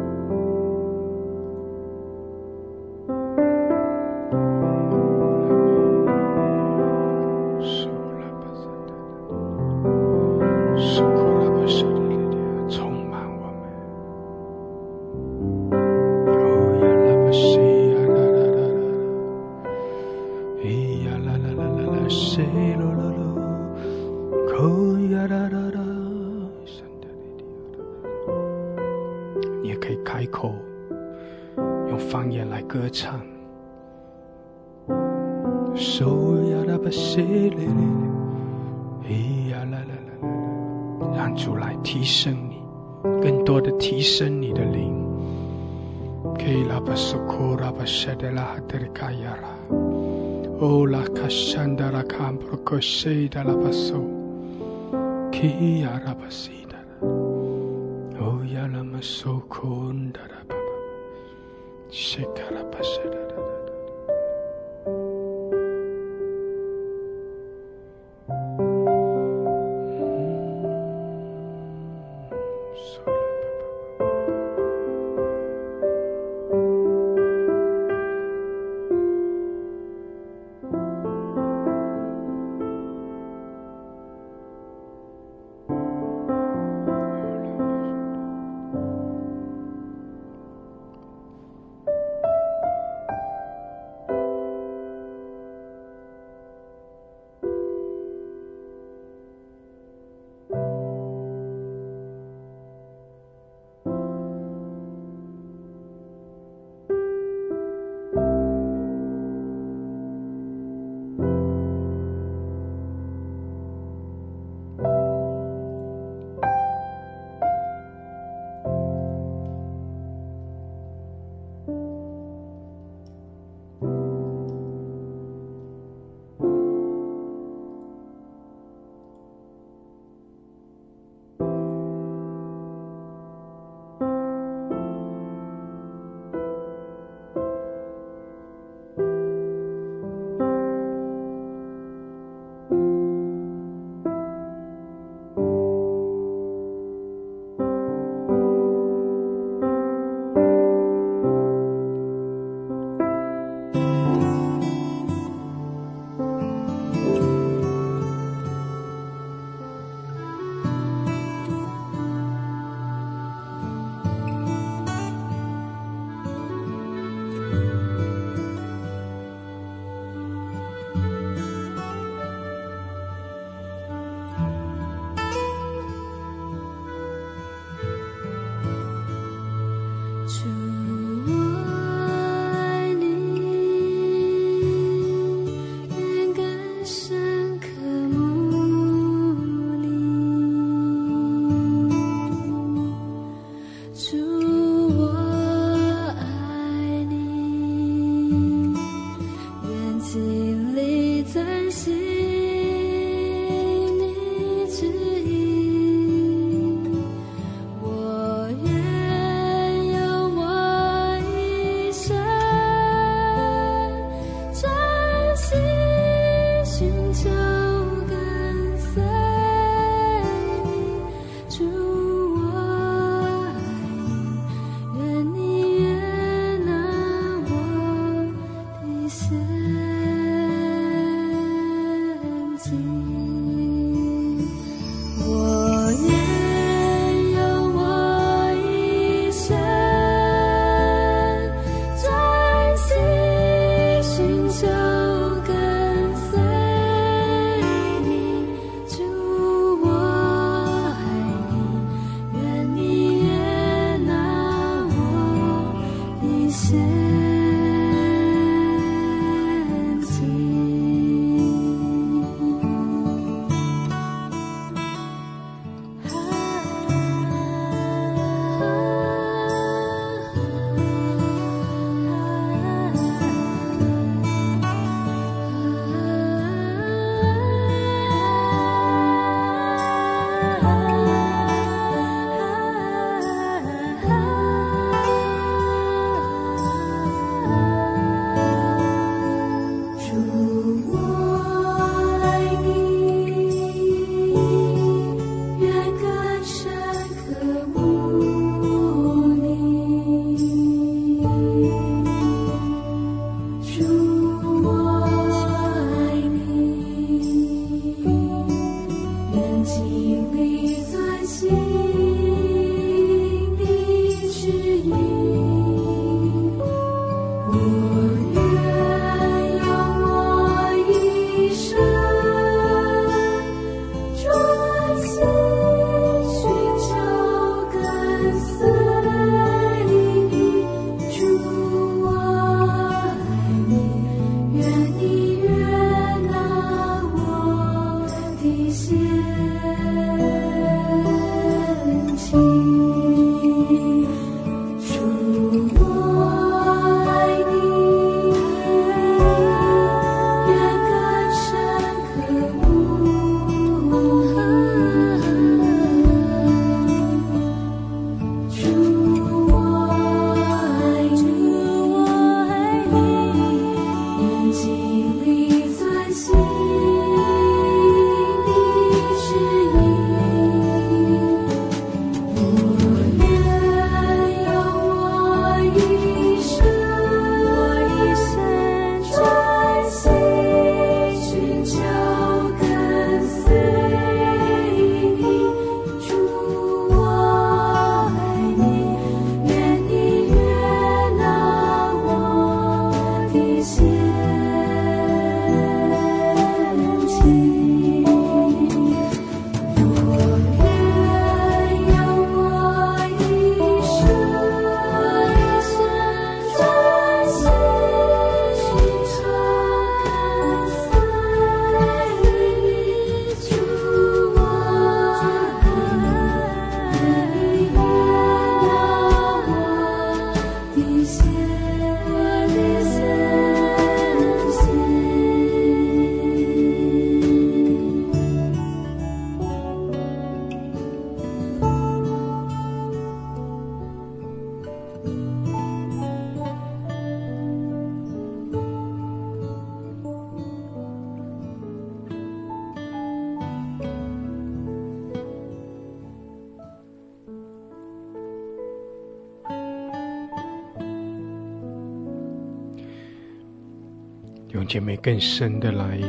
[454.73, 455.99] 姐妹更深的来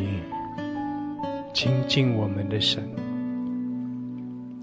[1.53, 2.83] 亲近我们的神，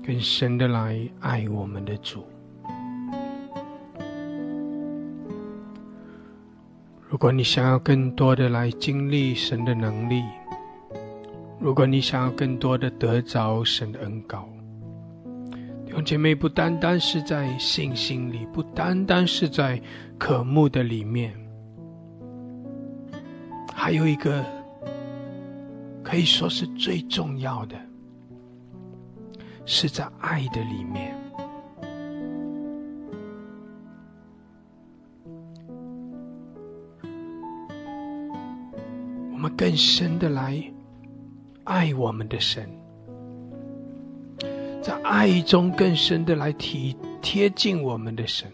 [0.04, 2.26] 更深的来爱我们的主。
[7.08, 10.24] 如果你想要更多的来经历神的能力，
[11.60, 14.50] 如果你想要更多的得着神的恩膏，
[15.90, 19.80] 用姐妹不单单是在信心里，不单单是在
[20.18, 21.40] 渴慕的里面。
[23.92, 24.42] 还有一个
[26.02, 27.76] 可以说是最重要的，
[29.66, 31.14] 是在爱的里面，
[39.34, 40.64] 我们更深的来
[41.66, 42.70] 爱我们的神，
[44.82, 48.50] 在爱中更深的来体贴近我们的神，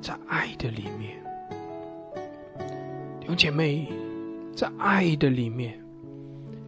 [0.00, 1.20] 在爱的里面。
[3.32, 3.88] 弟兄姐妹，
[4.54, 5.80] 在爱的里面，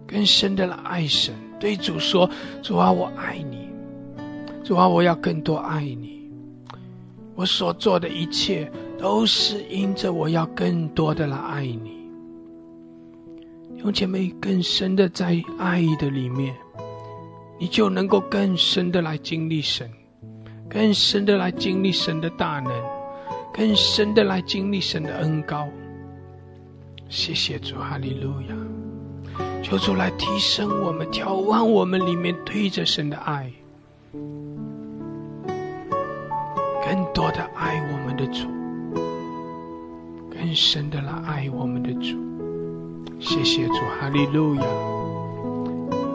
[0.06, 1.34] 更深的来爱神。
[1.60, 2.28] 对主说
[2.64, 3.68] ：“主啊，我爱你。
[4.64, 6.32] 主啊，我要更多爱你。
[7.34, 12.08] 我所做的一切，都是因着我要更多的来爱你。”
[13.76, 16.54] 弟兄姐妹，更深的在爱的里面，
[17.58, 19.90] 你就能够更深的来经历神，
[20.70, 22.72] 更深的来经历神的大能，
[23.52, 25.68] 更深的来经历神的恩高。
[27.14, 28.56] 谢谢主，哈利路亚！
[29.62, 33.52] 求主来提升我们，眺望我们里面对着神的爱，
[36.84, 38.48] 更多的爱我们的主，
[40.28, 42.18] 更深的来爱我们的主。
[43.20, 44.62] 谢谢主，哈利路亚！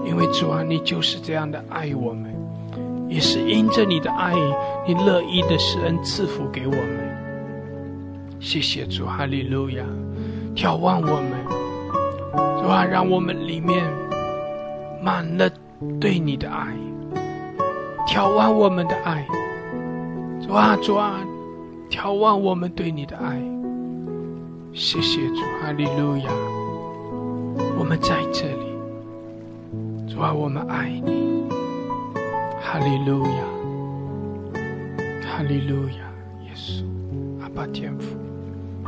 [0.05, 2.35] 因为主啊，你就是这样的爱我们，
[3.07, 4.35] 也是因着你的爱，
[4.85, 7.09] 你乐意的施恩赐福给我们。
[8.41, 9.85] 谢谢主，哈利路亚！
[10.59, 11.31] 眺望我们，
[12.61, 13.81] 主啊，让我们里面
[15.01, 15.49] 满了
[16.01, 16.75] 对你的爱。
[18.05, 19.25] 眺望我们的爱，
[20.45, 21.21] 主啊，主啊，
[21.89, 23.41] 眺望我们对你的爱。
[24.73, 26.29] 谢谢主，哈利路亚！
[27.77, 31.45] 我们在这里，主啊，我们爱你，
[32.61, 33.43] 哈利路亚，
[35.25, 36.03] 哈利路亚，
[36.43, 36.83] 耶稣，
[37.41, 38.17] 阿爸天父，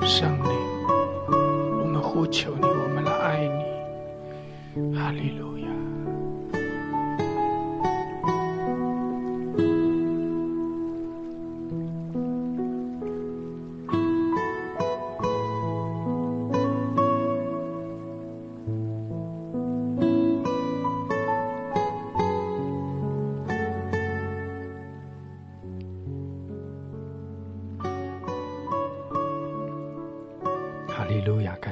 [0.05, 0.51] 圣灵，
[2.11, 3.47] 呼求你，我们来爱
[4.75, 5.60] 你，哈利路亚。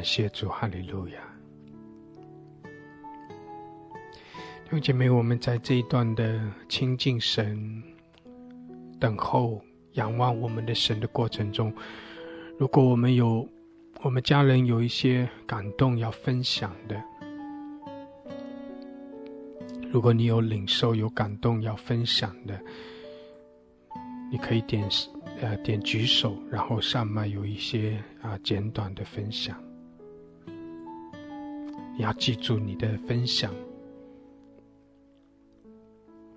[0.10, 1.20] 谢主，哈利路亚！
[4.64, 7.84] 弟兄姐妹，我们在这一段的亲近神、
[9.00, 9.62] 等候、
[9.94, 11.72] 仰望我们的神的过程中，
[12.58, 13.48] 如果我们有
[14.02, 17.00] 我们家人有一些感动要分享的，
[19.92, 22.60] 如果你有领受有感动要分享的，
[24.32, 24.90] 你可以点
[25.40, 29.56] 呃点举手，然后上麦有一些啊简短的分享。
[32.00, 33.54] 你要记住，你的分享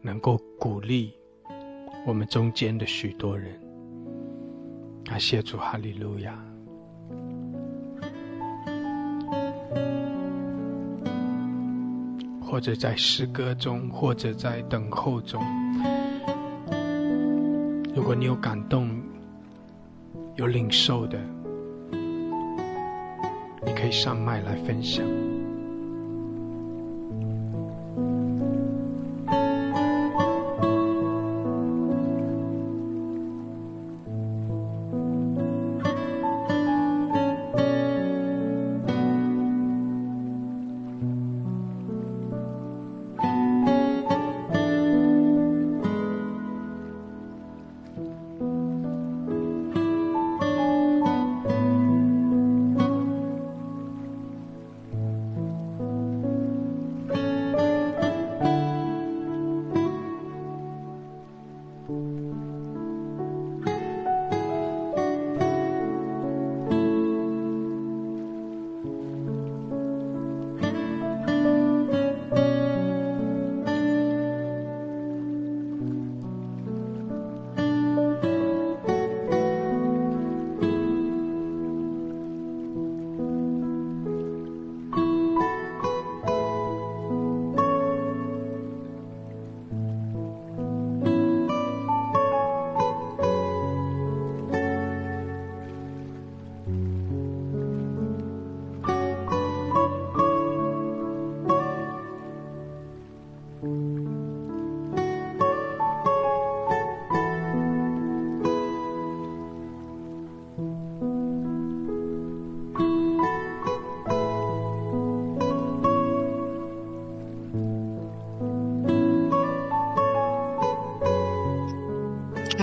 [0.01, 1.14] 能够鼓励
[2.05, 3.56] 我们中间的许多人。
[5.05, 6.36] 感谢主，哈利路亚！
[12.40, 15.40] 或者在诗歌中，或者在等候中，
[17.94, 19.01] 如果你有感动、
[20.34, 21.20] 有领受的，
[23.64, 25.06] 你可以上麦来分享。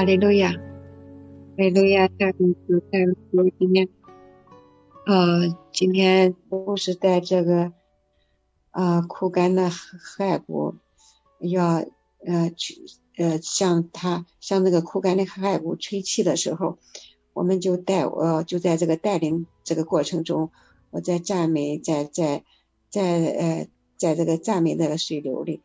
[0.09, 0.59] 利路亚，哈
[1.57, 2.07] 利路亚！
[2.07, 3.05] 在在
[3.59, 3.87] 今天，
[5.05, 7.71] 呃，今天不是在这个
[8.71, 10.73] 啊枯干的骸骨，
[11.37, 11.85] 要
[12.25, 12.81] 呃去
[13.17, 16.79] 呃向他向那个枯干的骸骨吹气的时候，
[17.33, 20.49] 我们就带呃就在这个带领这个过程中，
[20.89, 22.43] 我在赞美，在在
[22.89, 25.61] 在呃在这个赞美那个水流里，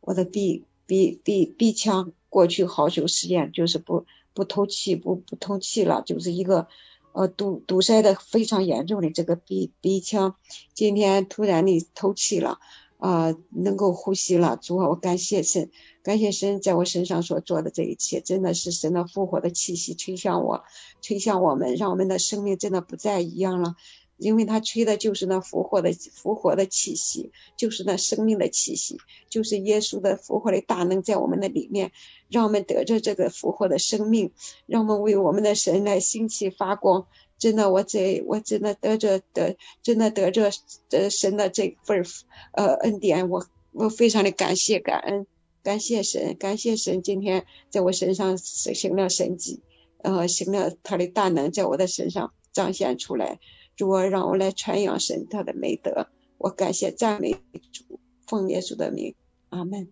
[0.00, 2.14] 我的鼻鼻鼻鼻腔。
[2.32, 6.66] 过去好久时间就是不不透气不不通气了，就是一个
[7.12, 10.34] 呃堵堵塞的非常严重的这个鼻鼻腔，
[10.72, 12.58] 今天突然的透气了
[12.96, 14.56] 啊，能够呼吸了。
[14.56, 15.70] 主啊，我感谢神，
[16.02, 20.64] 感谢神在我身上所做的这一切，真的是神的复活的气息吹向我，
[21.02, 23.76] 吹向我们，让我们的生命真的不再一样了。
[24.22, 28.96] 因为他吹的就是那复活的复活的气息，就是那生命的气息，
[29.28, 31.92] 就是耶稣的复活的大能在我们的里面，
[32.30, 34.30] 让我们得着这个复活的生命，
[34.66, 37.06] 让我们为我们的神来兴起发光。
[37.38, 40.48] 真的，我这我真的得着得，真的得着
[40.90, 42.04] 呃神的这份
[42.52, 45.26] 呃恩典，我我非常的感谢感恩，
[45.64, 49.60] 感谢神，感谢神今天在我身上行了神迹，
[50.02, 53.40] 呃，行了他的大能在我的身上彰显出来，
[53.76, 56.08] 主啊，让我来传扬神他的美德，
[56.38, 57.32] 我感谢赞美
[57.72, 59.14] 主，奉耶稣的名，
[59.48, 59.88] 阿门。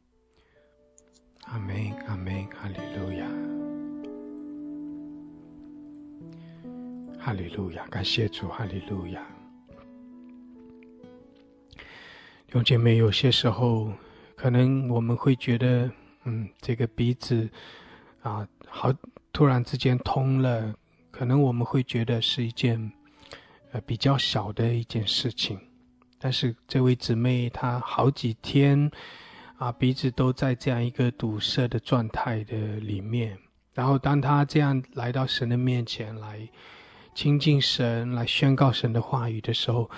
[1.45, 3.27] 阿门，阿门，哈利路亚，
[7.19, 9.27] 哈利路亚，感谢主，哈利路亚。
[12.47, 13.93] 弟兄姐妹，有些时候
[14.37, 15.91] 可能我们会觉得，
[16.25, 17.49] 嗯，这个鼻子
[18.23, 18.93] 啊，好，
[19.33, 20.75] 突然之间通了，
[21.11, 22.93] 可能我们会觉得是一件
[23.73, 25.59] 呃比较小的一件事情，
[26.19, 28.91] 但是这位姊妹她好几天。
[29.61, 33.37] 啊，鼻子都在这样一个堵塞的状态的里面，
[33.75, 36.49] 然后当他这样来到神的面前来
[37.15, 39.91] 亲近神、来宣告神的话语的时候，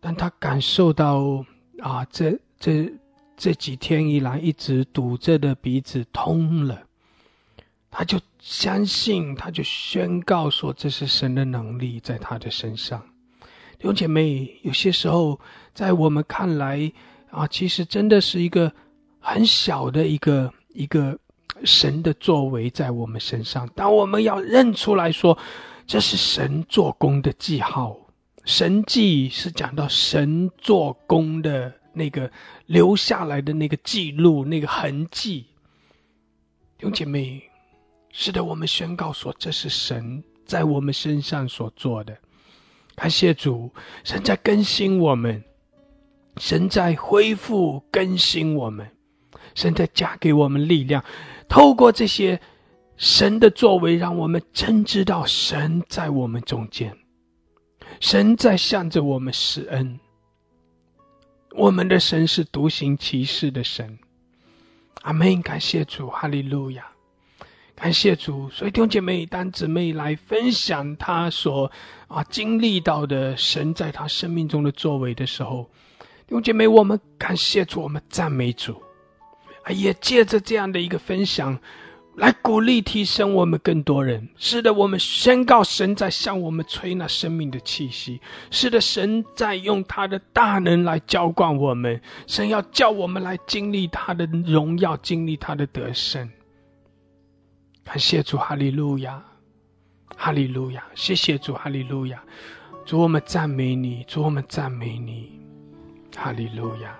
[0.00, 1.44] 当他感受到
[1.80, 2.90] 啊，这这
[3.36, 6.82] 这几天以来一直堵着的鼻子通了，
[7.90, 13.11] 他就相信，他就宣告说这是神的能力在他的身上。
[13.82, 15.40] 弟兄姐妹，有些时候
[15.74, 16.92] 在我们看来
[17.32, 18.72] 啊，其实真的是一个。
[19.24, 21.16] 很小的一个一个
[21.62, 25.38] 神的作为在我们身上，当我们要认出来说，
[25.86, 27.96] 这是神做工的记号，
[28.44, 32.28] 神迹是讲到神做工的那个
[32.66, 35.46] 留下来的那个记录、那个痕迹。
[36.76, 37.40] 弟兄姐妹，
[38.10, 42.18] 是的，我们宣告说，这是神在我们身上所做的。
[42.94, 43.72] 感谢主，
[44.04, 45.42] 神在更新我们，
[46.36, 48.88] 神在恢复更新我们。
[49.54, 51.04] 神在加给我们力量，
[51.46, 52.40] 透过这些
[52.96, 56.96] 神的作为，让我们真知道神在我们中间，
[58.00, 60.00] 神在向着我们施恩。
[61.54, 63.98] 我们的神是独行其事的神，
[65.02, 65.42] 阿门！
[65.42, 66.86] 感谢主，哈利路亚！
[67.74, 68.48] 感谢主。
[68.48, 71.70] 所以弟兄姐妹、当姊妹来分享他所
[72.12, 75.70] 啊经历到的神在他生命中的作为的时候，
[76.26, 78.82] 弟兄姐妹，我们感谢主，我们赞美主。
[79.64, 81.58] 啊也借着这样的一个分享，
[82.16, 84.28] 来鼓励提升我们更多人。
[84.36, 88.20] 是的，我们宣告神在向我们吹那生命的气息。
[88.50, 92.02] 是的，神在用他的大能来浇灌我们。
[92.26, 96.28] 神要叫我们来经历他的荣耀，经历他的得胜。
[97.84, 99.22] 感谢主，哈利路亚，
[100.16, 100.84] 哈利路亚！
[100.94, 102.22] 谢谢主，哈利路亚！
[102.86, 105.40] 主，我们赞美你，主，我们赞美你，
[106.16, 106.98] 哈利路亚。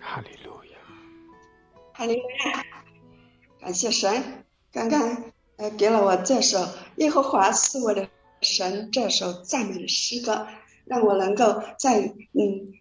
[0.00, 0.78] 哈利路亚，
[1.92, 2.64] 哈利路亚，
[3.60, 5.24] 感谢神，刚刚
[5.56, 6.58] 呃给了我这首
[6.96, 8.08] 《耶和华是我的
[8.40, 10.46] 神》这首赞美诗歌，
[10.86, 12.72] 让我能够在嗯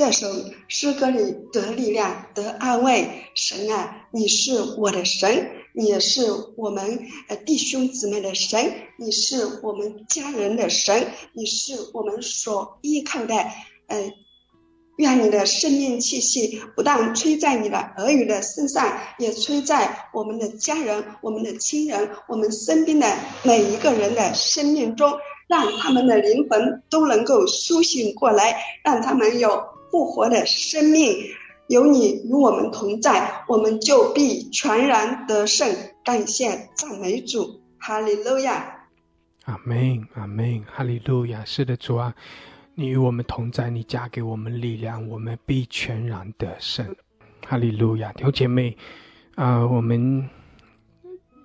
[0.00, 0.28] 这首
[0.66, 3.06] 诗歌里得力量、得安慰。
[3.34, 6.22] 神啊，你是我的神，你也是
[6.56, 13.34] 我们呃弟兄姊妹的神，你是我们家人的神，你是我们所依靠的
[13.88, 14.10] 呃。
[14.96, 23.06] 愿你的生命气息不但吹在你的儿女的身上，也吹在我们的家人、我们的亲人、我们身边的
[23.42, 25.12] 每一个人的生命中，
[25.46, 31.16] 让他们的灵魂都能够苏醒过来，让他们有复活的生命。
[31.68, 35.72] 有你与我们同在，我们就必全然得胜。
[36.04, 38.88] 感谢赞美主，哈利路亚。
[39.44, 41.44] 阿门，阿门，哈利路亚。
[41.44, 42.14] 是的，主啊。
[42.74, 46.96] 你与我们同在，你加给我们力量，我们必全然得胜。
[47.46, 48.76] 哈利路亚，弟兄姐妹，
[49.34, 50.28] 啊，我们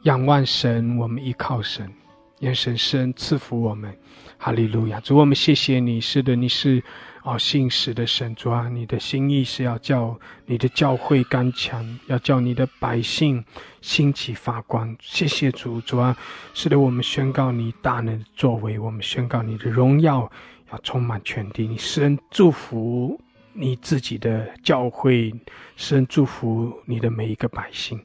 [0.04, 1.92] 仰望神，我们依靠神，
[2.40, 3.96] 愿神神赐福我们。
[4.38, 6.82] 哈利路亚，主，我们谢谢你，是的，你是
[7.26, 10.16] 哦信实的神，主啊，你的心意是要叫
[10.46, 13.44] 你的教会刚强，要叫你的百姓
[13.82, 14.96] 兴起发光。
[15.02, 16.16] 谢谢主，主啊，
[16.54, 20.32] 是的，我们宣告你大能的作为，我们宣告你的荣耀。
[20.72, 23.20] 要充满全地，你施恩祝福
[23.54, 25.34] 你自己的教会，
[25.76, 28.00] 施恩祝福你的每一个百姓。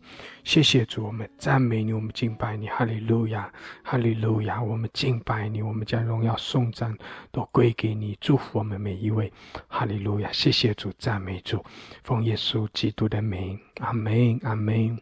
[0.50, 3.52] 谢谢主，我们赞美你，我们敬拜你，哈利路亚，
[3.84, 6.92] 哈利路亚，我们敬拜你，我们将荣耀颂赞
[7.30, 9.32] 都归给你，祝福我们每一位，
[9.68, 10.28] 哈利路亚。
[10.32, 11.64] 谢谢主，赞美主，
[12.02, 14.98] 奉耶稣基督的名，阿门，阿门，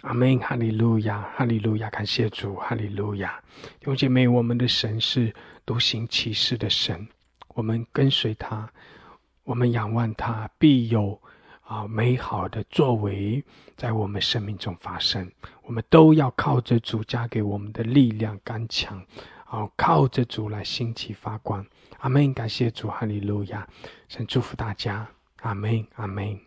[0.00, 3.38] 阿门，哈利路亚，哈利路亚，感谢主，哈利路亚。
[3.80, 5.30] 弟兄姐妹，我们的神是。
[5.66, 7.06] 独行其事的神，
[7.48, 8.70] 我们跟随他，
[9.44, 11.20] 我们仰望他，必有
[11.66, 13.44] 啊美好的作为
[13.76, 15.30] 在我们生命中发生。
[15.62, 19.04] 我们都要靠着主加给我们的力量刚强，
[19.46, 21.66] 啊，靠着主来兴起发光。
[21.98, 22.32] 阿门！
[22.32, 23.66] 感谢主，哈利路亚！
[24.08, 25.08] 神祝福大家，
[25.40, 26.38] 阿门，阿门。